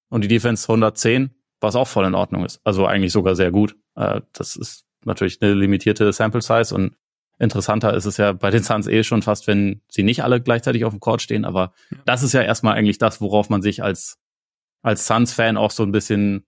[0.10, 1.32] Und die Defense 110,
[1.62, 2.62] was auch voll in Ordnung ist.
[2.64, 3.76] Also eigentlich sogar sehr gut.
[3.96, 6.96] Äh, das ist natürlich eine limitierte Sample Size und
[7.40, 10.86] interessanter ist es ja bei den Suns eh schon fast, wenn sie nicht alle gleichzeitig
[10.86, 11.46] auf dem Court stehen.
[11.46, 11.98] Aber ja.
[12.06, 14.18] das ist ja erstmal eigentlich das, worauf man sich als,
[14.82, 16.46] als Suns-Fan auch so ein bisschen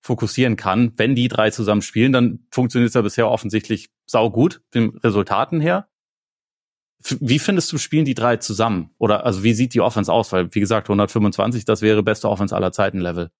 [0.00, 0.92] fokussieren kann.
[0.96, 5.60] Wenn die drei zusammen spielen, dann funktioniert es ja bisher offensichtlich sau gut, den Resultaten
[5.60, 5.88] her.
[7.20, 8.90] Wie findest du, spielen die drei zusammen?
[8.98, 10.32] Oder also wie sieht die Offense aus?
[10.32, 13.30] Weil, wie gesagt, 125, das wäre beste Offense aller Zeiten Level.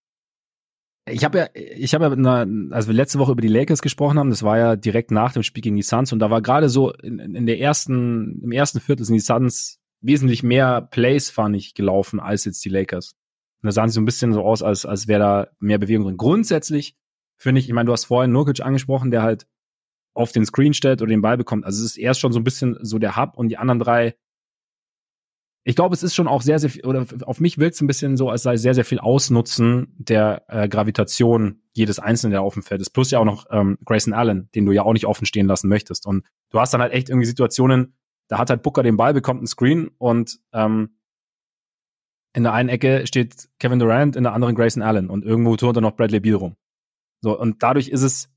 [1.11, 4.19] Ich habe ja, ich habe ja, na, als wir letzte Woche über die Lakers gesprochen
[4.19, 6.69] haben, das war ja direkt nach dem Spiel gegen die Suns und da war gerade
[6.69, 11.57] so in, in der ersten, im ersten Viertel sind die Suns wesentlich mehr Plays, fand
[11.57, 13.15] ich, gelaufen als jetzt die Lakers.
[13.63, 16.07] Und da sahen sie so ein bisschen so aus, als, als wäre da mehr Bewegung
[16.07, 16.17] drin.
[16.17, 16.97] Grundsätzlich
[17.37, 19.47] finde ich, ich meine, du hast vorhin Nurkic angesprochen, der halt
[20.15, 21.65] auf den Screen stellt oder den Ball bekommt.
[21.65, 24.17] Also es ist erst schon so ein bisschen so der Hub und die anderen drei.
[25.69, 27.87] Ich glaube, es ist schon auch sehr, sehr viel, oder auf mich wirkt es ein
[27.87, 32.55] bisschen so, als sei sehr, sehr viel Ausnutzen der äh, Gravitation jedes Einzelnen, der auf
[32.55, 32.89] dem Feld ist.
[32.89, 35.69] Plus ja auch noch ähm, Grayson Allen, den du ja auch nicht offen stehen lassen
[35.69, 36.07] möchtest.
[36.07, 37.93] Und du hast dann halt echt irgendwie Situationen,
[38.29, 40.97] da hat halt Booker den Ball, bekommt einen Screen und ähm,
[42.33, 45.77] in der einen Ecke steht Kevin Durant, in der anderen Grayson Allen und irgendwo tut
[45.77, 46.57] er noch Bradley Beal rum.
[47.21, 48.31] So, und dadurch ist es,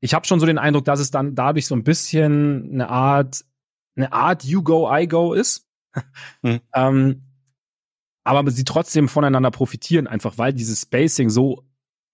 [0.00, 3.44] ich habe schon so den Eindruck, dass es dann dadurch so ein bisschen eine Art,
[3.94, 5.67] eine Art You Go, I Go ist.
[6.42, 6.60] Hm.
[6.74, 7.22] ähm,
[8.24, 11.64] aber sie trotzdem voneinander profitieren, einfach weil dieses Spacing so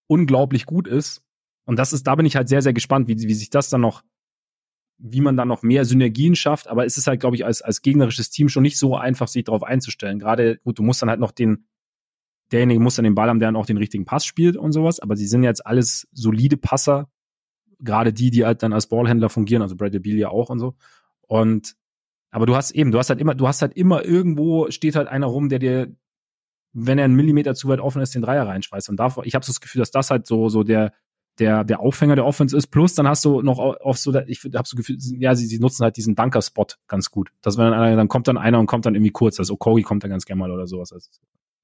[0.07, 1.21] unglaublich gut ist.
[1.65, 3.81] Und das ist, da bin ich halt sehr, sehr gespannt, wie, wie sich das dann
[3.81, 4.03] noch,
[4.97, 6.67] wie man dann noch mehr Synergien schafft.
[6.67, 9.43] Aber es ist halt, glaube ich, als, als gegnerisches Team schon nicht so einfach, sich
[9.43, 10.19] darauf einzustellen.
[10.19, 11.67] Gerade, gut, du musst dann halt noch den,
[12.51, 14.99] derjenige muss dann den Ball haben, der dann auch den richtigen Pass spielt und sowas.
[14.99, 17.09] Aber sie sind jetzt alles solide Passer,
[17.79, 20.75] gerade die, die halt dann als Ballhändler fungieren, also Bradley Beal ja auch und so.
[21.21, 21.75] Und
[22.35, 25.07] aber du hast eben, du hast halt immer, du hast halt immer irgendwo steht halt
[25.07, 25.95] einer rum, der dir,
[26.73, 28.89] wenn er einen Millimeter zu weit offen ist, den Dreier reinschmeißt.
[28.89, 30.91] Und davor, ich habe so das Gefühl, dass das halt so so der
[31.39, 32.67] der der Aufhänger der Offense ist.
[32.67, 35.85] Plus dann hast du noch auf so, ich habe so Gefühl, ja, sie, sie nutzen
[35.85, 37.31] halt diesen Dunker-Spot ganz gut.
[37.41, 39.39] Dass wenn dann einer, dann kommt dann einer und kommt dann irgendwie kurz.
[39.39, 40.93] Also Okogi kommt dann ganz gerne mal oder sowas.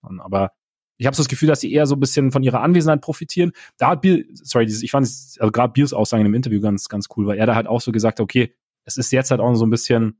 [0.01, 0.53] Aber
[0.95, 3.51] ich habe so das Gefühl, dass sie eher so ein bisschen von ihrer Anwesenheit profitieren.
[3.77, 7.27] Da hat Bill, sorry, ich fand also gerade Bills Aussagen im Interview ganz, ganz cool,
[7.27, 8.55] weil er da halt auch so gesagt hat, okay,
[8.85, 10.17] es ist jetzt halt auch so ein bisschen,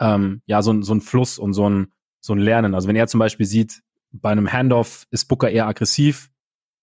[0.00, 2.74] ähm, ja, so, so ein Fluss und so ein, so ein Lernen.
[2.74, 3.82] Also wenn er zum Beispiel sieht,
[4.12, 6.30] bei einem Handoff ist Booker eher aggressiv,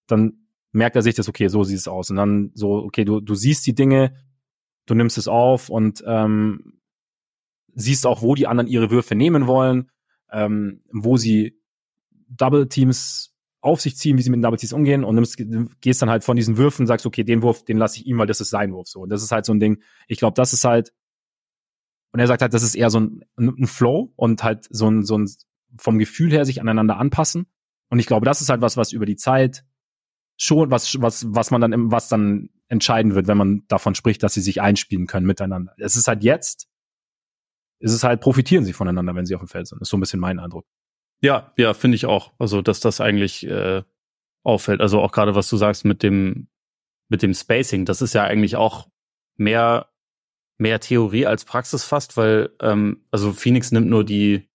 [0.08, 2.10] dann merkt er sich das, okay, so sieht es aus.
[2.10, 4.16] Und dann so, okay, du, du siehst die Dinge,
[4.86, 6.80] du nimmst es auf und ähm,
[7.74, 9.92] siehst auch, wo die anderen ihre Würfe nehmen wollen,
[10.32, 11.60] ähm, wo sie
[12.28, 15.42] Double Teams auf sich ziehen, wie sie mit den Double Teams umgehen und nimmst,
[15.82, 18.28] gehst dann halt von diesen Würfen, sagst, okay, den Wurf, den lasse ich ihm, weil
[18.28, 19.02] das ist sein Wurf so.
[19.02, 19.82] Und das ist halt so ein Ding.
[20.08, 20.94] Ich glaube, das ist halt
[22.16, 25.04] und er sagt halt, das ist eher so ein, ein Flow und halt so ein,
[25.04, 25.30] so ein
[25.78, 27.46] vom Gefühl her sich aneinander anpassen.
[27.90, 29.66] Und ich glaube, das ist halt was, was über die Zeit
[30.38, 34.34] schon, was, was, was man dann, was dann entscheiden wird, wenn man davon spricht, dass
[34.34, 35.74] sie sich einspielen können miteinander.
[35.78, 36.70] Es ist halt jetzt,
[37.80, 39.82] ist es halt, profitieren sie voneinander, wenn sie auf dem Feld sind.
[39.82, 40.66] Das ist so ein bisschen mein Eindruck.
[41.20, 42.32] Ja, ja, finde ich auch.
[42.40, 43.84] Also, dass das eigentlich äh,
[44.42, 44.80] auffällt.
[44.80, 46.48] Also auch gerade, was du sagst mit dem,
[47.10, 48.88] mit dem Spacing, das ist ja eigentlich auch
[49.36, 49.90] mehr
[50.58, 54.48] mehr Theorie als Praxis fast, weil ähm, also Phoenix nimmt nur die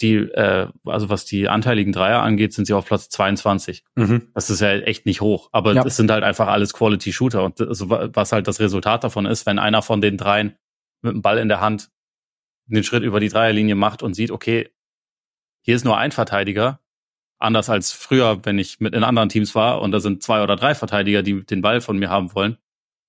[0.00, 3.84] die äh, also was die anteiligen Dreier angeht, sind sie auf Platz 22.
[3.94, 4.28] Mhm.
[4.34, 5.84] Das ist ja echt nicht hoch, aber ja.
[5.84, 9.46] es sind halt einfach alles Quality Shooter und also, was halt das Resultat davon ist,
[9.46, 10.56] wenn einer von den dreien
[11.02, 11.90] mit dem Ball in der Hand
[12.66, 14.70] den Schritt über die Dreierlinie macht und sieht, okay,
[15.60, 16.80] hier ist nur ein Verteidiger,
[17.38, 20.56] anders als früher, wenn ich mit in anderen Teams war und da sind zwei oder
[20.56, 22.58] drei Verteidiger, die den Ball von mir haben wollen,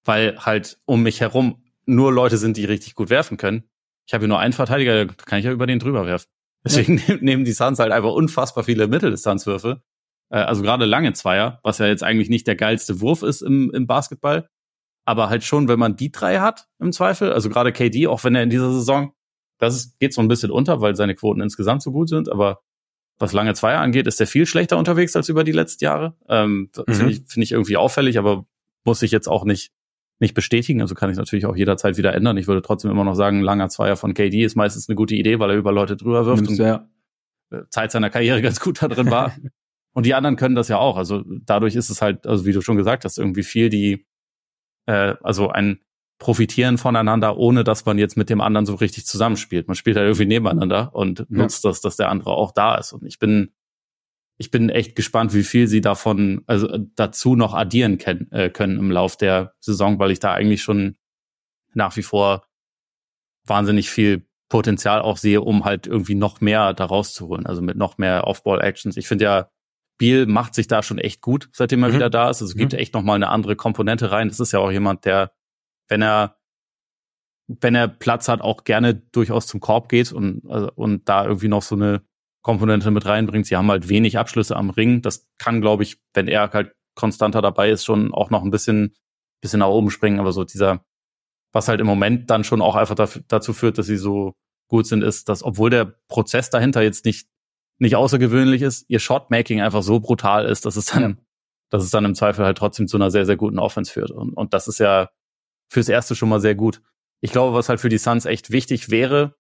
[0.06, 3.70] weil halt um mich herum nur Leute sind, die richtig gut werfen können.
[4.08, 6.28] Ich habe hier nur einen Verteidiger, da kann ich ja über den drüber werfen.
[6.64, 7.16] Deswegen ja.
[7.20, 9.82] nehmen die Suns halt einfach unfassbar viele Mitteldistanzwürfe.
[10.30, 13.72] Äh, also gerade lange Zweier, was ja jetzt eigentlich nicht der geilste Wurf ist im,
[13.74, 14.50] im Basketball.
[15.06, 18.36] Aber halt schon, wenn man die drei hat, im Zweifel, also gerade KD, auch wenn
[18.36, 19.14] er in dieser Saison,
[19.60, 22.62] das ist, geht so ein bisschen unter, weil seine Quoten insgesamt so gut sind, aber
[23.18, 26.16] was lange Zweier angeht, ist er viel schlechter unterwegs als über die letzten Jahre.
[26.28, 26.94] Ähm, mhm.
[26.94, 28.46] Finde ich, finde ich irgendwie auffällig, aber
[28.84, 29.72] muss ich jetzt auch nicht
[30.26, 30.82] nicht bestätigen.
[30.82, 32.38] Also kann ich natürlich auch jederzeit wieder ändern.
[32.38, 35.16] Ich würde trotzdem immer noch sagen, ein langer Zweier von KD ist meistens eine gute
[35.16, 36.90] Idee, weil er über Leute drüber wirft Nimmst, und ja.
[37.52, 39.34] Äh, Zeit seiner Karriere ganz gut da drin war.
[39.94, 40.98] und die anderen können das ja auch.
[40.98, 44.06] Also dadurch ist es halt, also wie du schon gesagt hast, irgendwie viel die,
[44.88, 45.80] äh, also ein
[46.18, 49.68] Profitieren voneinander, ohne dass man jetzt mit dem anderen so richtig zusammenspielt.
[49.68, 51.70] Man spielt halt irgendwie nebeneinander und nutzt ja.
[51.70, 52.94] das, dass der andere auch da ist.
[52.94, 53.52] Und ich bin
[54.38, 58.50] ich bin echt gespannt, wie viel sie davon, also äh, dazu noch addieren können, äh,
[58.50, 60.98] können im Lauf der Saison, weil ich da eigentlich schon
[61.74, 62.46] nach wie vor
[63.46, 67.78] wahnsinnig viel Potenzial auch sehe, um halt irgendwie noch mehr daraus zu holen, also mit
[67.78, 68.98] noch mehr Off-Ball-Actions.
[68.98, 69.50] Ich finde ja,
[69.98, 71.96] Biel macht sich da schon echt gut, seitdem er mhm.
[71.96, 72.42] wieder da ist.
[72.42, 72.80] Also es gibt mhm.
[72.80, 74.28] echt noch mal eine andere Komponente rein.
[74.28, 75.32] Das ist ja auch jemand, der,
[75.88, 76.38] wenn er
[77.48, 81.48] wenn er Platz hat, auch gerne durchaus zum Korb geht und, also, und da irgendwie
[81.48, 82.02] noch so eine
[82.46, 83.48] Komponente mit reinbringt.
[83.48, 85.02] Sie haben halt wenig Abschlüsse am Ring.
[85.02, 88.94] Das kann, glaube ich, wenn er halt konstanter dabei ist, schon auch noch ein bisschen,
[89.42, 90.20] bisschen nach oben springen.
[90.20, 90.86] Aber so dieser,
[91.54, 94.36] was halt im Moment dann schon auch einfach dafür, dazu führt, dass sie so
[94.70, 97.28] gut sind, ist, dass obwohl der Prozess dahinter jetzt nicht,
[97.80, 101.26] nicht außergewöhnlich ist, ihr Shotmaking einfach so brutal ist, dass es dann,
[101.72, 104.12] dass es dann im Zweifel halt trotzdem zu einer sehr, sehr guten Offense führt.
[104.12, 105.10] Und, und das ist ja
[105.68, 106.84] fürs Erste schon mal sehr gut.
[107.22, 109.36] Ich glaube, was halt für die Suns echt wichtig wäre,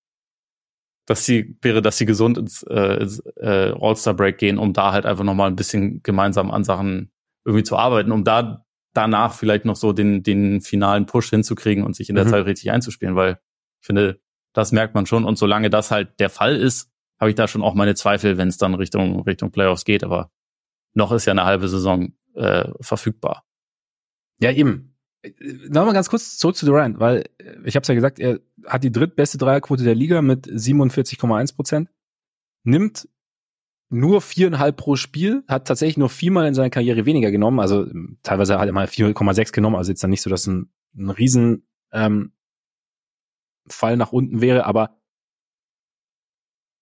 [1.05, 5.05] dass sie wäre, dass sie gesund ins, äh, ins äh, All-Star-Break gehen, um da halt
[5.05, 7.11] einfach nochmal ein bisschen gemeinsam an Sachen
[7.45, 11.95] irgendwie zu arbeiten, um da danach vielleicht noch so den, den finalen Push hinzukriegen und
[11.95, 12.29] sich in der mhm.
[12.29, 13.39] Zeit richtig einzuspielen, weil
[13.81, 14.19] ich finde,
[14.53, 15.25] das merkt man schon.
[15.25, 16.89] Und solange das halt der Fall ist,
[17.19, 20.03] habe ich da schon auch meine Zweifel, wenn es dann Richtung, Richtung Playoffs geht.
[20.03, 20.31] Aber
[20.93, 23.45] noch ist ja eine halbe Saison äh, verfügbar.
[24.39, 24.94] Ja, eben.
[25.69, 28.83] Nochmal ganz kurz zurück zu Durant, weil äh, ich habe es ja gesagt, er hat
[28.83, 31.89] die drittbeste Dreierquote der Liga mit 47,1 Prozent,
[32.63, 33.07] nimmt
[33.89, 38.17] nur viereinhalb pro Spiel, hat tatsächlich nur viermal in seiner Karriere weniger genommen, also ähm,
[38.23, 41.67] teilweise hat er mal 4,6 genommen, also jetzt dann nicht so, dass ein, ein riesen
[41.91, 42.33] ähm,
[43.67, 44.97] Fall nach unten wäre, aber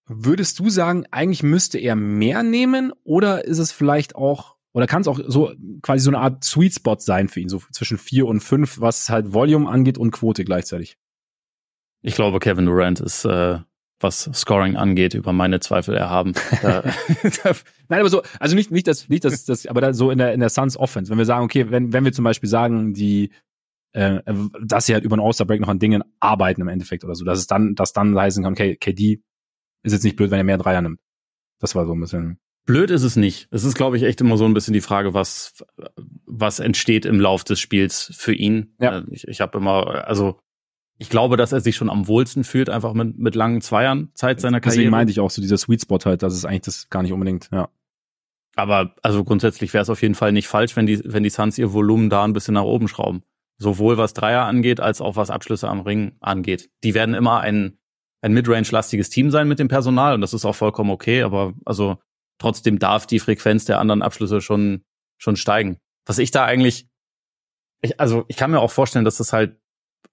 [0.06, 5.02] würdest du sagen, eigentlich müsste er mehr nehmen oder ist es vielleicht auch oder kann
[5.02, 8.28] es auch so quasi so eine Art Sweet Spot sein für ihn, so zwischen vier
[8.28, 10.98] und fünf, was halt Volume angeht und Quote gleichzeitig?
[12.02, 13.60] Ich glaube, Kevin Durant ist, äh,
[14.00, 16.34] was Scoring angeht, über meine Zweifel erhaben.
[16.62, 20.34] Nein, aber so, also nicht, nicht das, nicht das, das, aber da so in der,
[20.34, 23.32] in der Suns Offense, wenn wir sagen, okay, wenn, wenn wir zum Beispiel sagen, die,
[23.94, 24.22] äh,
[24.62, 27.40] dass sie halt über einen All-Star-Break noch an Dingen arbeiten im Endeffekt oder so, dass
[27.40, 29.22] es dann, dass dann heißen kann, okay, KD
[29.84, 31.00] ist jetzt nicht blöd, wenn er mehr Dreier nimmt.
[31.60, 32.40] Das war so ein bisschen.
[32.65, 33.48] Blöd ist es nicht.
[33.52, 35.64] Es ist, glaube ich, echt immer so ein bisschen die Frage, was,
[36.26, 38.76] was entsteht im Lauf des Spiels für ihn.
[38.80, 38.99] Ja.
[38.99, 40.40] Äh, ich, ich habe immer, also
[40.98, 44.40] ich glaube, dass er sich schon am wohlsten fühlt, einfach mit, mit langen Zweiern Zeit
[44.40, 44.77] seiner Karriere.
[44.77, 47.11] Deswegen meinte ich auch so dieser Sweet Spot halt, das ist eigentlich das gar nicht
[47.11, 47.69] unbedingt, ja.
[48.56, 51.57] Aber also grundsätzlich wäre es auf jeden Fall nicht falsch, wenn die, wenn die Suns
[51.57, 53.23] ihr Volumen da ein bisschen nach oben schrauben.
[53.57, 56.69] Sowohl was Dreier angeht, als auch was Abschlüsse am Ring angeht.
[56.84, 57.80] Die werden immer ein,
[58.22, 61.98] ein Midrange-lastiges Team sein mit dem Personal und das ist auch vollkommen okay, aber also
[62.38, 64.84] trotzdem darf die Frequenz der anderen Abschlüsse schon,
[65.18, 65.77] schon steigen.
[66.05, 66.88] Was ich da eigentlich,
[67.81, 69.57] ich, also ich kann mir auch vorstellen, dass das halt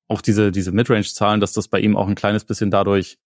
[0.09, 3.18] auch diese, diese Midrange-Zahlen, dass das bei ihm auch ein kleines bisschen dadurch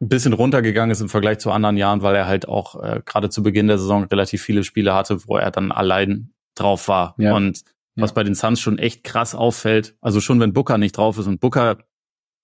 [0.00, 3.30] ein bisschen runtergegangen ist im Vergleich zu anderen Jahren, weil er halt auch äh, gerade
[3.30, 7.14] zu Beginn der Saison relativ viele Spiele hatte, wo er dann allein drauf war.
[7.18, 7.34] Ja.
[7.34, 7.64] Und
[7.96, 8.14] was ja.
[8.14, 11.40] bei den Suns schon echt krass auffällt, also schon wenn Booker nicht drauf ist und
[11.40, 11.78] Booker,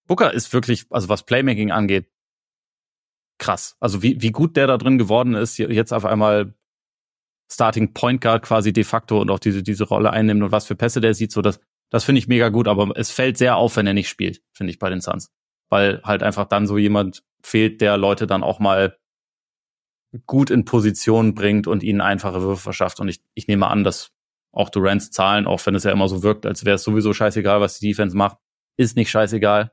[0.07, 2.09] Booker ist wirklich, also was Playmaking angeht,
[3.41, 3.77] krass.
[3.81, 6.55] Also wie, wie gut der da drin geworden ist, jetzt auf einmal
[7.51, 10.77] Starting Point Guard quasi de facto und auch diese, diese Rolle einnimmt und was für
[10.77, 11.59] Pässe der sieht, so das,
[11.91, 14.71] das finde ich mega gut, aber es fällt sehr auf, wenn er nicht spielt, finde
[14.71, 15.33] ich bei den Suns.
[15.69, 18.97] Weil halt einfach dann so jemand fehlt, der Leute dann auch mal
[20.27, 23.01] gut in Position bringt und ihnen einfache Würfe verschafft.
[23.01, 24.11] Und ich, ich nehme an, dass
[24.53, 27.61] auch Durants Zahlen, auch wenn es ja immer so wirkt, als wäre es sowieso scheißegal,
[27.61, 28.39] was die Defense macht,
[28.77, 29.73] ist nicht scheißegal.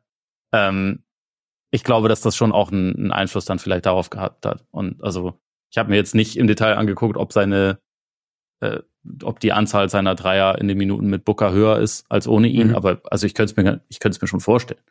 [0.53, 1.03] Ähm,
[1.72, 4.65] ich glaube, dass das schon auch einen, Einfluss dann vielleicht darauf gehabt hat.
[4.72, 5.39] Und also
[5.69, 7.80] ich habe mir jetzt nicht im Detail angeguckt, ob seine,
[8.61, 8.80] äh,
[9.23, 12.69] ob die Anzahl seiner Dreier in den Minuten mit Booker höher ist als ohne ihn.
[12.69, 12.76] Mhm.
[12.76, 14.81] Aber also ich könnte es mir, ich könnte es mir schon vorstellen.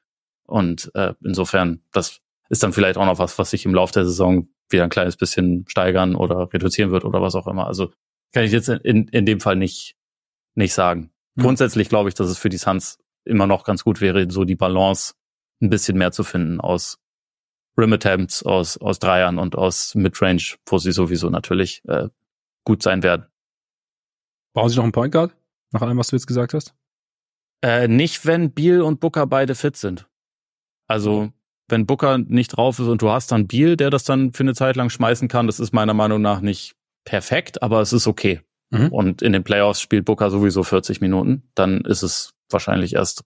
[0.47, 4.05] Und äh, insofern, das ist dann vielleicht auch noch was, was sich im Laufe der
[4.05, 7.67] Saison wieder ein kleines bisschen steigern oder reduzieren wird oder was auch immer.
[7.67, 7.93] Also
[8.33, 9.97] kann ich jetzt in, in dem Fall nicht,
[10.55, 11.11] nicht sagen.
[11.35, 11.43] Mhm.
[11.43, 14.55] Grundsätzlich glaube ich, dass es für die Suns immer noch ganz gut wäre, so die
[14.55, 15.15] Balance
[15.61, 16.99] ein bisschen mehr zu finden aus
[17.79, 22.09] Rim Attempts, aus, aus Dreiern und aus Midrange, wo sie sowieso natürlich äh,
[22.65, 23.27] gut sein werden.
[24.55, 25.37] Brauchen sie noch einen Point Guard?
[25.73, 26.75] Nach allem, was du jetzt gesagt hast?
[27.63, 30.09] Äh, nicht, wenn Beal und Booker beide fit sind.
[30.89, 31.33] Also,
[31.69, 34.55] wenn Booker nicht drauf ist und du hast dann Beal, der das dann für eine
[34.55, 38.41] Zeit lang schmeißen kann, das ist meiner Meinung nach nicht perfekt, aber es ist okay.
[38.71, 38.89] Mhm.
[38.89, 43.25] Und in den Playoffs spielt Booker sowieso 40 Minuten, dann ist es wahrscheinlich erst,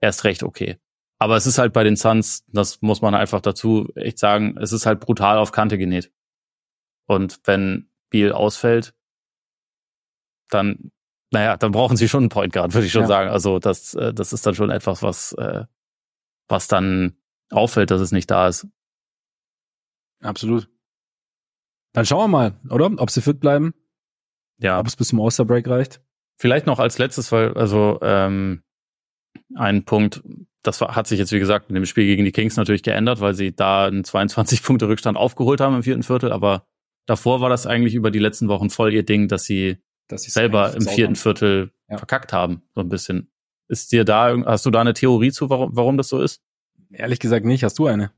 [0.00, 0.78] erst recht okay.
[1.22, 4.72] Aber es ist halt bei den Suns, das muss man einfach dazu echt sagen, es
[4.72, 6.12] ist halt brutal auf Kante genäht.
[7.06, 8.92] Und wenn Beal ausfällt,
[10.50, 10.90] dann,
[11.30, 13.06] naja, dann brauchen sie schon einen Point Guard, würde ich schon ja.
[13.06, 13.30] sagen.
[13.30, 15.64] Also das, äh, das ist dann schon etwas, was, äh,
[16.48, 17.16] was dann
[17.50, 18.66] auffällt, dass es nicht da ist.
[20.22, 20.68] Absolut.
[21.92, 22.90] Dann schauen wir mal, oder?
[23.00, 23.74] Ob sie fit bleiben.
[24.58, 24.80] Ja.
[24.80, 26.02] Ob es bis zum Osterbreak reicht.
[26.36, 28.64] Vielleicht noch als letztes, weil, also, ähm,
[29.54, 30.24] ein Punkt,
[30.62, 33.34] das hat sich jetzt, wie gesagt, in dem Spiel gegen die Kings natürlich geändert, weil
[33.34, 36.32] sie da einen 22-Punkte-Rückstand aufgeholt haben im vierten Viertel.
[36.32, 36.66] Aber
[37.06, 39.78] davor war das eigentlich über die letzten Wochen voll ihr Ding, dass sie
[40.08, 41.96] dass selber im vierten Viertel ja.
[41.96, 43.30] verkackt haben, so ein bisschen.
[43.68, 46.42] Ist dir da, hast du da eine Theorie zu, warum, warum das so ist?
[46.92, 47.64] Ehrlich gesagt nicht.
[47.64, 48.12] Hast du eine?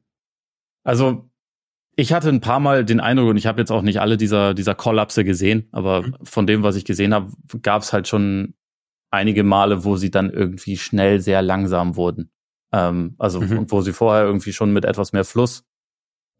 [0.82, 1.30] Also,
[1.96, 4.54] ich hatte ein paar Mal den Eindruck, und ich habe jetzt auch nicht alle dieser,
[4.54, 6.16] dieser Kollapse gesehen, aber mhm.
[6.24, 7.30] von dem, was ich gesehen habe,
[7.62, 8.54] gab es halt schon
[9.10, 12.30] einige Male, wo sie dann irgendwie schnell sehr langsam wurden.
[12.74, 13.70] Ähm, also mhm.
[13.70, 15.64] wo sie vorher irgendwie schon mit etwas mehr Fluss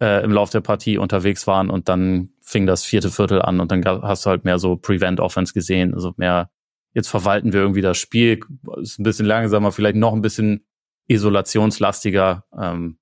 [0.01, 3.71] äh, im Lauf der Partie unterwegs waren und dann fing das vierte Viertel an und
[3.71, 6.51] dann hast du halt mehr so Prevent Offense gesehen, also mehr
[6.93, 8.41] jetzt verwalten wir irgendwie das Spiel,
[8.81, 10.67] ist ein bisschen langsamer, vielleicht noch ein bisschen
[11.07, 12.45] isolationslastiger.
[12.57, 12.99] Ähm,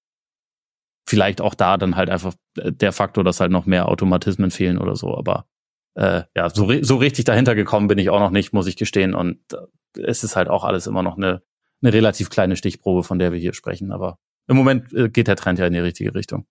[1.06, 4.96] vielleicht auch da dann halt einfach der Faktor, dass halt noch mehr Automatismen fehlen oder
[4.96, 5.46] so, aber
[5.94, 9.14] äh, ja, so, so richtig dahinter gekommen bin ich auch noch nicht, muss ich gestehen.
[9.14, 11.42] Und äh, es ist halt auch alles immer noch eine
[11.82, 13.92] eine relativ kleine Stichprobe, von der wir hier sprechen.
[13.92, 16.46] Aber im Moment äh, geht der Trend ja in die richtige Richtung.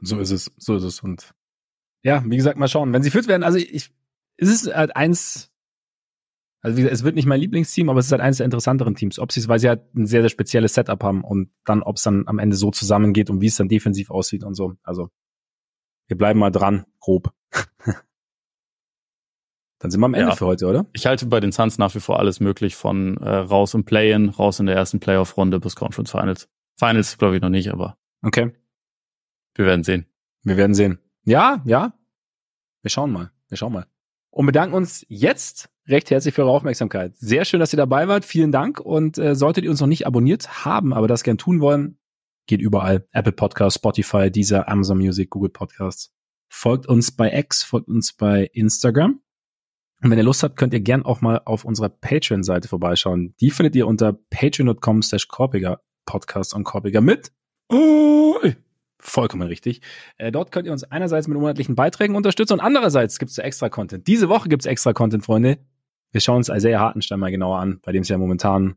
[0.00, 1.00] So ist es, so ist es.
[1.00, 1.34] Und
[2.02, 2.92] ja, wie gesagt, mal schauen.
[2.92, 3.90] Wenn sie fit werden, also ich,
[4.36, 5.50] es ist halt eins,
[6.60, 8.94] also wie gesagt, es wird nicht mein Lieblingsteam, aber es ist halt eines der interessanteren
[8.94, 9.18] Teams.
[9.18, 11.96] Ob sie es, weil sie halt ein sehr, sehr spezielles Setup haben und dann, ob
[11.96, 14.74] es dann am Ende so zusammengeht und wie es dann defensiv aussieht und so.
[14.82, 15.10] Also,
[16.06, 17.32] wir bleiben mal dran, grob.
[19.78, 20.36] Dann sind wir am Ende ja.
[20.36, 20.86] für heute, oder?
[20.92, 24.30] Ich halte bei den Suns nach wie vor alles möglich von äh, raus im Play-In,
[24.30, 26.48] raus in der ersten Playoff-Runde bis Conference Finals.
[26.76, 27.96] Finals glaube ich noch nicht, aber.
[28.22, 28.52] Okay.
[29.54, 30.06] Wir werden sehen.
[30.42, 30.98] Wir werden sehen.
[31.24, 31.92] Ja, ja.
[32.82, 33.30] Wir schauen mal.
[33.48, 33.86] Wir schauen mal.
[34.30, 37.16] Und bedanken uns jetzt recht herzlich für eure Aufmerksamkeit.
[37.16, 38.24] Sehr schön, dass ihr dabei wart.
[38.24, 38.80] Vielen Dank.
[38.80, 41.98] Und äh, solltet ihr uns noch nicht abonniert haben, aber das gern tun wollen,
[42.46, 43.06] geht überall.
[43.12, 46.12] Apple Podcasts, Spotify, Deezer, Amazon Music, Google Podcasts.
[46.48, 49.20] Folgt uns bei X, folgt uns bei Instagram.
[50.02, 53.34] Und wenn ihr Lust habt, könnt ihr gern auch mal auf unserer Patreon-Seite vorbeischauen.
[53.40, 57.32] Die findet ihr unter patreon.com slash Korpiger Podcast und Korpiger mit.
[57.68, 58.36] Oh,
[58.98, 59.80] vollkommen richtig.
[60.16, 63.68] Äh, dort könnt ihr uns einerseits mit monatlichen Beiträgen unterstützen und andererseits gibt's da extra
[63.68, 64.06] Content.
[64.06, 65.58] Diese Woche gibt's extra Content, Freunde.
[66.12, 68.76] Wir schauen uns Isaiah Hartenstein mal genauer an, bei dem es ja momentan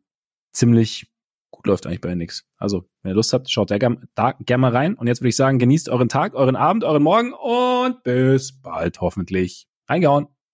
[0.52, 1.08] ziemlich
[1.52, 2.46] gut läuft eigentlich bei nix.
[2.58, 4.08] Also, wenn ihr Lust habt, schaut da gerne
[4.40, 4.96] gern mal rein.
[4.96, 9.00] Und jetzt würde ich sagen, genießt euren Tag, euren Abend, euren Morgen und bis bald
[9.00, 9.68] hoffentlich.
[9.88, 10.28] Reingehauen